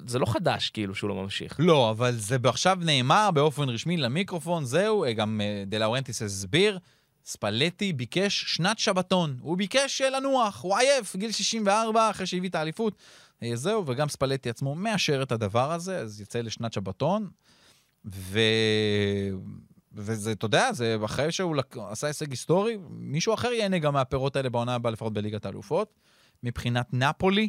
זה 0.06 0.18
לא 0.18 0.26
חדש 0.26 0.70
כאילו 0.70 0.94
שהוא 0.94 1.08
לא 1.10 1.14
ממשיך. 1.14 1.56
לא, 1.58 1.90
אבל 1.90 2.12
זה 2.12 2.36
עכשיו 2.44 2.78
נאמר 2.80 3.30
באופן 3.30 3.68
רשמי 3.68 3.96
למיקרופון, 3.96 4.64
זהו, 4.64 5.04
אה, 5.04 5.12
גם 5.12 5.40
אה, 5.40 5.64
דה 5.66 5.78
לאורנטיס 5.78 6.22
הסביר, 6.22 6.78
ספלטי 7.24 7.92
ביקש 7.92 8.44
שנת 8.56 8.78
שבתון. 8.78 9.36
הוא 9.40 9.56
ביקש 9.56 10.00
אה, 10.00 10.10
לנוח, 10.10 10.62
הוא 10.62 10.76
עייף, 10.76 11.16
גיל 11.16 11.32
64, 11.32 12.10
אחרי 12.10 12.26
שהביא 12.26 12.48
את 12.48 12.54
האליפות. 12.54 12.94
זהו, 13.54 13.86
וגם 13.86 14.08
ספלטי 14.08 14.50
עצמו 14.50 14.74
מאשר 14.74 15.22
את 15.22 15.32
הדבר 15.32 15.72
הזה, 15.72 15.98
אז 15.98 16.20
יצא 16.20 16.40
לשנת 16.40 16.72
שבתון. 16.72 17.28
ו... 18.04 18.40
וזה, 19.92 20.32
אתה 20.32 20.46
יודע, 20.46 20.72
זה 20.72 20.96
אחרי 21.04 21.32
שהוא 21.32 21.56
לק... 21.56 21.76
עשה 21.90 22.06
הישג 22.06 22.30
היסטורי, 22.30 22.76
מישהו 22.90 23.34
אחר 23.34 23.48
ייהנה 23.48 23.78
גם 23.78 23.92
מהפירות 23.92 24.36
האלה 24.36 24.48
בעונה 24.50 24.74
הבאה, 24.74 24.92
לפחות 24.92 25.12
בליגת 25.12 25.46
האלופות. 25.46 25.94
מבחינת 26.42 26.86
נפולי, 26.92 27.48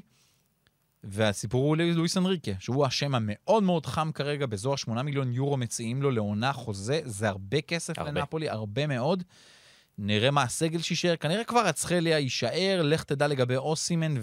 והסיפור 1.07 1.67
הוא 1.67 1.77
לואיס 1.77 2.17
אנריקה, 2.17 2.51
שהוא 2.59 2.85
השם 2.85 3.15
המאוד 3.15 3.63
מאוד 3.63 3.85
חם 3.85 4.11
כרגע, 4.13 4.45
באזור 4.45 4.73
ה-8 4.73 5.01
מיליון 5.01 5.31
יורו 5.31 5.57
מציעים 5.57 6.01
לו 6.01 6.11
לעונה 6.11 6.53
חוזה, 6.53 6.99
זה 7.03 7.29
הרבה 7.29 7.61
כסף 7.61 7.99
הרבה. 7.99 8.11
לנפולי, 8.11 8.49
הרבה 8.49 8.87
מאוד. 8.87 9.23
נראה 9.97 10.31
מה 10.31 10.43
הסגל 10.43 10.81
שישאר, 10.81 11.15
כנראה 11.15 11.43
כבר 11.43 11.69
אצחליה 11.69 12.19
יישאר, 12.19 12.81
לך 12.83 13.03
תדע 13.03 13.27
לגבי 13.27 13.55
אוסימן 13.55 14.15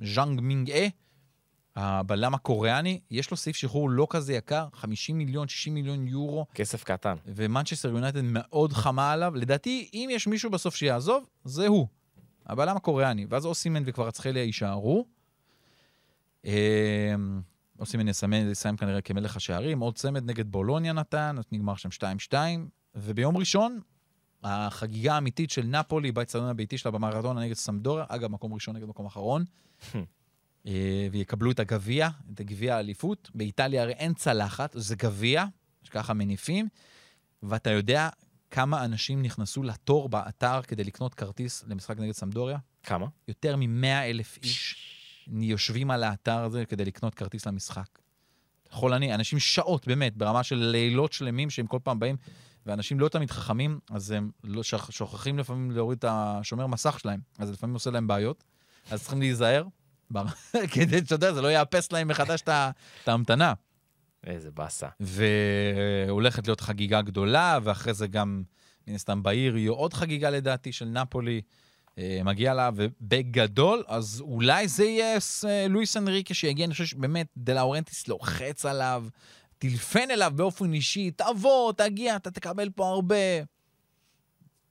וקים 0.00 0.40
מין 0.40 0.70
ג'אה, 0.70 0.88
הבלם 1.76 2.34
הקוריאני, 2.34 3.00
יש 3.10 3.30
לו 3.30 3.36
סעיף 3.36 3.56
שחרור 3.56 3.90
לא 3.90 4.06
כזה 4.10 4.34
יקר, 4.34 4.66
50 4.72 5.18
מיליון, 5.18 5.48
60 5.48 5.74
מיליון 5.74 6.06
יורו, 6.06 6.46
כסף 6.54 6.84
קטן. 6.84 7.14
ומנצ'סטר 7.26 7.88
יונייטד 7.88 8.20
מאוד 8.22 8.72
חמה 8.72 9.12
עליו. 9.12 9.34
לדעתי, 9.34 9.90
אם 9.94 10.08
יש 10.12 10.26
מישהו 10.26 10.50
בסוף 10.50 10.76
שיעזוב, 10.76 11.26
זה 11.44 11.66
הוא. 11.66 11.86
הבלם 12.46 12.76
הקוריאני. 12.76 13.26
ואז 13.28 13.46
אוסימן 13.46 13.82
וקבראצחליה 13.86 14.42
יישארו. 14.42 15.06
אה, 16.46 17.14
אוסימן 17.78 18.08
יסמן, 18.08 18.50
יסיים 18.50 18.76
כנראה 18.76 19.00
כמלך 19.00 19.36
השערים. 19.36 19.80
עוד 19.80 19.96
צמד 19.96 20.30
נגד 20.30 20.52
בולוניה 20.52 20.92
נתן, 20.92 21.36
אז 21.38 21.44
נגמר 21.52 21.74
שם 21.76 21.88
2-2. 22.32 22.34
וביום 22.94 23.36
ראשון, 23.36 23.80
החגיגה 24.42 25.14
האמיתית 25.14 25.50
של 25.50 25.66
נפולי 25.66 26.12
באצטדיון 26.12 26.48
הביתי 26.48 26.78
שלה 26.78 26.92
במרדונה 26.92 27.40
נגד 27.40 27.54
סמפדוריה. 27.54 28.04
אגב, 28.08 28.30
מקום 28.30 28.54
ראשון 28.54 28.76
נגד 28.76 28.86
מקום 28.86 29.06
אחרון. 29.06 29.44
אה, 30.66 31.08
ויקבלו 31.12 31.50
את 31.50 31.60
הגביע, 31.60 32.08
את 32.34 32.40
הגביע 32.40 32.76
האליפות. 32.76 33.30
באיטליה 33.34 33.82
הרי 33.82 33.92
אין 33.92 34.14
צלחת, 34.14 34.74
זה 34.78 34.96
גביע, 34.96 35.44
שככה 35.82 36.14
מניפים, 36.14 36.68
ואתה 37.42 37.70
יודע 37.70 38.08
כמה 38.52 38.84
אנשים 38.84 39.22
נכנסו 39.22 39.62
לתור 39.62 40.08
באתר 40.08 40.62
כדי 40.62 40.84
לקנות 40.84 41.14
כרטיס 41.14 41.64
למשחק 41.68 41.98
נגד 41.98 42.12
סמדוריה? 42.12 42.58
כמה? 42.82 43.06
יותר 43.28 43.56
מ-100 43.56 43.86
אלף 43.86 44.38
איש 44.42 44.76
יושבים 45.26 45.90
על 45.90 46.04
האתר 46.04 46.38
הזה 46.44 46.64
כדי 46.64 46.84
לקנות 46.84 47.14
כרטיס 47.14 47.46
למשחק. 47.46 47.86
חולני, 48.70 49.14
אנשים 49.14 49.38
שעות, 49.38 49.86
באמת, 49.86 50.16
ברמה 50.16 50.42
של 50.42 50.56
לילות 50.56 51.12
שלמים 51.12 51.50
שהם 51.50 51.66
כל 51.66 51.78
פעם 51.82 51.98
באים, 52.00 52.16
ואנשים 52.66 53.00
לא 53.00 53.08
תמיד 53.08 53.30
חכמים, 53.30 53.78
אז 53.90 54.10
הם 54.10 54.30
לא 54.44 54.62
שכ- 54.62 54.90
שוכחים 54.90 55.38
לפעמים 55.38 55.70
להוריד 55.70 55.98
את 55.98 56.04
השומר 56.08 56.66
מסך 56.66 56.98
שלהם, 57.00 57.20
אז 57.38 57.48
זה 57.48 57.52
לפעמים 57.54 57.74
עושה 57.74 57.90
להם 57.90 58.06
בעיות, 58.06 58.44
אז 58.90 59.00
צריכים 59.02 59.20
להיזהר, 59.20 59.64
כדי, 60.72 60.98
שאתה 60.98 61.14
יודע, 61.14 61.32
זה 61.32 61.42
לא 61.42 61.52
יאפס 61.52 61.92
להם 61.92 62.08
מחדש 62.08 62.42
את 62.42 63.08
ההמתנה. 63.08 63.52
איזה 64.26 64.50
באסה. 64.50 64.88
והולכת 65.00 66.46
להיות 66.46 66.60
חגיגה 66.60 67.02
גדולה, 67.02 67.58
ואחרי 67.62 67.94
זה 67.94 68.06
גם, 68.06 68.42
מן 68.86 68.94
הסתם, 68.94 69.22
בעיר 69.22 69.56
יהיו 69.56 69.74
עוד 69.74 69.94
חגיגה 69.94 70.30
לדעתי 70.30 70.72
של 70.72 70.84
נפולי. 70.84 71.40
אה, 71.98 72.20
מגיע 72.24 72.54
לה, 72.54 72.70
ובגדול, 72.74 73.84
אז 73.86 74.20
אולי 74.20 74.68
זה 74.68 74.84
יהיה 74.84 75.18
אה, 75.44 75.66
לואיס 75.68 75.96
אנריקה 75.96 76.34
שיגיע, 76.34 76.64
אני 76.64 76.72
חושב 76.72 76.84
שבאמת 76.84 77.26
דה 77.36 77.54
לאורנטיס 77.54 78.08
לוחץ 78.08 78.66
עליו, 78.66 79.04
טילפן 79.58 80.10
אליו 80.10 80.32
באופן 80.36 80.72
אישי, 80.72 81.10
תבוא, 81.10 81.72
תגיע, 81.72 82.16
אתה 82.16 82.30
תקבל 82.30 82.70
פה 82.70 82.88
הרבה. 82.88 83.16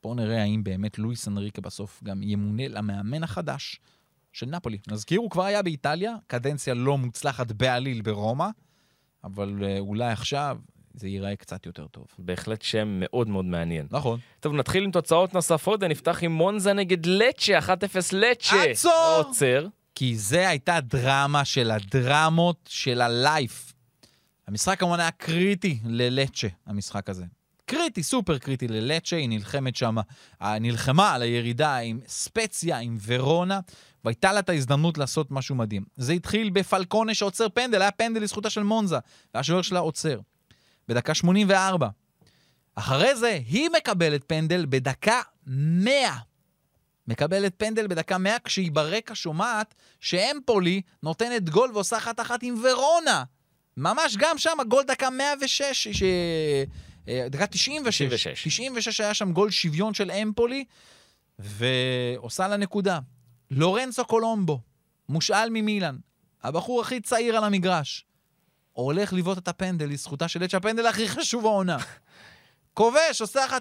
בואו 0.04 0.16
נראה 0.16 0.42
האם 0.42 0.64
באמת 0.64 1.00
לואיס 1.00 1.28
אנריקה 1.28 1.62
בסוף 1.62 2.04
גם 2.04 2.24
ימונה 2.24 2.68
למאמן 2.68 3.24
החדש 3.24 3.80
של 4.34 4.46
נפולי. 4.46 4.78
נזכיר, 4.88 5.20
הוא 5.20 5.30
כבר 5.30 5.44
היה 5.44 5.62
באיטליה, 5.62 6.16
קדנציה 6.28 6.74
לא 6.74 6.98
מוצלחת 6.98 7.52
בעליל 7.52 8.02
ברומא, 8.02 8.48
אבל 9.24 9.64
אה, 9.64 9.80
אולי 9.80 10.12
עכשיו 10.12 10.58
זה 10.94 11.08
ייראה 11.08 11.36
קצת 11.36 11.66
יותר 11.66 11.88
טוב. 11.88 12.06
בהחלט 12.20 12.62
שם 12.62 12.88
מאוד 13.00 13.30
מאוד 13.30 13.46
מעניין. 13.46 13.88
נכון. 13.92 14.20
טוב, 14.40 14.54
נתחיל 14.54 14.84
עם 14.84 14.92
תוצאות 14.92 15.34
נוספות 15.34 15.80
ונפתח 15.84 16.20
עם 16.22 16.32
מונזה 16.32 16.74
נגד 16.74 17.06
לצ'ה, 17.06 17.60
1-0 17.60 17.70
לצ'ה. 18.14 18.64
עצור! 18.64 18.92
עוצר. 19.18 19.68
כי 19.96 20.16
זה 20.16 20.50
הייתה 20.50 20.80
דרמה 20.82 21.46
של 21.46 21.72
הדרמות 21.72 22.70
של 22.70 23.02
הלייף. 23.02 23.74
המשחק 24.48 24.80
כמובן 24.80 25.00
היה 25.00 25.12
קריטי 25.12 25.80
ללצ'ה, 25.86 26.48
המשחק 26.66 27.10
הזה. 27.10 27.26
קריטי, 27.66 28.04
סופר 28.04 28.38
קריטי 28.38 28.68
ללצ'ה, 28.68 29.16
היא 29.16 29.30
נלחמת 29.30 29.76
שם, 29.76 29.96
אה, 30.42 30.60
נלחמה 30.60 31.14
על 31.14 31.22
הירידה 31.22 31.78
עם 31.78 32.00
ספציה, 32.08 32.80
עם 32.80 32.98
ורונה, 33.06 33.60
והייתה 34.06 34.34
לה 34.34 34.40
את 34.40 34.50
ההזדמנות 34.50 34.98
לעשות 34.98 35.32
משהו 35.32 35.56
מדהים. 35.56 35.84
זה 35.98 36.14
התחיל 36.14 36.50
בפלקונה 36.50 37.14
שעוצר 37.14 37.50
פנדל, 37.50 37.82
היה 37.82 37.92
פנדל 37.92 38.22
לזכותה 38.22 38.50
של 38.50 38.64
מונזה, 38.64 38.98
והשוער 39.34 39.62
שלה 39.62 39.80
עוצר. 39.80 40.20
בדקה 40.88 41.14
84. 41.14 41.88
אחרי 42.76 43.16
זה, 43.16 43.40
היא 43.48 43.70
מקבלת 43.78 44.24
פנדל 44.28 44.66
בדקה 44.70 45.22
100. 45.48 46.18
מקבלת 47.08 47.54
פנדל 47.58 47.88
בדקה 47.88 48.18
100 48.18 48.40
כשהיא 48.40 48.72
ברקע 48.72 49.16
שומעת 49.16 49.76
שאמפולי 50.00 50.82
נותנת 51.04 51.50
גול 51.50 51.72
ועושה 51.74 51.98
אחת-אחת 51.98 52.44
עם 52.44 52.56
ורונה. 52.64 53.24
ממש 53.78 54.18
גם 54.18 54.38
שם, 54.38 54.58
גול 54.68 54.84
דקה 54.84 55.10
106, 55.10 55.88
ש... 55.88 56.04
אה, 57.08 57.28
דקה 57.30 57.48
96. 57.48 58.02
96. 58.02 58.48
96 58.48 59.02
היה 59.02 59.14
שם 59.14 59.32
גול 59.34 59.52
שוויון 59.52 59.94
של 59.94 60.12
אמפולי, 60.12 60.66
ועושה 61.40 62.48
לה 62.48 62.58
נקודה. 62.58 63.00
לורנצו 63.52 64.06
קולומבו, 64.06 64.60
מושאל 65.10 65.50
ממילן, 65.50 65.98
הבחור 66.44 66.82
הכי 66.82 67.02
צעיר 67.02 67.38
על 67.38 67.44
המגרש, 67.44 68.06
הולך 68.74 69.14
לבעוט 69.14 69.38
את 69.38 69.48
הפנדל 69.48 69.90
לזכותה 69.90 70.28
של 70.28 70.46
אצ'ה, 70.46 70.58
הפנדל 70.58 70.86
הכי 70.86 71.10
חשוב 71.10 71.46
העונה. 71.46 71.78
כובש, 72.74 73.22
עושה 73.22 73.46
1-0, 73.46 73.52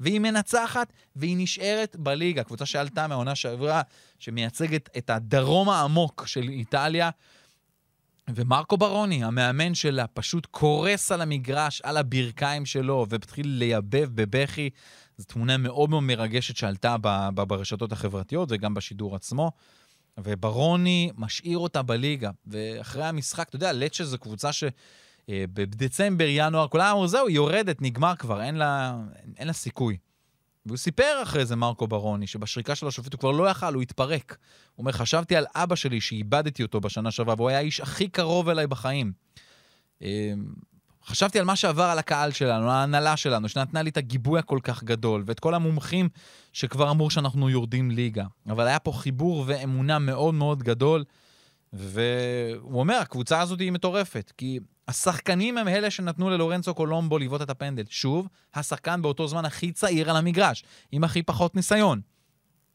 והיא 0.00 0.20
מנצחת, 0.20 0.92
והיא 1.16 1.36
נשארת 1.38 1.96
בליגה. 1.96 2.44
קבוצה 2.44 2.66
שעלתה 2.66 3.06
מהעונה 3.06 3.34
שעברה, 3.34 3.82
שמייצגת 4.18 4.88
את 4.98 5.10
הדרום 5.10 5.68
העמוק 5.68 6.26
של 6.26 6.48
איטליה. 6.48 7.10
ומרקו 8.34 8.76
ברוני, 8.76 9.24
המאמן 9.24 9.74
שלה, 9.74 10.06
פשוט 10.06 10.46
קורס 10.46 11.12
על 11.12 11.20
המגרש, 11.20 11.80
על 11.80 11.96
הברכיים 11.96 12.66
שלו, 12.66 13.06
והתחיל 13.08 13.48
לייבב 13.48 14.08
בבכי. 14.14 14.70
זו 15.18 15.24
תמונה 15.24 15.56
מאוד 15.56 15.90
מאוד 15.90 16.02
מרגשת 16.02 16.56
שעלתה 16.56 16.96
ב- 17.00 17.28
ב- 17.34 17.42
ברשתות 17.42 17.92
החברתיות 17.92 18.48
וגם 18.52 18.74
בשידור 18.74 19.16
עצמו. 19.16 19.50
וברוני 20.18 21.10
משאיר 21.16 21.58
אותה 21.58 21.82
בליגה. 21.82 22.30
ואחרי 22.46 23.04
המשחק, 23.04 23.48
אתה 23.48 23.56
יודע, 23.56 23.72
לצ'ה 23.72 24.04
זו 24.04 24.18
קבוצה 24.18 24.52
ש... 24.52 24.64
אה, 25.28 25.44
ינואר, 26.26 26.68
כולם 26.68 26.86
אמרו, 26.90 27.08
זהו, 27.08 27.26
היא 27.26 27.36
יורדת, 27.36 27.82
נגמר 27.82 28.16
כבר, 28.16 28.42
אין 28.42 28.54
לה, 28.54 28.96
אין 29.36 29.46
לה 29.46 29.52
סיכוי. 29.52 29.96
והוא 30.66 30.76
סיפר 30.76 31.20
אחרי 31.22 31.46
זה, 31.46 31.56
מרקו 31.56 31.86
ברוני, 31.86 32.26
שבשריקה 32.26 32.74
של 32.74 32.86
השופט 32.86 33.12
הוא 33.12 33.20
כבר 33.20 33.30
לא 33.30 33.50
יכל, 33.50 33.74
הוא 33.74 33.82
התפרק. 33.82 34.36
הוא 34.74 34.82
אומר, 34.82 34.92
חשבתי 34.92 35.36
על 35.36 35.46
אבא 35.54 35.74
שלי 35.74 36.00
שאיבדתי 36.00 36.62
אותו 36.62 36.80
בשנה 36.80 37.10
שעברה, 37.10 37.34
והוא 37.38 37.48
היה 37.48 37.58
האיש 37.58 37.80
הכי 37.80 38.08
קרוב 38.08 38.48
אליי 38.48 38.66
בחיים. 38.66 39.12
אה, 40.02 40.32
חשבתי 41.06 41.38
על 41.38 41.44
מה 41.44 41.56
שעבר 41.56 41.82
על 41.82 41.98
הקהל 41.98 42.32
שלנו, 42.32 42.64
על 42.64 42.76
ההנהלה 42.76 43.16
שלנו, 43.16 43.48
שנתנה 43.48 43.82
לי 43.82 43.90
את 43.90 43.96
הגיבוי 43.96 44.38
הכל 44.38 44.58
כך 44.62 44.84
גדול, 44.84 45.22
ואת 45.26 45.40
כל 45.40 45.54
המומחים 45.54 46.08
שכבר 46.52 46.90
אמרו 46.90 47.10
שאנחנו 47.10 47.50
יורדים 47.50 47.90
ליגה. 47.90 48.24
אבל 48.48 48.66
היה 48.66 48.78
פה 48.78 48.92
חיבור 48.92 49.44
ואמונה 49.46 49.98
מאוד 49.98 50.34
מאוד 50.34 50.62
גדול, 50.62 51.04
והוא 51.72 52.80
אומר, 52.80 52.94
הקבוצה 52.94 53.40
הזאת 53.40 53.60
היא 53.60 53.72
מטורפת, 53.72 54.32
כי 54.38 54.58
השחקנים 54.88 55.58
הם 55.58 55.68
אלה 55.68 55.90
שנתנו 55.90 56.30
ללורנצו 56.30 56.74
קולומבו 56.74 57.18
לבעוט 57.18 57.42
את 57.42 57.50
הפנדל. 57.50 57.84
שוב, 57.88 58.28
השחקן 58.54 59.02
באותו 59.02 59.28
זמן 59.28 59.44
הכי 59.44 59.72
צעיר 59.72 60.10
על 60.10 60.16
המגרש, 60.16 60.64
עם 60.92 61.04
הכי 61.04 61.22
פחות 61.22 61.54
ניסיון. 61.54 62.00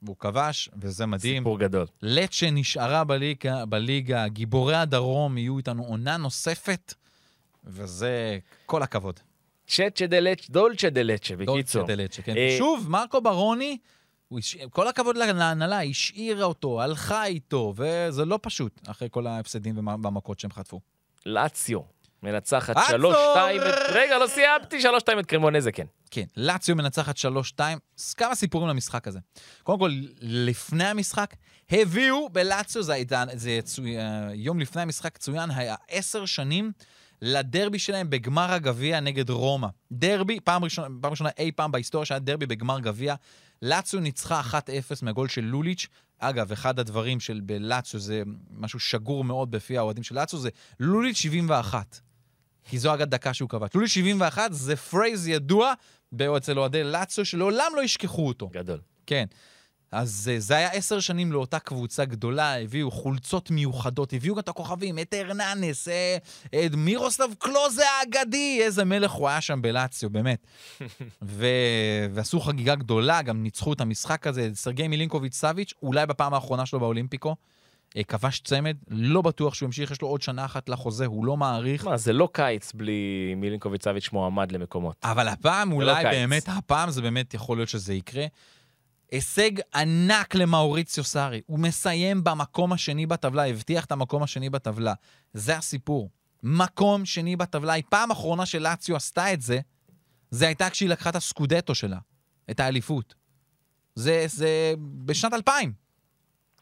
והוא 0.04 0.16
כבש, 0.20 0.70
וזה 0.76 1.06
מדהים. 1.06 1.42
סיפור 1.42 1.60
גדול. 1.60 1.86
לצ'ה 2.02 2.52
נשארה 2.52 3.04
בליגה, 3.04 3.66
בליגה, 3.66 4.28
גיבורי 4.28 4.76
הדרום 4.76 5.38
יהיו 5.38 5.58
איתנו 5.58 5.84
עונה 5.84 6.18
נוספת, 6.18 6.94
וזה 7.64 8.40
כל 8.66 8.84
הכבוד. 8.84 9.20
צ'צ'ה 9.68 10.08
דה 10.08 10.20
לצ'ה, 10.20 10.54
דולצ'ה 10.54 10.90
דה 10.90 11.04
לצ'ה, 11.04 11.36
בקיצור. 11.36 11.54
דולצ'ה 11.56 11.84
דה 11.84 12.04
לצ'ה, 12.04 12.22
כן. 12.22 12.38
אה, 12.38 12.56
שוב, 12.58 12.90
מרקו 12.90 13.22
ברוני, 13.22 13.78
הוא 14.28 14.40
הש... 14.40 14.58
כל 14.70 14.88
הכבוד 14.88 15.18
להנהלה, 15.18 15.84
השאירה 15.84 16.46
אותו, 16.46 16.82
הלכה 16.82 17.26
איתו, 17.26 17.74
וזה 17.78 18.26
לא 18.26 18.40
פשוט, 18.42 18.82
אחרי 18.88 19.08
כל 19.12 19.28
ההפסדים 19.28 19.88
והמכות 19.88 20.40
שהם 20.40 20.52
חטפו. 20.52 20.82
לאציו, 21.26 21.80
מנצחת 22.24 22.78
עצור! 22.78 23.14
3-2 23.14 23.16
את... 23.16 23.74
רגע, 23.90 24.18
לא 24.18 24.28
סיימתי, 24.28 24.80
3-2 24.80 25.20
את 25.20 25.26
קרימונזה, 25.26 25.72
כן. 25.72 25.86
כן, 26.12 26.24
לאציו 26.38 26.76
מנצחת 26.76 27.16
3-2. 27.18 27.60
אז 28.00 28.14
כמה 28.14 28.36
סיפורים 28.36 28.68
למשחק 28.68 29.08
הזה. 29.08 29.20
קודם 29.64 29.80
כל, 29.80 29.92
לפני 30.22 30.84
המשחק, 30.84 31.36
הביאו 31.70 32.30
בלאציו, 32.30 32.84
זה, 33.34 33.60
צוי, 33.64 33.98
אה, 33.98 34.30
יום 34.34 34.60
לפני 34.60 34.82
המשחק 34.82 35.18
צוין, 35.18 35.52
היה 35.52 35.76
עשר 35.90 36.26
שנים 36.26 36.72
לדרבי 37.22 37.80
שלהם 37.80 38.10
בגמר 38.10 38.52
הגביע 38.52 39.00
נגד 39.00 39.30
רומא. 39.30 39.68
דרבי, 39.92 40.40
פעם 40.40 40.64
ראשונה, 40.64 40.88
פעם 41.02 41.12
ראשונה 41.12 41.30
אי 41.38 41.52
פעם 41.52 41.72
בהיסטוריה 41.72 42.06
שהיה 42.06 42.20
דרבי 42.20 42.46
בגמר 42.46 42.80
גביע. 42.80 43.16
לאציו 43.62 44.00
ניצחה 44.00 44.42
1-0 44.52 44.54
מהגול 45.02 45.28
של 45.28 45.42
לוליץ'. 45.42 45.88
אגב, 46.20 46.52
אחד 46.52 46.80
הדברים 46.80 47.20
של 47.20 47.40
בלאציו 47.44 48.00
זה 48.00 48.24
משהו 48.52 48.80
שגור 48.80 49.24
מאוד 49.24 49.52
בפי 49.52 49.78
האוהדים 49.78 50.04
של 50.04 50.16
לאציו, 50.16 50.40
זה 50.40 50.50
לוליץ' 50.80 51.18
71. 51.18 52.00
כי 52.70 52.80
זו 52.80 52.94
אגב 52.94 53.08
דקה 53.08 53.34
שהוא 53.34 53.50
קבע. 53.50 53.68
לוליץ' 53.76 53.90
71 53.90 54.54
זה 54.54 54.76
phrase 54.76 55.28
ידוע 55.28 55.74
אצל 56.38 56.60
אוהדי 56.60 56.84
לאציו, 56.84 57.26
שלעולם 57.26 57.72
לא 57.76 57.82
ישכחו 57.82 58.28
אותו. 58.28 58.48
גדול. 58.48 58.80
כן. 59.06 59.26
אז 59.92 60.32
אה, 60.34 60.40
זה 60.40 60.56
היה 60.56 60.70
עשר 60.70 61.00
שנים 61.00 61.32
לאותה 61.32 61.60
קבוצה 61.60 62.06
גדולה, 62.06 62.60
הביאו 62.62 62.92
חולצות 62.92 63.52
מיוחדות, 63.52 64.14
הביאו 64.14 64.36
גם 64.36 64.40
את 64.40 64.50
הכוכבים, 64.50 65.00
את 65.00 65.14
הרננס, 65.14 65.88
אה, 65.88 66.18
את 66.66 66.76
מירוסלב 66.76 67.34
קלוזה 67.40 67.84
האגדי, 67.90 68.60
איזה 68.64 68.86
מלך 68.86 69.12
הוא 69.12 69.30
היה 69.30 69.42
שם 69.42 69.62
בלאציו, 69.62 70.10
באמת. 70.10 70.48
ו... 71.22 71.46
ועשו 72.14 72.40
חגיגה 72.40 72.76
גדולה, 72.76 73.22
גם 73.22 73.44
ניצחו 73.44 73.74
את 73.74 73.82
המשחק 73.82 74.28
הזה, 74.28 74.50
סרגי 74.54 74.88
מילינקוביץ' 74.88 75.36
סאביץ', 75.36 75.74
אולי 75.84 76.06
בפעם 76.06 76.34
האחרונה 76.34 76.66
שלו 76.66 76.80
באולימפיקו. 76.80 77.36
אה, 77.98 78.04
כבש 78.04 78.40
צמד, 78.40 78.78
לא 78.88 79.22
בטוח 79.22 79.54
שהוא 79.54 79.68
ימשיך, 79.68 79.92
יש 79.92 80.02
לו 80.02 80.08
עוד 80.08 80.22
שנה 80.22 80.46
אחת 80.46 80.70
לחוזה, 80.70 81.06
הוא 81.06 81.26
לא 81.26 81.38
מעריך. 81.38 81.86
מה, 81.86 81.98
זה 81.98 82.14
לא 82.14 82.30
קיץ 82.34 82.74
בלי 82.74 83.34
מילינקוביץ' 83.38 83.84
סביץ' 83.84 84.10
מועמד 84.14 84.52
למקומות. 84.52 84.96
אבל 85.04 85.28
הפעם 85.28 85.72
אולי 85.72 86.04
קיץ. 86.04 86.14
באמת, 86.14 86.50
הפעם 86.50 86.92
זה 86.92 87.02
באמת 87.02 87.34
יכול 87.34 87.58
להיות 87.58 87.70
שזה 87.70 87.94
יקרה. 87.94 88.26
הישג 89.12 89.52
ענק 89.76 90.36
למאוריציו 90.36 91.04
סארי. 91.04 91.42
הוא 91.46 91.60
מסיים 91.60 92.24
במקום 92.24 92.74
השני 92.74 93.06
בטבלה, 93.06 93.48
הבטיח 93.48 93.86
את 93.86 93.92
המקום 93.92 94.24
השני 94.24 94.50
בטבלה. 94.50 94.94
זה 95.34 95.58
הסיפור. 95.58 96.10
מקום 96.44 97.06
שני 97.06 97.36
בטבלה. 97.36 97.74
היא 97.74 97.84
פעם 97.90 98.12
אחרונה 98.12 98.46
שלאציו 98.46 98.96
עשתה 98.96 99.34
את 99.34 99.42
זה, 99.42 99.60
זה 100.32 100.46
הייתה 100.46 100.70
כשהיא 100.70 100.90
לקחה 100.90 101.10
את 101.10 101.16
הסקודטו 101.16 101.76
שלה, 101.76 101.98
את 102.52 102.60
האליפות. 102.60 103.16
זה, 103.96 104.26
זה 104.28 104.74
בשנת 105.06 105.34
2000. 105.34 105.74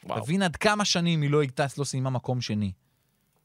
וואו. 0.03 0.25
תבין 0.25 0.41
עד 0.41 0.55
כמה 0.55 0.85
שנים 0.85 1.21
היא 1.21 1.29
לא 1.29 1.41
הגטס 1.41 1.77
לא 1.77 1.83
סיימה 1.83 2.09
מקום 2.09 2.41
שני. 2.41 2.71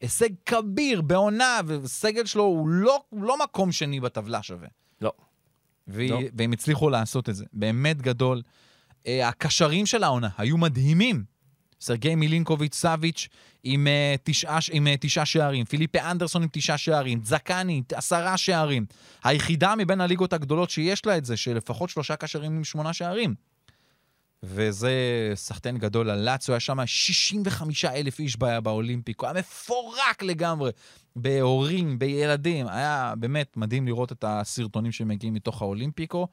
הישג 0.00 0.28
כביר 0.46 1.02
בעונה, 1.02 1.60
וסגל 1.66 2.26
שלו 2.26 2.42
הוא 2.42 2.68
לא, 2.68 3.02
לא 3.12 3.38
מקום 3.38 3.72
שני 3.72 4.00
בטבלה 4.00 4.42
שווה. 4.42 4.68
לא. 5.00 5.12
והיא, 5.86 6.10
לא. 6.10 6.20
והם 6.38 6.52
הצליחו 6.52 6.90
לעשות 6.90 7.28
את 7.28 7.34
זה. 7.34 7.44
באמת 7.52 8.02
גדול. 8.02 8.42
אה, 9.06 9.28
הקשרים 9.28 9.86
של 9.86 10.04
העונה 10.04 10.28
היו 10.38 10.58
מדהימים. 10.58 11.24
סרגי 11.80 12.14
מילינקוביץ' 12.14 12.74
סאביץ' 12.74 13.28
עם, 13.64 13.86
אה, 13.86 14.14
תשעה, 14.24 14.58
עם 14.72 14.86
אה, 14.86 14.94
תשעה 15.00 15.26
שערים, 15.26 15.64
פיליפה 15.64 16.10
אנדרסון 16.10 16.42
עם 16.42 16.48
תשעה 16.52 16.78
שערים, 16.78 17.20
זקני 17.24 17.82
עשרה 17.94 18.36
שערים. 18.36 18.86
היחידה 19.24 19.74
מבין 19.78 20.00
הליגות 20.00 20.32
הגדולות 20.32 20.70
שיש 20.70 21.06
לה 21.06 21.16
את 21.16 21.24
זה, 21.24 21.36
שלפחות 21.36 21.90
שלושה 21.90 22.16
קשרים 22.16 22.56
עם 22.56 22.64
שמונה 22.64 22.92
שערים. 22.92 23.34
וזה 24.46 24.92
סחטיין 25.34 25.78
גדול 25.78 26.10
על 26.10 26.18
לאצו, 26.18 26.52
היה 26.52 26.60
שם 26.60 26.86
65 26.86 27.84
אלף 27.84 28.18
איש 28.18 28.36
בא- 28.36 28.60
באולימפיקו, 28.60 29.26
היה 29.26 29.34
מפורק 29.34 30.22
לגמרי, 30.22 30.70
בהורים, 31.16 31.98
בילדים, 31.98 32.68
היה 32.68 33.14
באמת 33.18 33.56
מדהים 33.56 33.86
לראות 33.86 34.12
את 34.12 34.24
הסרטונים 34.28 34.92
שמגיעים 34.92 35.34
מתוך 35.34 35.62
האולימפיקו. 35.62 36.28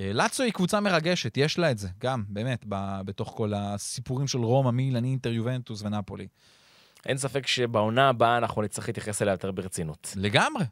אה, 0.00 0.12
לאצו 0.12 0.42
היא 0.42 0.52
קבוצה 0.52 0.80
מרגשת, 0.80 1.36
יש 1.36 1.58
לה 1.58 1.70
את 1.70 1.78
זה, 1.78 1.88
גם, 2.00 2.24
באמת, 2.28 2.64
ב- 2.68 3.00
בתוך 3.04 3.32
כל 3.36 3.52
הסיפורים 3.56 4.26
של 4.26 4.38
רומא, 4.38 4.70
מילאן, 4.70 5.04
אינטר, 5.04 5.32
יובנטוס 5.32 5.82
ונפולי. 5.82 6.26
אין 7.06 7.18
ספק 7.18 7.46
שבעונה 7.46 8.08
הבאה 8.08 8.38
אנחנו 8.38 8.62
נצטרך 8.62 8.86
להתייחס 8.88 9.22
אליה 9.22 9.32
יותר 9.32 9.50
ברצינות. 9.50 10.12
לגמרי. 10.16 10.64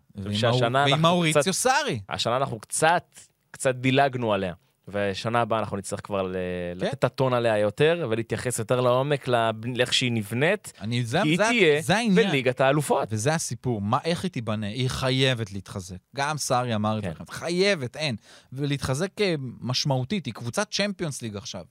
ועם 0.90 1.02
מאוריציו 1.02 1.52
סארי. 1.52 2.00
השנה 2.08 2.36
אנחנו 2.36 2.58
קצת, 2.60 3.04
קצת 3.50 3.74
דילגנו 3.74 4.32
עליה. 4.32 4.54
ושנה 4.92 5.40
הבאה 5.40 5.58
אנחנו 5.58 5.76
נצטרך 5.76 6.00
כבר 6.06 6.32
כן. 6.32 6.38
לתת 6.78 6.94
את 6.94 7.04
הטון 7.04 7.32
עליה 7.32 7.58
יותר, 7.58 8.06
ולהתייחס 8.10 8.58
יותר 8.58 8.80
לעומק 8.80 9.28
לאיך 9.74 9.94
שהיא 9.94 10.12
נבנית, 10.12 10.72
אני, 10.80 11.04
זה, 11.04 11.22
היא 11.22 11.36
זה, 11.36 11.42
תהיה 11.44 11.82
זה 11.82 11.96
העניין. 11.96 12.28
בליגת 12.28 12.60
האלופות. 12.60 13.08
וזה 13.10 13.34
הסיפור, 13.34 13.80
מה, 13.80 13.98
איך 14.04 14.22
היא 14.22 14.30
תיבנה? 14.30 14.66
היא 14.66 14.88
חייבת 14.88 15.52
להתחזק. 15.52 15.96
גם 16.16 16.38
סארי 16.38 16.74
אמר 16.74 16.98
את 16.98 17.02
זה, 17.02 17.14
כן. 17.14 17.24
חייבת, 17.30 17.96
אין. 17.96 18.16
ולהתחזק 18.52 19.20
אה, 19.20 19.34
משמעותית, 19.60 20.26
היא 20.26 20.34
קבוצת 20.34 20.70
צ'מפיונס 20.70 21.22
ליג 21.22 21.36
עכשיו. 21.36 21.64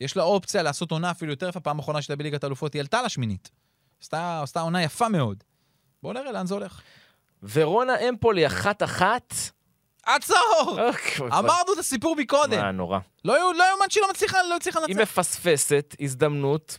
יש 0.00 0.16
לה 0.16 0.22
אופציה 0.22 0.62
לעשות 0.62 0.90
עונה 0.90 1.10
אפילו 1.10 1.32
יותר 1.32 1.48
יפה, 1.48 1.60
פעם 1.60 1.78
אחרונה 1.78 2.02
שהייתה 2.02 2.16
בליגת 2.16 2.44
האלופות, 2.44 2.74
היא 2.74 2.80
עלתה 2.80 3.02
לשמינית. 3.02 3.50
עשתה, 4.02 4.42
עשתה 4.42 4.60
עונה 4.60 4.82
יפה 4.82 5.08
מאוד. 5.08 5.44
בואו 6.02 6.12
נראה 6.12 6.32
לאן 6.32 6.46
זה 6.46 6.54
הולך. 6.54 6.80
ורונה 7.42 7.92
אמפולי 8.08 8.46
אחת-אחת. 8.46 9.34
עצור! 10.16 10.78
אוקיי, 10.88 11.26
אמרנו 11.38 11.72
את 11.74 11.78
הסיפור 11.78 12.16
מקודם. 12.16 12.60
מה, 12.60 12.70
נורא. 12.72 12.98
לא 13.24 13.38
יאו- 13.40 13.52
לא 13.52 13.64
יאומן 13.70 13.90
שהיא 13.90 14.02
לא 14.02 14.10
מצליחה, 14.10 14.38
לא 14.50 14.56
הצליחה 14.56 14.78
היא 14.80 14.96
לנצח. 14.96 15.00
מפספסת 15.02 15.96
הזדמנות 16.00 16.78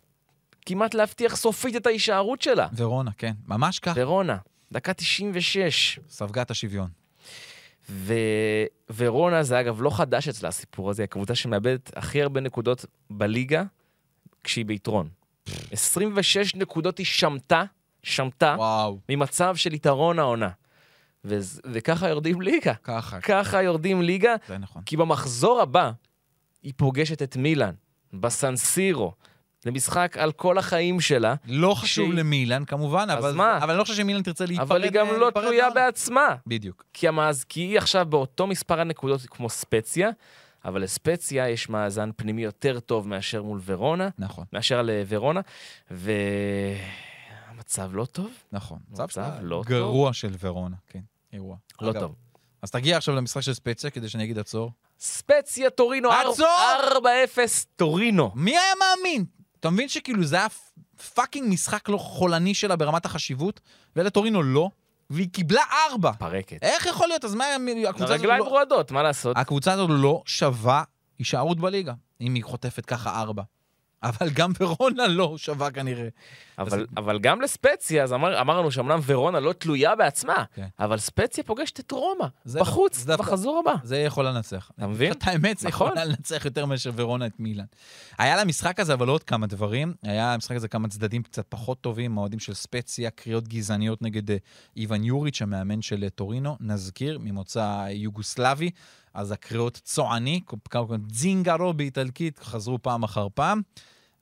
כמעט 0.65 0.93
להבטיח 0.93 1.35
סופית 1.35 1.75
את 1.75 1.85
ההישארות 1.87 2.41
שלה. 2.41 2.67
ורונה, 2.75 3.11
כן, 3.17 3.31
ממש 3.47 3.79
ככה. 3.79 3.93
ורונה, 4.01 4.37
דקה 4.71 4.93
96. 4.93 5.99
ספגה 6.09 6.41
את 6.41 6.51
השוויון. 6.51 6.89
ו... 7.89 8.13
ורונה 8.95 9.43
זה 9.43 9.59
אגב 9.59 9.81
לא 9.81 9.89
חדש 9.97 10.27
אצלה 10.27 10.49
הסיפור 10.49 10.89
הזה, 10.89 11.03
הקבוצה 11.03 11.35
שמאבדת 11.35 11.91
הכי 11.97 12.21
הרבה 12.21 12.41
נקודות 12.41 12.85
בליגה 13.09 13.63
כשהיא 14.43 14.65
ביתרון. 14.65 15.09
26 15.71 16.55
נקודות 16.55 16.97
היא 16.97 17.05
שמטה, 17.05 17.63
שמטה, 18.03 18.55
וואו, 18.57 18.99
ממצב 19.09 19.55
של 19.55 19.73
יתרון 19.73 20.19
העונה. 20.19 20.49
ו... 21.25 21.37
וככה 21.73 22.09
יורדים 22.09 22.41
ליגה. 22.41 22.73
ככה, 22.83 23.21
ככה 23.21 23.63
יורדים 23.63 24.01
ליגה, 24.01 24.35
זה 24.47 24.57
נכון. 24.57 24.81
כי 24.85 24.97
במחזור 24.97 25.61
הבא 25.61 25.91
היא 26.63 26.73
פוגשת 26.77 27.21
את 27.21 27.37
מילאן, 27.37 27.73
בסנסירו. 28.13 29.13
זה 29.63 29.71
משחק 29.71 30.17
על 30.19 30.31
כל 30.31 30.57
החיים 30.57 31.01
שלה, 31.01 31.35
לא 31.47 31.73
חשוב 31.73 32.05
שהיא- 32.05 32.17
למילן 32.19 32.65
כמובן, 32.65 33.07
אז 33.09 33.17
אבל 33.25 33.33
מה? 33.35 33.57
אבל 33.57 33.69
אני 33.69 33.77
לא 33.79 33.83
חושב 33.83 33.95
שמילן 33.95 34.21
תרצה 34.23 34.45
להיפרד. 34.45 34.65
אבל 34.67 34.83
היא 34.83 34.91
גם 34.91 35.07
לא 35.07 35.19
להיפרד 35.19 35.43
תלויה 35.43 35.63
מהעונה. 35.63 35.85
בעצמה. 35.85 36.35
בדיוק. 36.47 36.85
כי, 36.93 37.07
המאז, 37.07 37.43
כי 37.43 37.59
היא 37.61 37.77
עכשיו 37.77 38.05
באותו 38.05 38.47
מספר 38.47 38.79
הנקודות 38.79 39.21
כמו 39.21 39.49
ספציה, 39.49 40.09
אבל 40.65 40.81
לספציה 40.83 41.49
יש 41.49 41.69
מאזן 41.69 42.09
פנימי 42.15 42.43
יותר 42.43 42.79
טוב 42.79 43.07
מאשר 43.07 43.43
מול 43.43 43.59
ורונה, 43.65 44.09
נכון, 44.19 44.45
מאשר 44.53 44.81
לוורונה, 44.81 45.41
והמצב 47.51 47.89
לא 47.93 48.05
טוב, 48.05 48.31
נכון. 48.51 48.79
מצב 48.91 49.03
מצב 49.03 49.31
לא 49.41 49.55
טוב. 49.55 49.65
גרוע 49.65 50.13
של 50.13 50.31
ורונה, 50.39 50.75
כן, 50.87 50.99
אירוע. 51.33 51.55
לא 51.81 51.93
טוב. 51.93 52.15
אז 52.61 52.71
תגיע 52.71 52.97
עכשיו 52.97 53.15
למשחק 53.15 53.41
של 53.41 53.53
ספציה 53.53 53.89
כדי 53.89 54.09
שאני 54.09 54.23
אגיד 54.23 54.39
עצור. 54.39 54.71
ספציה 54.99 55.69
טורינו, 55.69 56.11
עצור! 56.11 56.47
4-0 57.35 57.39
טורינו. 57.75 58.31
מי 58.35 58.51
היה 58.51 58.73
מאמין? 58.79 59.25
אתה 59.59 59.69
מבין 59.69 59.89
שכאילו 59.89 60.23
זה 60.23 60.35
היה 60.35 60.47
fucking 61.13 61.53
משחק 61.53 61.89
לא 61.89 61.97
חולני 61.97 62.53
שלה 62.53 62.75
ברמת 62.75 63.05
החשיבות, 63.05 63.59
ולטורינו 63.95 64.43
לא, 64.43 64.69
והיא 65.09 65.29
קיבלה 65.31 65.61
ארבע. 65.89 66.11
פרקת. 66.11 66.63
איך 66.63 66.85
יכול 66.85 67.07
להיות? 67.07 67.25
אז 67.25 67.35
מה, 67.35 67.45
הקבוצה 67.89 68.03
הזאת 68.03 68.19
הרגליים 68.19 68.43
לא... 68.43 68.49
רועדות, 68.49 68.91
מה 68.91 69.03
לעשות? 69.03 69.37
הקבוצה 69.37 69.73
הזאת 69.73 69.89
לא 69.93 70.23
שווה 70.25 70.83
הישארות 71.19 71.59
בליגה, 71.59 71.93
אם 72.21 72.33
היא 72.33 72.43
חוטפת 72.43 72.85
ככה 72.85 73.21
ארבע. 73.21 73.43
אבל 74.03 74.29
גם 74.33 74.51
ורונה 74.59 75.07
לא 75.07 75.33
שווה 75.37 75.71
כנראה. 75.71 76.07
אבל, 76.59 76.85
אבל 76.97 77.19
גם 77.19 77.41
לספציה, 77.41 78.03
אז 78.03 78.13
אמר, 78.13 78.41
אמרנו 78.41 78.71
שאומנם 78.71 78.99
ורונה 79.05 79.39
לא 79.39 79.53
תלויה 79.53 79.95
בעצמה, 79.95 80.43
כן. 80.55 80.67
אבל 80.79 80.97
ספציה 80.97 81.43
פוגשת 81.43 81.79
את 81.79 81.91
רומא, 81.91 82.25
זה- 82.45 82.59
בחוץ, 82.59 82.97
זה 82.97 83.07
דווקא- 83.07 83.23
בחזור 83.23 83.59
הבא. 83.59 83.73
זה 83.83 83.97
יכול 83.97 84.27
לנצח. 84.27 84.71
אתה 84.77 84.87
מבין? 84.87 85.11
את 85.11 85.23
האמת, 85.23 85.57
זה 85.57 85.67
נכון. 85.67 85.91
יכול 85.91 86.03
לנצח 86.09 86.45
יותר 86.45 86.65
מאשר 86.65 86.91
ורונה 86.95 87.25
את 87.25 87.39
מילאן. 87.39 87.65
היה 88.17 88.37
למשחק 88.43 88.79
הזה 88.79 88.93
אבל 88.93 89.07
עוד 89.07 89.23
כמה 89.23 89.47
דברים. 89.47 89.93
היה 90.03 90.33
למשחק 90.33 90.55
הזה 90.55 90.67
כמה 90.67 90.87
צדדים 90.87 91.23
קצת 91.23 91.45
פחות 91.49 91.81
טובים, 91.81 92.17
האוהדים 92.17 92.39
של 92.39 92.53
ספציה, 92.53 93.09
קריאות 93.09 93.47
גזעניות 93.47 94.01
נגד 94.01 94.31
אה, 94.31 94.37
איוון 94.77 95.03
יוריץ', 95.03 95.41
המאמן 95.41 95.81
של 95.81 96.03
אה, 96.03 96.09
טורינו. 96.09 96.57
נזכיר, 96.59 97.19
ממוצא 97.21 97.85
יוגוסלבי. 97.89 98.69
אז 99.13 99.31
הקריאות 99.31 99.81
צועני, 99.83 100.41
זינגרו 101.09 101.73
באיטלקית, 101.73 102.39
חזרו 102.39 102.81
פעם 102.81 103.03
אחר 103.03 103.27
פעם. 103.33 103.61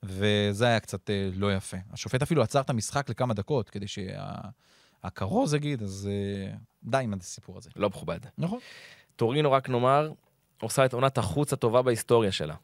וזה 0.04 0.66
היה 0.66 0.80
קצת 0.80 1.10
אה, 1.10 1.30
לא 1.34 1.54
יפה. 1.54 1.78
השופט 1.92 2.22
אפילו 2.22 2.42
עצר 2.42 2.62
את 2.62 2.70
המשחק 2.70 3.10
לכמה 3.10 3.34
דקות, 3.34 3.70
כדי 3.70 3.86
שהכרוז 3.88 5.54
יגיד, 5.54 5.84
אז 5.84 6.10
אה, 6.12 6.58
די 6.84 6.98
עם 6.98 7.14
הסיפור 7.14 7.58
הזה. 7.58 7.70
לא 7.76 7.90
מכובד. 7.90 8.20
נכון. 8.38 8.60
טורינו, 9.16 9.52
רק 9.52 9.70
נאמר, 9.70 10.12
עושה 10.62 10.86
את 10.86 10.94
עונת 10.94 11.18
החוץ 11.18 11.54
הטובה 11.54 11.82
בהיסטוריה 11.82 12.32
שלה. 12.32 12.56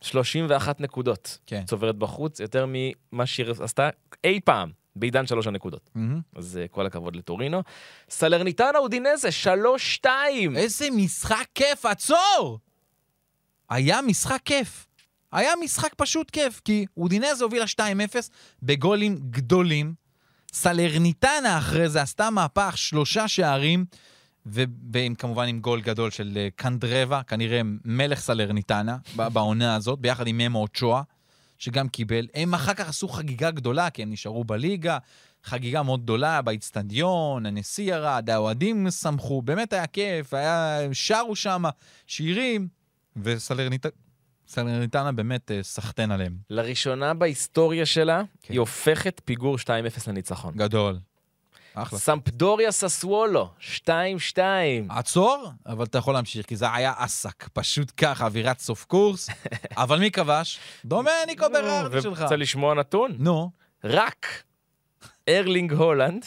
31 0.00 0.80
נקודות. 0.80 1.38
כן. 1.46 1.64
צוברת 1.64 1.96
בחוץ, 1.96 2.40
יותר 2.40 2.66
ממה 2.68 3.26
שהיא 3.26 3.46
עשתה 3.60 3.88
אי 4.24 4.40
פעם 4.44 4.70
בעידן 4.96 5.26
שלוש 5.26 5.46
הנקודות. 5.46 5.90
מהמם. 5.94 6.20
אז 6.36 6.60
אה, 6.64 6.68
כל 6.68 6.86
הכבוד 6.86 7.16
לטורינו. 7.16 7.62
סלרניטנה 8.10 8.78
אודינזה, 8.78 9.28
3-2. 10.04 10.06
איזה 10.56 10.88
משחק 10.90 11.46
כיף, 11.54 11.86
עצור! 11.86 12.58
היה 13.70 14.02
משחק 14.02 14.40
כיף. 14.44 14.86
היה 15.32 15.52
משחק 15.64 15.94
פשוט 15.96 16.30
כיף, 16.30 16.60
כי 16.64 16.86
אודינזה 16.96 17.44
הובילה 17.44 17.64
2-0 17.64 17.80
בגולים 18.62 19.18
גדולים. 19.30 19.94
סלרניטנה 20.52 21.58
אחרי 21.58 21.88
זה 21.88 22.02
עשתה 22.02 22.30
מהפך, 22.30 22.72
שלושה 22.78 23.28
שערים, 23.28 23.84
וכמובן 24.46 25.48
עם 25.48 25.60
גול 25.60 25.80
גדול 25.80 26.10
של 26.10 26.32
אה, 26.36 26.48
קנדרבה, 26.56 27.22
כנראה 27.22 27.60
מלך 27.84 28.20
סלרניטנה 28.20 28.96
בעונה 29.16 29.74
הזאת, 29.74 29.98
ביחד 29.98 30.26
עם 30.26 30.38
ממו 30.38 30.62
אוצ'ואה, 30.62 31.02
שגם 31.62 31.88
קיבל. 31.88 32.26
הם 32.34 32.54
אחר 32.54 32.74
כך 32.74 32.88
עשו 32.88 33.08
חגיגה 33.08 33.50
גדולה, 33.50 33.90
כי 33.90 34.02
הם 34.02 34.10
נשארו 34.10 34.44
בליגה. 34.44 34.98
חגיגה 35.44 35.82
מאוד 35.82 36.02
גדולה 36.02 36.42
באיצטדיון, 36.42 37.46
הנשיא 37.46 37.94
ירד, 37.94 38.30
האוהדים 38.30 38.90
שמחו, 38.90 39.42
באמת 39.42 39.72
היה 39.72 39.86
כיף, 39.86 40.34
היה, 40.34 40.78
שרו 40.92 41.36
שם 41.36 41.62
שירים, 42.06 42.68
וסלרניטנה 43.16 45.12
באמת 45.12 45.50
אה, 45.50 45.62
סחטיין 45.62 46.10
עליהם. 46.10 46.36
לראשונה 46.50 47.14
בהיסטוריה 47.14 47.86
שלה, 47.86 48.22
כן. 48.42 48.52
היא 48.52 48.60
הופכת 48.60 49.20
פיגור 49.24 49.56
2-0 49.56 49.68
לניצחון. 50.08 50.54
גדול. 50.56 50.98
אחלה. 51.74 51.98
סמפדוריה 51.98 52.72
ססוולו, 52.72 53.50
2-2. 53.86 54.38
עצור, 54.88 55.46
אבל 55.66 55.84
אתה 55.84 55.98
יכול 55.98 56.14
להמשיך, 56.14 56.46
כי 56.46 56.56
זה 56.56 56.74
היה 56.74 56.92
עסק. 56.98 57.48
פשוט 57.52 57.92
ככה, 57.96 58.24
אווירת 58.24 58.58
סוף 58.58 58.84
קורס. 58.84 59.28
אבל 59.76 59.98
מי 59.98 60.10
כבש? 60.10 60.58
דומניקו 60.84 61.46
ברארדי 61.52 62.02
שלך. 62.02 62.22
רוצה 62.22 62.36
לשמוע 62.36 62.74
נתון? 62.74 63.14
נו, 63.18 63.50
רק 63.84 64.26
ארלינג 65.28 65.72
הולנד 65.72 66.24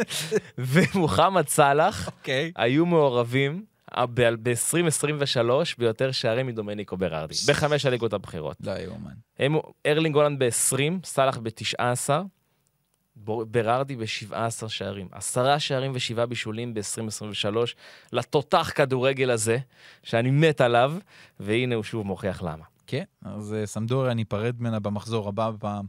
ומוחמד 0.58 1.48
סאלח 1.48 2.06
אוקיי. 2.06 2.52
היו 2.56 2.86
מעורבים 2.86 3.64
ב-2023 3.98 5.50
ביותר 5.78 6.12
שערים 6.12 6.46
מדומניקו 6.46 6.96
ברארדי, 6.96 7.34
בחמש 7.48 7.86
הליגות 7.86 8.12
הבכירות. 8.12 8.56
לא 8.60 8.72
יאומן. 8.72 9.60
ארלינג 9.86 10.16
הולנד 10.16 10.38
ב-20, 10.44 11.06
סאלח 11.06 11.38
ב-19, 11.38 12.10
ברארדי 13.24 13.96
ב-17 13.96 14.68
שערים. 14.68 15.08
עשרה 15.12 15.58
שערים 15.60 15.92
ושבעה 15.94 16.26
בישולים 16.26 16.74
ב-2023 16.74 17.56
לתותח 18.12 18.72
כדורגל 18.74 19.30
הזה, 19.30 19.58
שאני 20.02 20.30
מת 20.30 20.60
עליו, 20.60 20.94
והנה 21.40 21.74
הוא 21.74 21.84
שוב 21.84 22.06
מוכיח 22.06 22.42
למה. 22.42 22.64
כן, 22.86 23.04
אז 23.24 23.54
אה, 23.54 23.66
סמדוריה 23.66 24.14
ניפרד 24.14 24.56
ממנה 24.60 24.80
במחזור 24.80 25.28
הבא 25.28 25.50
בפעם, 25.50 25.86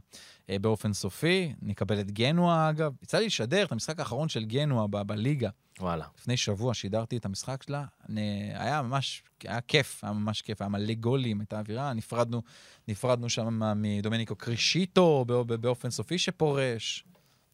אה, 0.50 0.58
באופן 0.58 0.92
סופי. 0.92 1.52
נקבל 1.62 2.00
את 2.00 2.10
גנואה, 2.10 2.70
אגב. 2.70 2.92
יצא 3.02 3.18
לי 3.18 3.26
לשדר 3.26 3.64
את 3.64 3.72
המשחק 3.72 3.98
האחרון 3.98 4.28
של 4.28 4.44
גנואה 4.44 4.86
ב- 4.86 5.02
בליגה. 5.02 5.48
וואלה. 5.80 6.04
לפני 6.18 6.36
שבוע 6.36 6.74
שידרתי 6.74 7.16
את 7.16 7.24
המשחק 7.24 7.62
שלה, 7.62 7.84
אני, 8.08 8.50
היה 8.54 8.82
ממש, 8.82 9.22
היה 9.44 9.60
כיף, 9.60 10.04
היה 10.04 10.12
ממש 10.12 10.42
כיף, 10.42 10.62
היה 10.62 10.68
מלא 10.68 10.94
גולים, 10.94 11.40
הייתה 11.40 11.58
אווירה, 11.58 11.92
נפרדנו, 11.92 12.42
נפרדנו 12.88 13.28
שם 13.28 13.60
מדומניקו 13.76 14.36
קרישיטו 14.36 15.24
בא- 15.26 15.56
באופן 15.56 15.90
סופי 15.90 16.18
שפורש. 16.18 17.04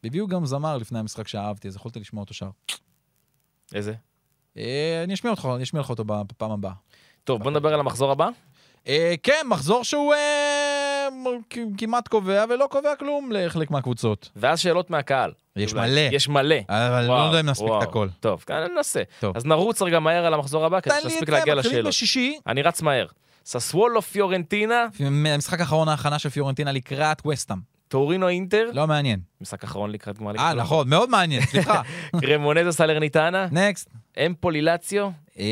הביאו 0.05 0.27
גם 0.27 0.47
זמר 0.47 0.77
לפני 0.77 0.99
המשחק 0.99 1.29
שאהבתי, 1.29 1.69
אז 1.69 1.77
יכולת 1.77 1.97
לשמוע 1.97 2.23
אותו 2.23 2.35
שר. 2.35 2.51
איזה? 3.75 3.95
אה, 4.57 5.01
אני 5.05 5.15
אשמיע 5.15 5.31
אותך, 5.31 5.49
אני 5.55 5.63
אשמיע 5.63 5.81
לך 5.81 5.91
אותו 5.91 6.05
בפעם 6.07 6.51
הבאה. 6.51 6.73
טוב, 7.25 7.43
בוא 7.43 7.51
נדבר 7.51 7.75
על 7.75 7.81
המחזור 7.81 8.11
הבא. 8.11 8.29
אה, 8.89 9.15
כן, 9.23 9.47
מחזור 9.49 9.85
שהוא 9.85 10.15
אה, 10.15 11.09
כמעט 11.79 12.09
קובע 12.09 12.45
ולא 12.51 12.69
קובע 12.71 12.97
כלום 12.97 13.33
לחלק 13.33 13.71
מהקבוצות. 13.71 14.31
ואז 14.37 14.61
שאלות 14.61 14.91
מהקהל. 14.91 15.33
יש 15.57 15.73
אולי. 15.73 15.91
מלא. 15.91 16.01
יש 16.13 16.29
מלא. 16.29 16.57
אבל 16.69 17.05
לא 17.05 17.13
וואו, 17.13 17.27
יודע 17.27 17.41
אם 17.41 17.47
נספיק. 17.47 17.69
את 17.79 17.83
הכל. 17.83 18.09
טוב, 18.21 18.45
ננסה. 18.51 19.03
טוב. 19.21 19.37
אז 19.37 19.45
נרוץ 19.45 19.83
רגע 19.83 19.99
מהר 19.99 20.27
על 20.27 20.35
המחזור 20.35 20.65
הבא, 20.65 20.81
כדי 20.81 20.95
שנספיק 21.03 21.29
להגיע 21.29 21.55
לשאלות. 21.55 21.95
אני 22.47 22.63
רץ 22.63 22.83
מהר. 22.83 23.07
ססוולו 23.45 24.03
פיורנטינה, 24.03 24.87
המשחק 25.27 25.61
האחרון 25.61 25.89
ההכנה 25.89 26.19
של 26.19 26.29
פיורנטינה 26.29 26.73
לקראת 26.73 27.23
וסטאם. 27.27 27.78
טורינו 27.89 28.29
אינטר, 28.29 28.71
לא 28.73 28.87
מעניין. 28.87 29.21
משחק 29.41 29.65
אחרון 29.65 29.91
לקראת 29.91 30.19
גמר 30.19 30.31
אה, 30.39 30.55
ליגת 30.55 30.65
נכון, 30.65 30.89
מאוד 30.89 31.11
מעניין, 31.11 31.43
סליחה. 31.43 31.83
קרמונזה 32.21 32.73
סלרניטנה, 32.73 33.49
נקסט. 33.53 33.91
אמפולי 34.27 34.63
לאציו, 34.63 35.11
אה, 35.39 35.45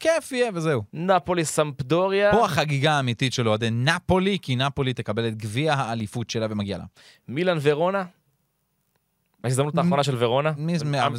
כיף 0.00 0.32
יהיה 0.32 0.50
וזהו. 0.54 0.82
נפולי 0.92 1.44
סמפדוריה, 1.44 2.32
פה 2.32 2.44
החגיגה 2.44 2.92
האמיתית 2.92 3.32
של 3.32 3.48
אוהדי 3.48 3.70
נפולי, 3.70 4.38
כי 4.42 4.56
נפולי 4.56 4.92
תקבל 4.92 5.28
את 5.28 5.36
גביע 5.36 5.74
האליפות 5.74 6.30
שלה 6.30 6.46
ומגיע 6.50 6.78
לה. 6.78 6.84
מילאן 7.28 7.58
ורונה. 7.62 8.04
ההזדמנות 9.44 9.78
האחרונה 9.78 10.02
של 10.04 10.16
ורונה. 10.18 10.48
אה, 10.48 10.54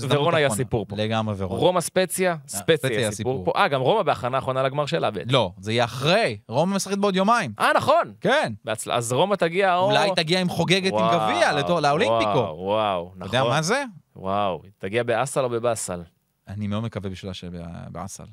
ורונה 0.09 0.37
היה 0.37 0.45
האחרונה. 0.45 0.49
סיפור 0.49 0.85
פה. 0.89 0.95
לגמרי 0.95 1.35
ורונה. 1.37 1.61
רומא 1.61 1.81
ספציה, 1.81 2.35
ספציה 2.47 2.59
ספציה 2.77 2.89
היה 2.89 2.99
היה 2.99 3.11
סיפור 3.11 3.33
סיפור. 3.37 3.53
פה. 3.53 3.59
אה, 3.59 3.67
גם 3.67 3.81
רומא 3.81 4.03
בהכנה 4.03 4.37
האחרונה 4.37 4.63
לגמר 4.63 4.85
שלה 4.85 5.11
בעצם. 5.11 5.29
לא, 5.31 5.51
זה 5.59 5.71
יהיה 5.71 5.83
אחרי. 5.83 6.37
רומא 6.47 6.75
משחקת 6.75 6.97
בעוד 6.97 7.15
יומיים. 7.15 7.53
אה, 7.59 7.71
נכון. 7.75 8.13
כן. 8.21 8.53
אז 8.91 9.13
רומא 9.13 9.35
תגיע 9.35 9.75
או... 9.75 9.85
אולי 9.91 10.09
תגיע 10.15 10.41
עם 10.41 10.49
חוגגת 10.49 10.93
עם 10.93 11.07
גביע 11.13 11.51
לאולימפיקו. 11.81 12.29
וואו, 12.29 12.57
וואו, 12.57 13.11
אתה 13.17 13.25
נכון. 13.25 13.37
יודע 13.39 13.49
מה 13.49 13.61
זה? 13.61 13.83
וואו, 14.15 14.61
תגיע 14.77 15.03
באסל 15.03 15.43
או 15.43 15.49
בבאסל. 15.49 16.01
אני 16.47 16.67
מאוד 16.67 16.83
מקווה 16.83 17.09
בשבילה 17.09 17.33
שבאסל. 17.33 18.23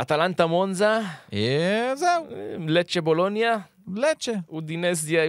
אטלנטה 0.00 0.46
מונזה, 0.46 0.98
אה, 1.32 1.92
זהו, 1.96 2.26
לצ'ה 2.68 3.00
בולוניה, 3.00 3.56
לצ'ה. 3.94 4.32
אודינזיה 4.48 5.24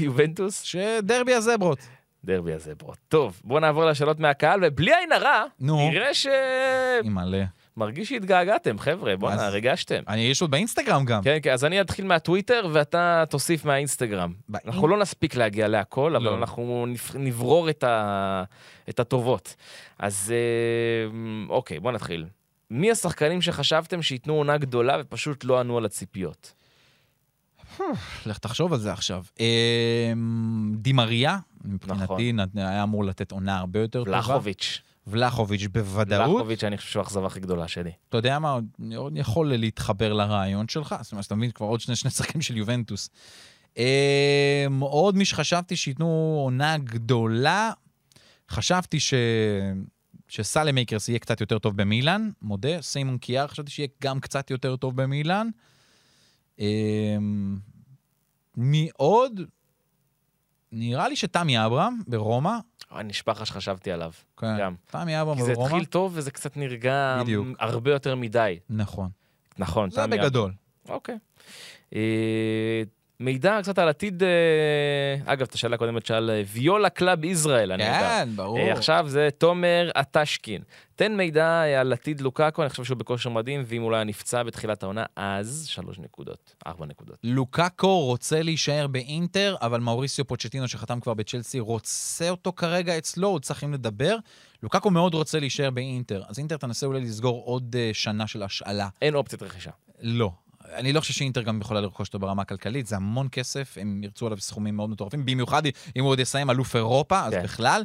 יובנטוס, 0.00 0.62
שדרבי 0.62 1.34
הזברות. 1.34 1.78
דרבי 2.24 2.52
הזה 2.52 2.74
ברו. 2.74 2.92
טוב, 3.08 3.40
בואו 3.44 3.60
נעבור 3.60 3.84
לשאלות 3.84 4.20
מהקהל, 4.20 4.60
ובלי 4.62 4.94
עין 4.94 5.12
הרע. 5.12 5.44
נראה 5.90 6.14
ש... 6.14 6.26
מלא. 7.04 7.38
מרגיש 7.76 8.08
שהתגעגעתם, 8.08 8.78
חבר'ה, 8.78 9.16
בואנה, 9.16 9.48
ריגשתם. 9.48 10.02
אני, 10.08 10.20
יש 10.20 10.42
עוד 10.42 10.50
באינסטגרם 10.50 11.04
גם. 11.04 11.22
כן, 11.22 11.38
כן, 11.42 11.52
אז 11.52 11.64
אני 11.64 11.80
אתחיל 11.80 12.04
מהטוויטר 12.04 12.68
ואתה 12.72 13.24
תוסיף 13.30 13.64
מהאינסטגרם. 13.64 14.32
באינ- 14.48 14.60
אנחנו 14.66 14.88
לא 14.88 14.98
נספיק 14.98 15.34
להגיע 15.34 15.68
להכל, 15.68 16.16
אבל 16.16 16.24
לא. 16.24 16.36
אנחנו 16.38 16.86
נברור 17.14 17.70
את, 17.70 17.84
ה... 17.84 18.42
את 18.88 19.00
הטובות. 19.00 19.54
אז 19.98 20.34
אה, 20.36 21.10
אוקיי, 21.48 21.80
בוא 21.80 21.92
נתחיל. 21.92 22.26
מי 22.70 22.90
השחקנים 22.90 23.42
שחשבתם 23.42 24.02
שייתנו 24.02 24.34
עונה 24.34 24.58
גדולה 24.58 24.96
ופשוט 25.00 25.44
לא 25.44 25.60
ענו 25.60 25.78
על 25.78 25.84
הציפיות? 25.84 26.52
לך 28.26 28.38
תחשוב 28.38 28.72
על 28.72 28.78
זה 28.78 28.92
עכשיו. 28.92 29.22
אה, 29.40 30.12
דימריה, 30.74 31.38
מבחינתי, 31.64 32.32
נכון. 32.32 32.58
היה 32.58 32.82
אמור 32.82 33.04
לתת 33.04 33.32
עונה 33.32 33.58
הרבה 33.58 33.80
יותר 33.80 34.04
טובה. 34.04 34.16
ולחוביץ'. 34.16 34.82
ולחוביץ' 35.06 35.66
בוודאות. 35.66 36.28
ולחוביץ', 36.30 36.64
אני 36.64 36.76
חושב 36.76 36.90
שהוא 36.90 37.00
האכזבה 37.00 37.26
הכי 37.26 37.40
גדולה 37.40 37.68
שלי. 37.68 37.90
אתה 38.08 38.16
יודע 38.16 38.38
מה, 38.38 38.58
אני 38.82 38.94
עוד 38.94 39.16
יכול 39.16 39.56
להתחבר 39.56 40.12
לרעיון 40.12 40.68
שלך, 40.68 40.94
זאת 41.00 41.12
אומרת, 41.12 41.26
אתה 41.26 41.34
מבין, 41.34 41.50
כבר 41.50 41.66
עוד 41.66 41.80
שני 41.80 41.96
שני 41.96 42.10
שחקנים 42.10 42.42
של 42.42 42.56
יובנטוס. 42.56 43.10
אה, 43.78 44.66
עוד 44.80 45.16
מי 45.16 45.24
שחשבתי 45.24 45.76
שייתנו 45.76 46.40
עונה 46.44 46.78
גדולה, 46.78 47.72
חשבתי 48.50 49.00
ש... 49.00 49.14
שסאלמאקרס 50.28 51.08
יהיה 51.08 51.18
קצת 51.18 51.40
יותר 51.40 51.58
טוב 51.58 51.76
במילאן, 51.76 52.30
מודה. 52.42 52.82
סיימון 52.82 53.18
קיאר 53.18 53.46
חשבתי 53.46 53.70
שיהיה 53.70 53.88
גם 54.02 54.20
קצת 54.20 54.50
יותר 54.50 54.76
טוב 54.76 55.02
במילאן. 55.02 55.48
אה, 56.60 56.66
מי 58.56 58.88
עוד? 58.96 59.40
נראה 60.72 61.08
לי 61.08 61.16
שתמי 61.16 61.66
אברהם 61.66 62.00
ברומא. 62.06 62.56
אוי, 62.90 63.04
נשבע 63.04 63.32
לך 63.32 63.46
שחשבתי 63.46 63.92
עליו. 63.92 64.12
כן, 64.36 64.58
גם. 64.60 64.74
תמי 64.86 65.20
אברהם 65.20 65.38
כי 65.38 65.44
זה 65.44 65.52
ברומא. 65.54 65.66
התחיל 65.68 65.84
טוב 65.84 66.12
וזה 66.14 66.30
קצת 66.30 66.56
נרגע 66.56 67.18
בדיוק. 67.22 67.46
הרבה 67.58 67.90
יותר 67.90 68.14
מדי. 68.16 68.58
נכון. 68.70 69.08
נכון, 69.58 69.90
זה 69.90 69.96
תמי 69.96 70.04
אברהם. 70.04 70.20
בגדול. 70.20 70.52
אוקיי. 70.88 71.18
מידע 73.20 73.58
קצת 73.62 73.78
על 73.78 73.88
עתיד, 73.88 74.22
אה, 74.22 75.32
אגב, 75.32 75.46
את 75.46 75.54
השאלה 75.54 75.74
הקודמת 75.74 76.06
שאל 76.06 76.30
אה, 76.30 76.42
ויולה 76.46 76.90
קלאב 76.90 77.24
ישראל, 77.24 77.72
אני 77.72 77.84
יודע. 77.84 78.00
כן, 78.00 78.28
ברור. 78.36 78.58
אה, 78.58 78.72
עכשיו 78.72 79.04
זה 79.08 79.28
תומר 79.38 79.90
אטשקין. 80.00 80.62
תן 80.96 81.16
מידע 81.16 81.62
על 81.80 81.92
עתיד 81.92 82.20
לוקאקו, 82.20 82.62
אני 82.62 82.70
חושב 82.70 82.84
שהוא 82.84 82.98
בכושר 82.98 83.30
מדהים, 83.30 83.62
ואם 83.66 83.94
היה 83.94 84.04
נפצע 84.04 84.42
בתחילת 84.42 84.82
העונה, 84.82 85.04
אז 85.16 85.66
שלוש 85.68 85.98
נקודות, 85.98 86.54
ארבע 86.66 86.86
נקודות. 86.86 87.16
לוקאקו 87.24 88.04
רוצה 88.04 88.42
להישאר 88.42 88.86
באינטר, 88.86 89.56
אבל 89.62 89.80
מאוריסיו 89.80 90.24
פוצ'טינו 90.24 90.68
שחתם 90.68 91.00
כבר 91.00 91.14
בצ'לסי 91.14 91.60
רוצה 91.60 92.30
אותו 92.30 92.52
כרגע 92.52 92.98
אצלו, 92.98 93.28
עוד 93.28 93.44
צריכים 93.44 93.72
לדבר. 93.72 94.16
לוקאקו 94.62 94.90
מאוד 94.90 95.14
רוצה 95.14 95.40
להישאר 95.40 95.70
באינטר, 95.70 96.22
אז 96.28 96.38
אינטר 96.38 96.56
תנסה 96.56 96.86
אולי 96.86 97.00
לסגור 97.00 97.42
עוד 97.44 97.76
uh, 97.76 97.94
שנה 97.94 98.26
של 98.26 98.42
השאלה. 98.42 98.88
אין 99.02 99.14
אופציית 99.14 99.42
רכישה. 99.42 99.70
לא. 100.00 100.30
אני 100.74 100.92
לא 100.92 101.00
חושב 101.00 101.14
שאינטר 101.14 101.42
גם 101.42 101.60
יכולה 101.60 101.80
לרכוש 101.80 102.08
אותו 102.08 102.18
ברמה 102.18 102.42
הכלכלית, 102.42 102.86
זה 102.86 102.96
המון 102.96 103.28
כסף, 103.32 103.78
הם 103.80 104.04
ירצו 104.04 104.26
עליו 104.26 104.40
סכומים 104.40 104.76
מאוד 104.76 104.90
מטורפים, 104.90 105.26
במיוחד 105.26 105.62
אם 105.66 106.02
הוא 106.02 106.10
עוד 106.10 106.20
יסיים 106.20 106.50
אלוף 106.50 106.76
אירופה, 106.76 107.20
אז 107.24 107.32
כן. 107.32 107.42
בכלל. 107.42 107.82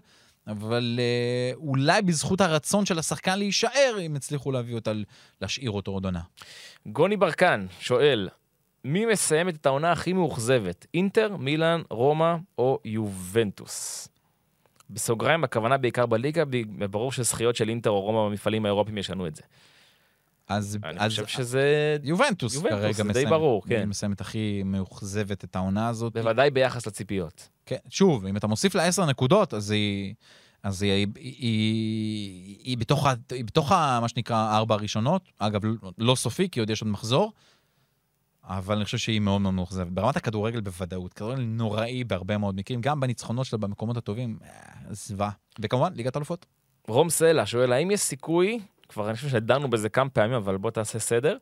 אבל 0.48 1.00
uh, 1.00 1.58
אולי 1.58 2.02
בזכות 2.02 2.42
הרצון 2.42 2.86
של 2.86 3.00
השחקן 3.00 3.40
להישאר, 3.40 3.98
הם 4.02 4.16
יצליחו 4.16 4.52
להביא 4.52 4.76
אותה, 4.76 4.92
להשאיר 5.42 5.72
אותו 5.72 5.92
עוד 5.92 6.06
עונה. 6.06 6.22
גוני 6.86 7.18
ברקן 7.18 7.66
שואל, 7.80 8.30
מי 8.84 9.06
מסיימת 9.06 9.56
את 9.56 9.66
העונה 9.66 9.92
הכי 9.92 10.14
מאוכזבת? 10.14 10.86
אינטר, 10.94 11.38
מילאן, 11.38 11.82
רומא 11.90 12.36
או 12.58 12.80
יובנטוס? 12.86 14.08
בסוגריים, 14.90 15.44
הכוונה 15.44 15.78
בעיקר 15.78 16.06
בליגה, 16.06 16.44
ברור 16.92 17.12
שזכיות 17.12 17.56
של 17.56 17.70
אינטר 17.70 17.90
או 17.90 18.02
רומא 18.02 18.30
במפעלים 18.30 18.66
האירופיים 18.66 18.98
ישנו 18.98 19.28
את 19.28 19.36
זה. 19.36 19.44
אז, 20.48 20.78
אני 20.84 21.00
אז 21.00 21.12
חושב 21.12 21.28
שזה 21.28 21.98
יובנטוס, 22.04 22.56
יובנטוס, 22.56 22.80
כרגע 22.80 22.94
זה 22.94 23.04
די 23.04 23.10
מסיימת. 23.10 23.30
ברור, 23.30 23.64
כן. 23.68 23.76
היא 23.76 23.86
מסיימת 23.86 24.22
הכי 24.22 24.62
מאוכזבת 24.66 25.44
את 25.44 25.56
העונה 25.56 25.88
הזאת. 25.88 26.14
בוודאי 26.14 26.52
ביחס 26.52 26.88
לציפיות. 26.88 27.50
כן, 27.66 27.78
שוב, 27.90 28.26
אם 28.26 28.38
אתה 28.38 28.48
מוסיף 28.48 28.76
לה 28.76 28.86
עשר 28.86 29.06
נקודות, 29.06 29.54
אז 29.54 29.72
היא... 29.72 30.14
אז 30.64 30.82
היא, 30.82 30.92
היא, 30.92 31.08
היא, 31.16 32.58
היא, 32.64 32.78
בתוך, 32.78 33.08
היא 33.32 33.46
בתוך 33.46 33.72
ה, 33.72 34.00
מה 34.02 34.08
שנקרא 34.08 34.58
ארבע 34.58 34.76
הראשונות, 34.76 35.22
אגב, 35.40 35.66
לא, 35.66 35.92
לא 35.98 36.16
סופי, 36.16 36.50
כי 36.50 36.60
עוד 36.60 36.70
יש 36.70 36.82
עוד 36.82 36.92
מחזור, 36.92 37.34
אבל 38.44 38.76
אני 38.76 38.86
חושב 38.86 38.98
שהיא 38.98 39.20
מאוד 39.20 39.42
מאוד 39.42 39.54
מאוכזבת. 39.54 39.92
ברמת 39.92 40.16
הכדורגל 40.18 40.62
בוודאות, 40.62 41.14
כדורגל 41.14 41.42
נוראי 41.42 42.04
בהרבה 42.04 42.38
מאוד 42.38 42.56
מקרים, 42.56 42.82
גם 42.82 43.00
בניצחונות 43.00 43.46
שלה 43.46 43.60
במקומות 43.60 43.98
הטובים, 43.98 44.40
אה, 44.44 44.50
זוועה. 44.90 45.32
וכמובן, 45.60 45.94
ליגת 45.94 46.18
אלופות. 46.18 46.46
רום 46.88 47.10
סלע 47.10 47.46
שואל, 47.46 47.72
האם 47.72 47.92
יש 47.92 48.00
סיכוי, 48.00 48.60
כבר 48.90 49.08
אני 49.08 49.16
חושב 49.16 49.30
שדנו 49.30 49.70
בזה 49.70 49.90
כמה 49.90 50.10
פעמים, 50.10 50.34
אבל 50.34 50.58
בוא 50.58 50.72
תעשה 50.72 51.00
סדר, 51.00 51.38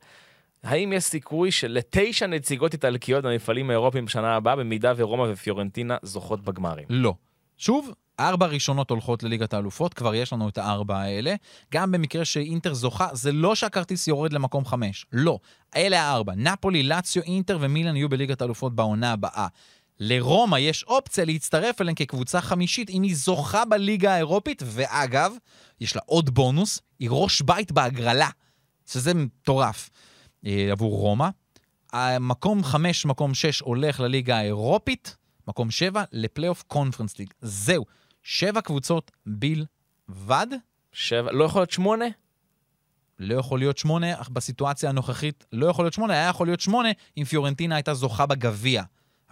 האם 0.64 0.94
יש 0.94 1.04
סיכוי 1.04 1.52
שלתשע 1.52 2.28
נציגות 2.28 2.74
איטלקיות 2.74 3.24
במפעלים 3.24 3.70
האירופיים 3.70 4.06
בשנה 4.06 4.36
הבאה, 4.36 4.56
במידה 4.56 4.94
ורומא 4.96 5.28
ופיורנטינה 5.32 5.98
זוכות 6.02 6.42
בגמרים? 6.42 6.86
לא. 6.90 7.14
שוב, 7.58 7.92
ארבע 8.20 8.46
ראשונות 8.46 8.90
הולכות 8.90 9.24
לליגת 9.24 9.54
האלופות, 9.54 9.94
כבר 9.94 10.16
יש 10.16 10.34
לנו 10.34 10.50
את 10.50 10.58
הארבע 10.58 10.98
האלה. 10.98 11.36
גם 11.74 11.92
במקרה 11.92 12.26
שאינטר 12.26 12.74
זוכה, 12.74 13.08
זה 13.14 13.32
לא 13.32 13.56
שהכרטיס 13.56 14.08
יורד 14.08 14.34
למקום 14.34 14.66
חמש, 14.66 15.06
לא. 15.14 15.40
אלה 15.76 16.02
הארבע, 16.02 16.34
נפולי, 16.36 16.84
לאציו, 16.84 17.24
אינטר 17.24 17.58
ומילאן 17.62 17.96
יהיו 17.96 18.10
בליגת 18.10 18.42
האלופות 18.42 18.76
בעונה 18.76 19.12
הבאה. 19.12 19.48
לרומא 20.06 20.58
יש 20.58 20.84
אופציה 20.84 21.26
להצטרף 21.26 21.82
אליהם 21.82 21.96
כקבוצה 21.96 22.42
חמישית 22.42 22.90
אם 22.90 23.04
היא 23.04 23.16
זוכה 23.16 23.66
בליגה 23.66 24.14
האירופית, 24.14 24.64
ואגב, 24.66 25.34
יש 25.82 25.96
לה 25.96 26.02
עוד 26.06 26.30
בונוס, 26.30 26.82
היא 27.00 27.10
ראש 27.12 27.42
בית 27.42 27.72
בהגרלה, 27.72 28.30
שזה 28.86 29.14
מטורף 29.14 29.90
אה, 30.46 30.68
עבור 30.72 31.00
רומא. 31.00 31.30
המקום 31.94 32.64
חמש, 32.64 33.06
מקום 33.06 33.34
שש 33.34 33.60
הולך 33.60 34.00
לליגה 34.00 34.38
האירופית, 34.38 35.18
מקום 35.48 35.72
שבע 35.72 36.04
לפלייאוף 36.12 36.64
קונפרנס 36.68 37.20
ליג. 37.20 37.30
זהו, 37.42 37.86
שבע 38.24 38.62
קבוצות 38.62 39.12
בלבד? 39.26 40.48
שבע, 40.92 41.32
לא 41.32 41.44
יכול 41.44 41.62
להיות 41.62 41.72
שמונה? 41.72 42.06
לא 43.20 43.36
יכול 43.36 43.60
להיות 43.60 43.78
שמונה, 43.78 44.22
אך 44.22 44.30
בסיטואציה 44.30 44.90
הנוכחית 44.90 45.46
לא 45.52 45.66
יכול 45.66 45.86
להיות 45.86 45.94
שמונה, 45.94 46.14
היה 46.14 46.28
יכול 46.28 46.48
להיות 46.48 46.60
שמונה 46.60 46.90
אם 47.18 47.24
פיורנטינה 47.24 47.76
הייתה 47.76 47.94
זוכה 47.94 48.26
בגביע. 48.26 48.84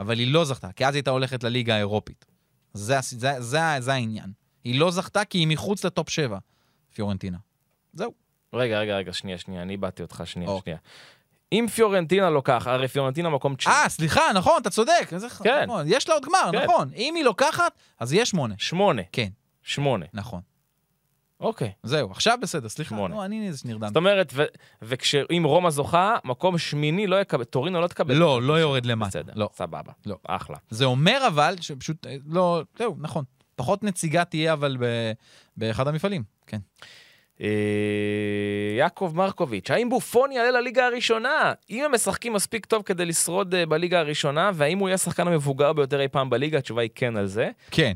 אבל 0.01 0.19
היא 0.19 0.33
לא 0.33 0.45
זכתה, 0.45 0.71
כי 0.71 0.85
אז 0.85 0.93
היא 0.95 0.99
הייתה 0.99 1.11
הולכת 1.11 1.43
לליגה 1.43 1.75
האירופית. 1.75 2.25
זה, 2.73 2.97
הס- 2.97 3.13
זה, 3.13 3.31
זה, 3.41 3.59
זה 3.79 3.93
העניין. 3.93 4.31
היא 4.63 4.79
לא 4.79 4.91
זכתה 4.91 5.25
כי 5.25 5.37
היא 5.37 5.47
מחוץ 5.47 5.85
לטופ 5.85 6.09
7, 6.09 6.37
פיורנטינה. 6.93 7.37
זהו. 7.93 8.13
רגע, 8.53 8.79
רגע, 8.79 8.95
רגע, 8.95 9.13
שנייה, 9.13 9.37
שנייה, 9.37 9.61
אני 9.61 9.73
איבדתי 9.73 10.01
אותך, 10.01 10.21
שנייה, 10.25 10.49
אוקיי. 10.49 10.61
שנייה. 10.73 10.77
אם 11.51 11.65
פיורנטינה 11.75 12.29
לוקח, 12.29 12.67
הרי 12.67 12.87
פיורנטינה 12.87 13.29
מקום 13.29 13.55
תשיעי. 13.55 13.75
אה, 13.75 13.89
סליחה, 13.89 14.21
נכון, 14.35 14.61
אתה 14.61 14.69
צודק. 14.69 15.07
כן. 15.43 15.63
נכון, 15.67 15.85
יש 15.87 16.09
לה 16.09 16.13
עוד 16.15 16.25
גמר, 16.25 16.49
כן. 16.51 16.63
נכון. 16.63 16.89
אם 16.95 17.13
היא 17.15 17.23
לוקחת, 17.23 17.71
אז 17.99 18.13
יש 18.13 18.29
שמונה. 18.29 18.55
שמונה. 18.57 19.01
כן, 19.11 19.27
שמונה. 19.63 20.05
נכון. 20.13 20.41
אוקיי. 21.41 21.71
זהו, 21.83 22.11
עכשיו 22.11 22.37
בסדר, 22.41 22.69
סליחה. 22.69 22.89
שמונה. 22.95 23.15
נו, 23.15 23.25
אני 23.25 23.51
זה 23.51 23.57
שנרדם. 23.59 23.87
זאת 23.87 23.95
אומרת, 23.97 24.31
ו- 24.35 24.43
וכשאם 24.81 25.43
רומא 25.45 25.69
זוכה, 25.69 26.15
מקום 26.25 26.57
שמיני 26.57 27.07
לא 27.07 27.21
יקבל, 27.21 27.43
טורינו 27.43 27.81
לא 27.81 27.87
תקבל. 27.87 28.13
לא, 28.15 28.41
לא 28.41 28.59
יורד 28.59 28.85
למטה. 28.85 29.09
בסדר, 29.09 29.33
לא. 29.35 29.49
סבבה. 29.53 29.91
לא. 30.05 30.15
אחלה. 30.27 30.57
זה 30.69 30.85
אומר 30.85 31.27
אבל, 31.27 31.55
שפשוט, 31.61 32.07
אה, 32.07 32.15
לא, 32.27 32.61
זהו, 32.77 32.95
נכון. 32.99 33.23
פחות 33.55 33.83
נציגה 33.83 34.25
תהיה 34.25 34.53
אבל 34.53 34.77
ב- 34.79 35.11
באחד 35.57 35.87
המפעלים, 35.87 36.23
כן. 36.47 36.57
אה, 37.41 37.47
יעקב 38.77 39.11
מרקוביץ', 39.15 39.71
האם 39.71 39.89
בופון 39.89 40.31
יעלה 40.31 40.51
לליגה 40.51 40.85
הראשונה? 40.85 41.53
אם 41.69 41.83
הם 41.85 41.93
משחקים 41.93 42.33
מספיק 42.33 42.65
טוב 42.65 42.83
כדי 42.83 43.05
לשרוד 43.05 43.55
אה, 43.55 43.65
בליגה 43.65 43.99
הראשונה, 43.99 44.51
והאם 44.53 44.79
הוא 44.79 44.89
יהיה 44.89 44.95
השחקן 44.95 45.27
המבוגר 45.27 45.73
ביותר 45.73 46.01
אי 46.01 46.07
פעם 46.07 46.29
בליגה? 46.29 46.57
התשובה 46.57 46.81
היא 46.81 46.89
כן 46.95 47.17
על 47.17 47.27
זה. 47.27 47.49
כן. 47.71 47.93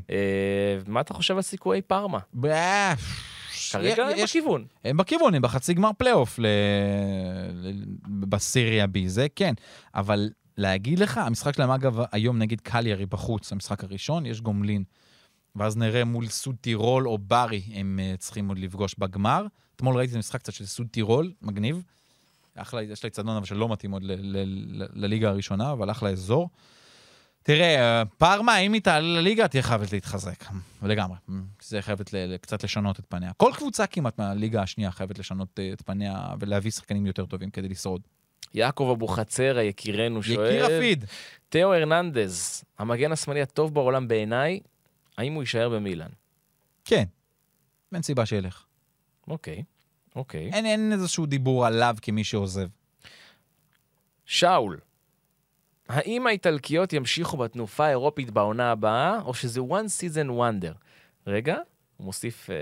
מה 0.86 1.00
אתה 1.00 1.14
חושב 1.14 1.36
על 1.36 1.42
סיכויי 1.42 1.82
פארמה? 1.82 2.18
ב- 3.74 3.78
כרגע 3.78 4.06
הם 4.06 4.12
יש- 4.16 4.30
בכיוון. 4.30 4.66
הם 4.84 4.96
בכיוון, 4.96 5.34
הם 5.34 5.42
בחצי 5.42 5.74
גמר 5.74 5.90
פלייאוף 5.98 6.38
ל... 6.38 6.46
ל... 7.52 7.72
בסיריה 8.06 8.84
B, 8.84 8.98
זה 9.06 9.26
כן. 9.36 9.54
אבל 9.94 10.30
להגיד 10.56 10.98
לך, 10.98 11.18
המשחק 11.18 11.54
שלהם 11.54 11.70
אגב 11.70 11.98
היום 12.12 12.38
נגד 12.38 12.60
קליירי 12.60 13.06
בחוץ, 13.06 13.52
המשחק 13.52 13.84
הראשון, 13.84 14.26
יש 14.26 14.40
גומלין. 14.40 14.84
ואז 15.56 15.76
נראה 15.76 16.04
מול 16.04 16.26
סוד 16.26 16.56
טירול 16.60 17.08
או 17.08 17.18
בארי 17.18 17.62
הם 17.74 18.00
אה, 18.02 18.16
צריכים 18.18 18.48
עוד 18.48 18.58
לפגוש 18.58 18.94
בגמר. 18.98 19.46
אתמול 19.76 19.96
ראיתי 19.96 20.10
את 20.10 20.16
המשחק 20.16 20.40
קצת 20.40 20.52
של 20.52 20.66
סוד 20.66 20.86
טירול, 20.90 21.32
מגניב. 21.42 21.82
אחלה, 22.56 22.82
יש 22.82 23.04
לה 23.04 23.08
אצטדיון 23.08 23.36
אבל 23.36 23.46
שלא 23.46 23.68
מתאים 23.68 23.90
עוד 23.90 24.02
לליגה 24.94 25.28
הראשונה, 25.28 25.72
אבל 25.72 25.90
אחלה 25.90 26.10
אזור. 26.10 26.48
תראה, 27.46 27.80
אה, 27.80 28.04
פארמה, 28.04 28.58
אם 28.58 28.72
היא 28.72 28.82
תעלה 28.82 29.08
לליגה, 29.20 29.48
תהיה 29.48 29.62
חייבת 29.62 29.92
להתחזק. 29.92 30.44
לגמרי. 30.82 31.16
זה 31.62 31.82
חייבת 31.82 32.12
ל- 32.12 32.36
קצת 32.36 32.64
לשנות 32.64 32.98
את 33.00 33.04
פניה. 33.08 33.32
כל 33.36 33.52
קבוצה 33.56 33.86
כמעט 33.86 34.18
מהליגה 34.18 34.62
השנייה 34.62 34.90
חייבת 34.90 35.18
לשנות 35.18 35.58
אה, 35.58 35.70
את 35.72 35.82
פניה 35.82 36.28
ולהביא 36.40 36.70
שחקנים 36.70 37.06
יותר 37.06 37.26
טובים 37.26 37.50
כדי 37.50 37.68
לשרוד. 37.68 38.00
יעקב 38.54 38.88
אבוחצירא, 38.96 39.60
יקירנו, 39.60 40.22
שואל... 40.22 40.46
יקיר 40.50 40.64
הפיד. 40.64 41.04
תאו 41.48 41.74
הרננדז, 41.74 42.64
המגן 42.78 43.12
השמאלי 43.12 43.42
הטוב 43.42 43.74
בעולם 43.74 44.08
בעיניי, 44.08 44.60
האם 45.18 45.32
הוא 45.32 45.42
יישאר 45.42 45.68
במילאן? 45.68 46.10
כן. 46.84 47.04
אין 47.94 48.02
סיבה 48.02 48.26
שילך. 48.26 48.64
אוקיי, 49.28 49.62
אוקיי. 50.16 50.50
אין, 50.52 50.66
אין 50.66 50.92
איזשהו 50.92 51.26
דיבור 51.26 51.66
עליו 51.66 51.96
כמי 52.02 52.24
שעוזב. 52.24 52.68
שאול, 54.24 54.78
האם 55.88 56.26
האיטלקיות 56.26 56.92
ימשיכו 56.92 57.36
בתנופה 57.36 57.86
האירופית 57.86 58.30
בעונה 58.30 58.70
הבאה, 58.70 59.20
או 59.24 59.34
שזה 59.34 59.60
one 59.60 59.88
season 60.00 60.30
wonder? 60.30 60.74
רגע, 61.26 61.56
הוא 61.96 62.04
מוסיף 62.04 62.50
אה, 62.50 62.56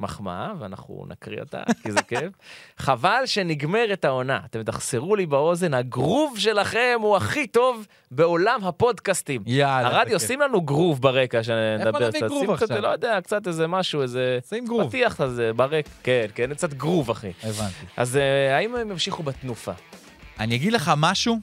מחמאה, 0.00 0.52
ואנחנו 0.58 1.04
נקריא 1.08 1.40
אותה, 1.40 1.62
כי 1.82 1.92
זה 1.92 2.02
כיף. 2.02 2.32
חבל 2.78 3.22
שנגמרת 3.26 4.04
העונה. 4.04 4.40
אתם 4.44 4.62
תחסרו 4.62 5.16
לי 5.16 5.26
באוזן, 5.26 5.74
הגרוב 5.74 6.38
שלכם 6.38 6.98
הוא 7.02 7.16
הכי 7.16 7.46
טוב 7.46 7.86
בעולם 8.10 8.64
הפודקאסטים. 8.64 9.42
יאללה. 9.46 9.88
הרדיו, 9.88 10.18
זה 10.18 10.26
שים 10.26 10.40
לנו 10.40 10.60
גרוב 10.60 11.02
ברקע 11.02 11.42
שנדבר 11.42 12.08
נביא 12.08 12.20
קצת. 12.20 12.26
גרוב 12.26 12.46
שים 12.46 12.56
קצת, 12.56 12.62
עכשיו? 12.62 12.82
לא 12.82 12.88
יודע, 12.88 13.20
קצת 13.20 13.46
איזה 13.46 13.66
משהו, 13.66 14.02
איזה... 14.02 14.38
שים 14.48 14.66
גרוב. 14.66 14.88
פתיח 14.88 15.16
כזה 15.16 15.52
ברקע, 15.52 15.90
כן, 16.02 16.26
כן, 16.34 16.54
קצת 16.54 16.74
גרוב, 16.74 17.10
אחי. 17.10 17.32
הבנתי. 17.42 17.86
אז 17.96 18.16
אה, 18.16 18.56
האם 18.56 18.76
הם 18.76 18.90
ימשיכו 18.90 19.22
בתנופה? 19.22 19.72
אני 20.40 20.56
אגיד 20.56 20.72
לך 20.72 20.92
משהו, 20.96 21.38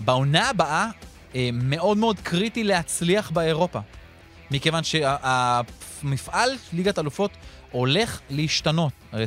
בעונה 0.00 0.48
הבאה 0.48 0.90
אה, 1.34 1.50
מאוד 1.52 1.96
מאוד 1.96 2.20
קריטי 2.20 2.64
להצליח 2.64 3.30
באירופה. 3.30 3.80
מכיוון 4.50 4.84
שהמפעל 4.84 6.50
ליגת 6.72 6.98
אלופות 6.98 7.30
הולך 7.70 8.20
להשתנות. 8.30 8.92
הרי 9.12 9.24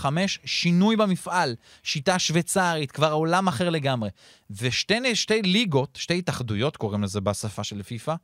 24-25, 0.00 0.06
שינוי 0.44 0.96
במפעל, 0.96 1.56
שיטה 1.82 2.18
שוויצרית, 2.18 2.92
כבר 2.92 3.12
עולם 3.12 3.48
אחר 3.48 3.70
לגמרי. 3.70 4.10
ושתי 4.50 5.14
שתי 5.14 5.42
ליגות, 5.42 5.98
שתי 6.00 6.18
התאחדויות, 6.18 6.76
קוראים 6.76 7.02
לזה 7.02 7.20
בשפה 7.20 7.64
של 7.64 7.82
פיפ"א, 7.82 8.14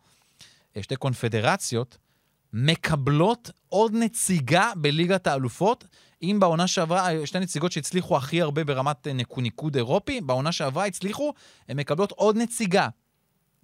אה, 0.76 0.82
שתי 0.82 0.96
קונפדרציות, 0.96 1.98
מקבלות 2.52 3.50
עוד 3.68 3.94
נציגה 3.94 4.70
בליגת 4.76 5.26
האלופות. 5.26 5.84
אם 6.22 6.36
בעונה 6.40 6.66
שעברה, 6.66 7.08
שתי 7.24 7.38
נציגות 7.38 7.72
שהצליחו 7.72 8.16
הכי 8.16 8.42
הרבה 8.42 8.64
ברמת 8.64 9.06
אה, 9.06 9.12
ניקו- 9.12 9.40
ניקוד 9.40 9.76
אירופי, 9.76 10.20
בעונה 10.20 10.52
שעברה 10.52 10.86
הצליחו, 10.86 11.32
הן 11.68 11.76
מקבלות 11.76 12.12
עוד 12.12 12.36
נציגה 12.36 12.88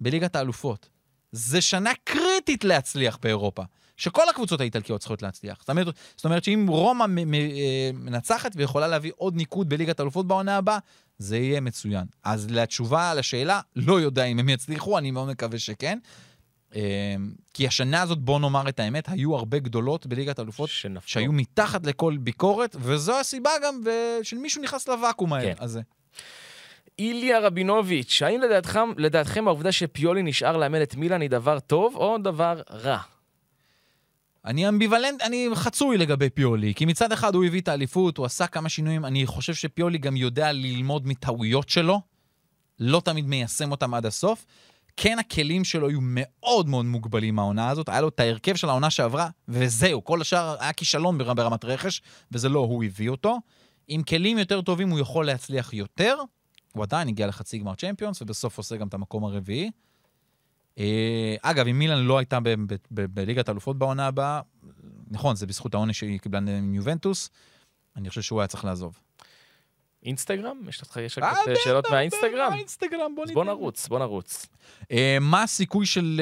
בליגת 0.01 0.35
האלופות. 0.35 0.89
זה 1.31 1.61
שנה 1.61 1.91
קריטית 2.03 2.63
להצליח 2.63 3.17
באירופה, 3.21 3.63
שכל 3.97 4.29
הקבוצות 4.29 4.61
האיטלקיות 4.61 4.99
צריכות 5.01 5.21
להצליח. 5.21 5.57
זאת 5.59 5.69
אומרת, 5.69 5.95
זאת 6.15 6.25
אומרת 6.25 6.43
שאם 6.43 6.65
רומא 6.69 7.03
אה, 7.03 7.89
מנצחת 7.93 8.51
ויכולה 8.55 8.87
להביא 8.87 9.11
עוד 9.15 9.35
ניקוד 9.35 9.69
בליגת 9.69 9.99
האלופות 9.99 10.27
בעונה 10.27 10.57
הבאה, 10.57 10.77
זה 11.17 11.37
יהיה 11.37 11.61
מצוין. 11.61 12.05
אז 12.23 12.51
לתשובה 12.51 13.11
על 13.11 13.19
השאלה, 13.19 13.61
לא 13.75 14.01
יודע 14.01 14.23
אם 14.23 14.39
הם 14.39 14.49
יצליחו, 14.49 14.97
אני 14.97 15.11
מאוד 15.11 15.29
מקווה 15.29 15.59
שכן. 15.59 15.99
אה, 16.75 17.15
כי 17.53 17.67
השנה 17.67 18.01
הזאת, 18.01 18.19
בוא 18.19 18.39
נאמר 18.39 18.69
את 18.69 18.79
האמת, 18.79 19.09
היו 19.09 19.35
הרבה 19.35 19.59
גדולות 19.59 20.05
בליגת 20.05 20.39
האלופות 20.39 20.69
שנפלו. 20.69 21.09
שהיו 21.09 21.31
מתחת 21.31 21.85
לכל 21.85 22.17
ביקורת, 22.17 22.75
וזו 22.79 23.19
הסיבה 23.19 23.51
גם 23.63 23.81
של 24.23 24.37
מישהו 24.37 24.61
נכנס 24.61 24.87
לוואקום 24.87 25.41
כן. 25.41 25.53
הזה. 25.59 25.81
איליה 26.99 27.39
רבינוביץ', 27.39 28.21
האם 28.21 28.41
לדעתכם, 28.41 28.89
לדעתכם 28.97 29.47
העובדה 29.47 29.71
שפיולי 29.71 30.23
נשאר 30.23 30.57
לאמן 30.57 30.81
את 30.81 30.95
מילאן 30.95 31.21
היא 31.21 31.29
דבר 31.29 31.59
טוב 31.59 31.95
או 31.95 32.17
דבר 32.17 32.61
רע? 32.71 32.97
אני 34.45 34.69
אמביוולנט, 34.69 35.21
אני 35.21 35.49
חצוי 35.53 35.97
לגבי 35.97 36.29
פיולי, 36.29 36.73
כי 36.73 36.85
מצד 36.85 37.11
אחד 37.11 37.35
הוא 37.35 37.45
הביא 37.45 37.61
את 37.61 37.67
האליפות, 37.67 38.17
הוא 38.17 38.25
עשה 38.25 38.47
כמה 38.47 38.69
שינויים, 38.69 39.05
אני 39.05 39.25
חושב 39.25 39.53
שפיולי 39.53 39.97
גם 39.97 40.15
יודע 40.15 40.51
ללמוד 40.51 41.07
מטעויות 41.07 41.69
שלו, 41.69 42.01
לא 42.79 43.01
תמיד 43.05 43.25
מיישם 43.25 43.71
אותם 43.71 43.93
עד 43.93 44.05
הסוף. 44.05 44.45
כן, 44.97 45.19
הכלים 45.19 45.63
שלו 45.63 45.87
היו 45.87 45.99
מאוד 46.01 46.69
מאוד 46.69 46.85
מוגבלים 46.85 47.35
מהעונה 47.35 47.69
הזאת, 47.69 47.89
היה 47.89 48.01
לו 48.01 48.07
את 48.09 48.19
ההרכב 48.19 48.55
של 48.55 48.69
העונה 48.69 48.89
שעברה, 48.89 49.29
וזהו, 49.47 50.03
כל 50.03 50.21
השאר 50.21 50.55
היה 50.59 50.73
כישלון 50.73 51.17
בר- 51.17 51.33
ברמת 51.33 51.65
רכש, 51.65 52.01
וזה 52.31 52.49
לא 52.49 52.59
הוא 52.59 52.83
הביא 52.83 53.09
אותו. 53.09 53.37
עם 53.87 54.03
כלים 54.03 54.37
יותר 54.37 54.61
טובים 54.61 54.89
הוא 54.89 54.99
יכול 54.99 55.25
להצליח 55.25 55.73
יותר, 55.73 56.17
הוא 56.73 56.83
עדיין 56.83 57.07
הגיע 57.07 57.27
לחצי 57.27 57.57
גמר 57.57 57.75
צ'מפיונס, 57.75 58.21
ובסוף 58.21 58.57
עושה 58.57 58.77
גם 58.77 58.87
את 58.87 58.93
המקום 58.93 59.23
הרביעי. 59.25 59.71
אה, 60.79 61.35
אגב, 61.41 61.67
אם 61.67 61.79
מילאן 61.79 62.03
לא 62.03 62.17
הייתה 62.17 62.39
בליגת 62.91 63.47
האלופות 63.49 63.77
בעונה 63.77 64.07
הבאה, 64.07 64.41
נכון, 65.11 65.35
זה 65.35 65.47
בזכות 65.47 65.73
העונש 65.73 65.99
שהיא 65.99 66.19
קיבלה 66.19 66.39
עם 66.39 66.73
יובנטוס, 66.73 67.29
אני 67.95 68.09
חושב 68.09 68.21
שהוא 68.21 68.41
היה 68.41 68.47
צריך 68.47 68.65
לעזוב. 68.65 68.99
אינסטגרם? 70.05 70.57
יש 70.69 70.81
לך 70.81 70.97
יש 70.97 71.17
לך 71.17 71.23
אה, 71.23 71.51
אה, 71.51 71.55
שאלות 71.63 71.89
מהאינסטגרם? 71.91 72.51
האינסטגרם, 72.53 73.15
בוא 73.15 73.23
אז 73.23 73.31
בוא 73.31 73.45
נרוץ, 73.45 73.87
בוא 73.87 73.99
נרוץ. 73.99 74.45
אה, 74.91 75.17
מה 75.21 75.43
הסיכוי 75.43 75.85
של 75.85 76.21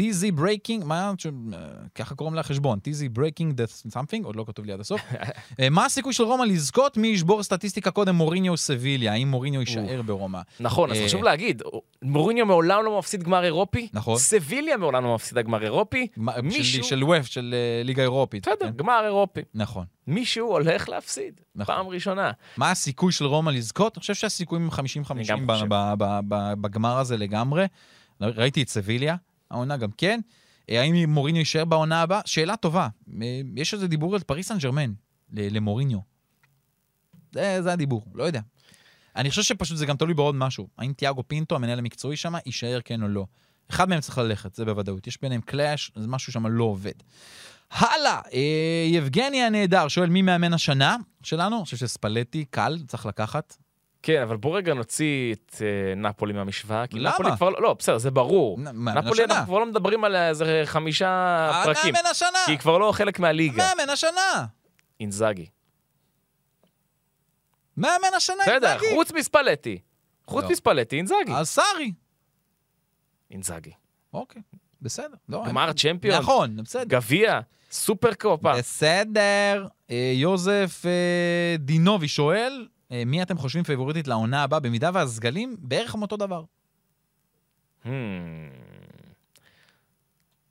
TZ 0.00 0.32
Breaking, 0.34 0.84
מה, 0.84 1.12
אה, 1.52 1.58
ככה 1.94 2.14
קוראים 2.14 2.34
לחשבון, 2.34 2.78
TZ 2.78 3.08
Breaking 3.12 3.60
death 3.60 3.92
something, 3.92 4.24
עוד 4.24 4.36
לא 4.36 4.44
כתוב 4.48 4.64
לי 4.64 4.72
עד 4.72 4.80
הסוף. 4.80 5.00
אה, 5.60 5.68
מה 5.70 5.84
הסיכוי 5.84 6.12
של 6.12 6.22
רומא 6.22 6.44
לזכות? 6.44 6.96
מי 6.96 7.08
ישבור 7.08 7.42
סטטיסטיקה 7.42 7.90
קודם, 7.90 8.14
מוריניו 8.14 8.52
או 8.52 8.56
סביליה? 8.56 9.12
האם 9.12 9.28
מוריניו 9.28 9.60
יישאר 9.60 10.02
ברומא? 10.02 10.40
נכון, 10.60 10.90
אז 10.90 10.96
אה, 10.98 11.04
חשוב 11.04 11.22
להגיד, 11.22 11.62
מוריניו 12.02 12.46
מעולם 12.46 12.84
לא 12.84 12.98
מפסיד 12.98 13.22
גמר 13.22 13.44
אירופי, 13.44 13.88
נכון. 13.92 14.18
סביליה 14.18 14.76
מעולם 14.76 15.04
לא 15.04 15.14
מפסידה 15.14 15.42
גמר 15.42 15.62
אירופי, 15.64 16.06
מישהו- 16.42 16.84
של- 16.84 17.04
ווף, 17.04 17.26
של 17.26 17.54
אה, 17.54 17.82
ליגה 17.84 18.02
אירופית. 18.02 18.48
בסדר, 18.48 18.66
כן? 18.70 18.76
גמר 18.76 19.00
אירופי. 19.04 19.40
נכון. 19.54 19.84
מישהו 20.06 20.46
הולך 20.48 20.88
להפסיד, 20.88 21.40
נכון. 21.54 21.74
פעם 21.74 21.86
ראשונה. 21.88 22.30
מה 22.56 22.70
הסיכוי 22.70 23.12
של 23.12 23.24
רומא 23.24 23.50
לזכות? 23.50 23.96
אני 23.96 24.00
חושב 24.00 24.14
שהסיכויים 24.14 24.64
הם 24.64 24.70
50-50 24.70 25.10
אני 25.10 25.24
גם 25.24 25.46
ב- 25.46 25.52
חושב. 25.52 25.66
ב- 25.68 25.94
ב- 25.98 26.20
ב- 26.28 26.54
בגמר 26.60 26.98
הזה 26.98 27.16
לגמרי. 27.16 27.64
ראיתי 28.20 28.62
את 28.62 28.68
סביליה, 28.68 29.16
העונה 29.50 29.76
גם 29.76 29.90
כן. 29.96 30.20
אה, 30.70 30.80
האם 30.80 31.10
מוריניו 31.10 31.38
יישאר 31.38 31.64
בעונה 31.64 32.02
הבאה? 32.02 32.20
שאלה 32.24 32.56
טובה. 32.56 32.88
אה, 33.22 33.40
יש 33.56 33.74
איזה 33.74 33.88
דיבור 33.88 34.14
על 34.14 34.20
פריס 34.20 34.48
סן 34.48 34.58
ג'רמן, 34.58 34.92
למוריניו. 35.32 35.98
זה, 37.32 37.62
זה 37.62 37.72
הדיבור, 37.72 38.02
לא 38.14 38.24
יודע. 38.24 38.40
אני 39.16 39.30
חושב 39.30 39.42
שפשוט 39.42 39.76
זה 39.76 39.86
גם 39.86 39.96
תלוי 39.96 40.14
בעוד 40.14 40.34
משהו. 40.34 40.68
האם 40.78 40.92
תיאגו 40.92 41.22
פינטו, 41.28 41.54
המנהל 41.56 41.78
המקצועי 41.78 42.16
שם, 42.16 42.34
יישאר 42.46 42.80
כן 42.84 43.02
או 43.02 43.08
לא. 43.08 43.26
אחד 43.70 43.88
מהם 43.88 44.00
צריך 44.00 44.18
ללכת, 44.18 44.54
זה 44.54 44.64
בוודאות. 44.64 45.06
יש 45.06 45.18
ביניהם 45.22 45.40
קלאש, 45.40 45.92
זה 45.96 46.08
משהו 46.08 46.32
שם 46.32 46.46
לא 46.46 46.64
עובד. 46.64 46.92
הלאה, 47.70 48.20
אה, 48.32 48.86
יבגני 48.86 49.42
הנהדר 49.42 49.88
שואל 49.88 50.08
מי 50.08 50.22
מאמן 50.22 50.52
השנה 50.52 50.96
שלנו? 51.22 51.56
אני 51.56 51.64
חושב 51.64 51.76
שספלטי, 51.76 52.44
קל, 52.44 52.78
צריך 52.88 53.06
לקחת. 53.06 53.56
כן, 54.02 54.22
אבל 54.22 54.36
בוא 54.36 54.56
רגע 54.56 54.74
נוציא 54.74 55.34
את 55.34 55.54
אה, 55.60 55.94
נפולי 55.94 56.32
מהמשוואה. 56.32 56.86
כי 56.86 56.98
למה? 56.98 57.10
נפולי 57.10 57.30
כבר 57.36 57.50
לא, 57.50 57.62
לא, 57.62 57.74
בסדר, 57.78 57.98
זה 57.98 58.10
ברור. 58.10 58.58
נפולי, 58.60 59.22
השנה. 59.22 59.24
אנחנו 59.24 59.46
כבר 59.46 59.58
לא 59.58 59.66
מדברים 59.66 60.04
על 60.04 60.16
איזה 60.16 60.62
חמישה 60.64 61.62
פרקים. 61.64 61.94
מאמן 61.94 62.06
השנה! 62.10 62.38
כי 62.46 62.52
היא 62.52 62.58
כבר 62.58 62.78
לא 62.78 62.92
חלק 62.92 63.18
מהליגה. 63.18 63.68
מאמן 63.76 63.90
השנה! 63.90 64.46
אינזאגי. 65.00 65.46
מאמן 67.76 68.14
השנה, 68.16 68.36
בסדר, 68.42 68.72
אינזאגי. 68.72 68.94
חוץ 68.94 69.12
מספלטי. 69.12 69.78
חוץ 70.26 70.44
לא. 70.44 70.50
מספלטי, 70.50 70.96
אינזאגי. 70.96 71.32
אז 71.34 71.48
סארי. 71.48 71.92
אינזאגי. 73.30 73.72
אוקיי, 74.12 74.42
בסדר. 74.84 75.16
לא, 75.28 75.44
גמר 75.48 75.72
צ'מפיון. 75.72 76.18
נכון, 76.18 76.56
בסדר. 76.56 76.84
גביע, 76.84 77.40
סופר 77.70 78.14
קופה. 78.14 78.52
בסדר. 78.58 79.66
אה, 79.90 80.12
יוזף 80.14 80.82
אה, 80.86 81.56
דינובי 81.58 82.08
שואל, 82.08 82.68
אה, 82.92 83.02
מי 83.06 83.22
אתם 83.22 83.38
חושבים 83.38 83.64
פייבוריטית 83.64 84.08
לעונה 84.08 84.42
הבאה, 84.42 84.60
במידה 84.60 84.90
והסגלים 84.94 85.56
בערך 85.58 85.94
הם 85.94 86.02
אותו 86.02 86.16
דבר. 86.16 86.44
Hmm. 87.84 87.88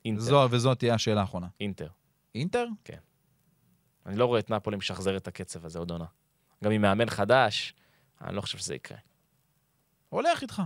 אינטר. 0.04 0.22
זו 0.22 0.48
וזאת 0.50 0.78
תהיה 0.78 0.94
השאלה 0.94 1.20
האחרונה. 1.20 1.46
אינטר. 1.60 1.88
אינטר? 2.34 2.66
אני 4.06 4.16
לא 4.16 4.24
רואה 4.24 4.38
את 4.38 4.50
נפולי 4.50 4.76
משחזר 4.76 5.16
את 5.16 5.28
הקצב 5.28 5.66
הזה 5.66 5.78
עוד 5.78 5.90
עונה. 5.90 6.04
גם 6.64 6.70
עם 6.70 6.82
מאמן 6.82 7.10
חדש, 7.10 7.74
אני 8.20 8.36
לא 8.36 8.40
חושב 8.40 8.58
שזה 8.58 8.74
יקרה. 8.74 8.98
הולך 10.08 10.42
איתך. 10.42 10.62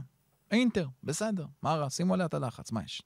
אינטר, 0.51 0.87
בסדר. 1.05 1.47
מה 1.63 1.75
רע? 1.75 1.91
שימו 1.91 2.15
עליה 2.15 2.27
את 2.27 2.35
הלחץ, 2.35 2.73
מה 2.73 2.83
יש? 2.85 3.03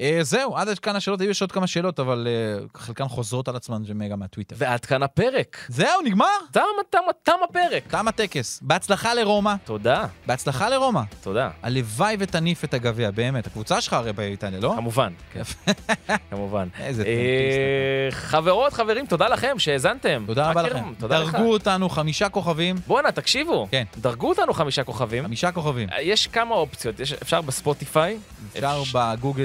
אה, 0.00 0.18
זהו, 0.22 0.56
עד 0.56 0.78
כאן 0.78 0.96
השאלות, 0.96 1.20
היו 1.20 1.30
יש 1.30 1.40
עוד 1.42 1.52
כמה 1.52 1.66
שאלות, 1.66 2.00
אבל 2.00 2.26
אה, 2.30 2.64
חלקן 2.80 3.08
חוזרות 3.08 3.48
על 3.48 3.56
עצמן 3.56 3.82
גם 4.10 4.18
מהטוויטר. 4.18 4.56
ועד 4.58 4.84
כאן 4.84 5.02
הפרק. 5.02 5.56
זהו, 5.68 6.00
נגמר? 6.04 6.26
תם, 6.52 6.60
תם, 6.90 6.98
תם 7.22 7.32
הפרק. 7.50 7.82
תם 7.88 8.08
הטקס. 8.08 8.60
בהצלחה 8.62 9.14
לרומא. 9.14 9.54
תודה, 9.64 10.06
בהצלחה 10.26 10.68
לרומא. 10.68 11.00
תודה. 11.22 11.50
הלוואי 11.62 12.16
ותניף 12.18 12.64
את 12.64 12.74
הגביע, 12.74 13.10
באמת. 13.10 13.46
הקבוצה 13.46 13.80
שלך 13.80 13.92
הרי 13.92 14.12
באיטליה, 14.12 14.60
לא? 14.60 14.72
כמובן, 14.76 15.12
כן. 15.32 15.42
כמובן. 16.30 16.68
איזה 16.80 17.02
אה, 17.04 18.08
חברות, 18.10 18.72
חברים, 18.72 19.06
תודה 19.06 19.28
לכם 19.28 19.58
שהאזנתם. 19.58 20.24
תודה 20.26 20.50
רבה 20.50 20.62
לכם. 20.62 20.92
דרגו 20.98 21.52
אותנו 21.52 21.88
חמישה 21.88 22.28
כוכבים. 22.28 22.76
בואנה, 22.86 23.12
תקשיבו. 23.12 23.68
כן. 23.70 23.84
דרגו 24.00 24.28
אותנו 24.28 24.54
חמישה 24.54 24.84
כוכבים. 24.84 25.24
חמישה 25.24 25.52
כוכבים. 25.52 25.88
יש 26.02 26.26
כמה 26.26 26.54
אופציות, 26.54 26.94
אפשר 27.22 27.40
בספוטיפיי. 27.40 28.18
אפשר 28.56 28.78
אפש- 28.82 28.92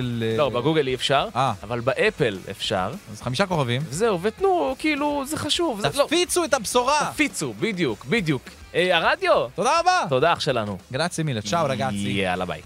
בגוגל... 0.10 0.24
אה, 0.32 0.38
לא, 0.38 0.50
בגוגל 0.50 0.88
אי 0.88 0.96
אפשר, 0.96 1.28
אה. 1.36 1.54
אבל 1.64 1.80
באפל 1.80 2.38
אפשר. 2.52 2.92
אז 3.12 3.22
חמישה 3.22 3.46
כוכבים. 3.46 3.82
זהו, 3.90 4.22
ותנו, 4.22 4.76
כאילו, 4.80 5.24
זה 5.26 5.38
חשוב. 5.38 5.82
לא, 5.96 6.06
תפיצו 6.06 6.44
את 6.44 6.54
הבשורה! 6.54 7.10
תפיצו, 7.14 7.54
בדיוק, 7.60 8.06
בדיוק. 8.06 8.42
אה, 8.76 8.98
הרדיו, 8.98 9.48
תודה 9.56 9.80
רבה! 9.80 10.06
תודה 10.10 10.34
אח 10.34 10.40
שלנו. 10.40 10.78
גרצי 10.92 11.24
מילה, 11.24 11.42
צ'או 11.42 11.66
רגצי. 11.70 11.96
יאללה 11.96 12.46
ביי. 12.46 12.62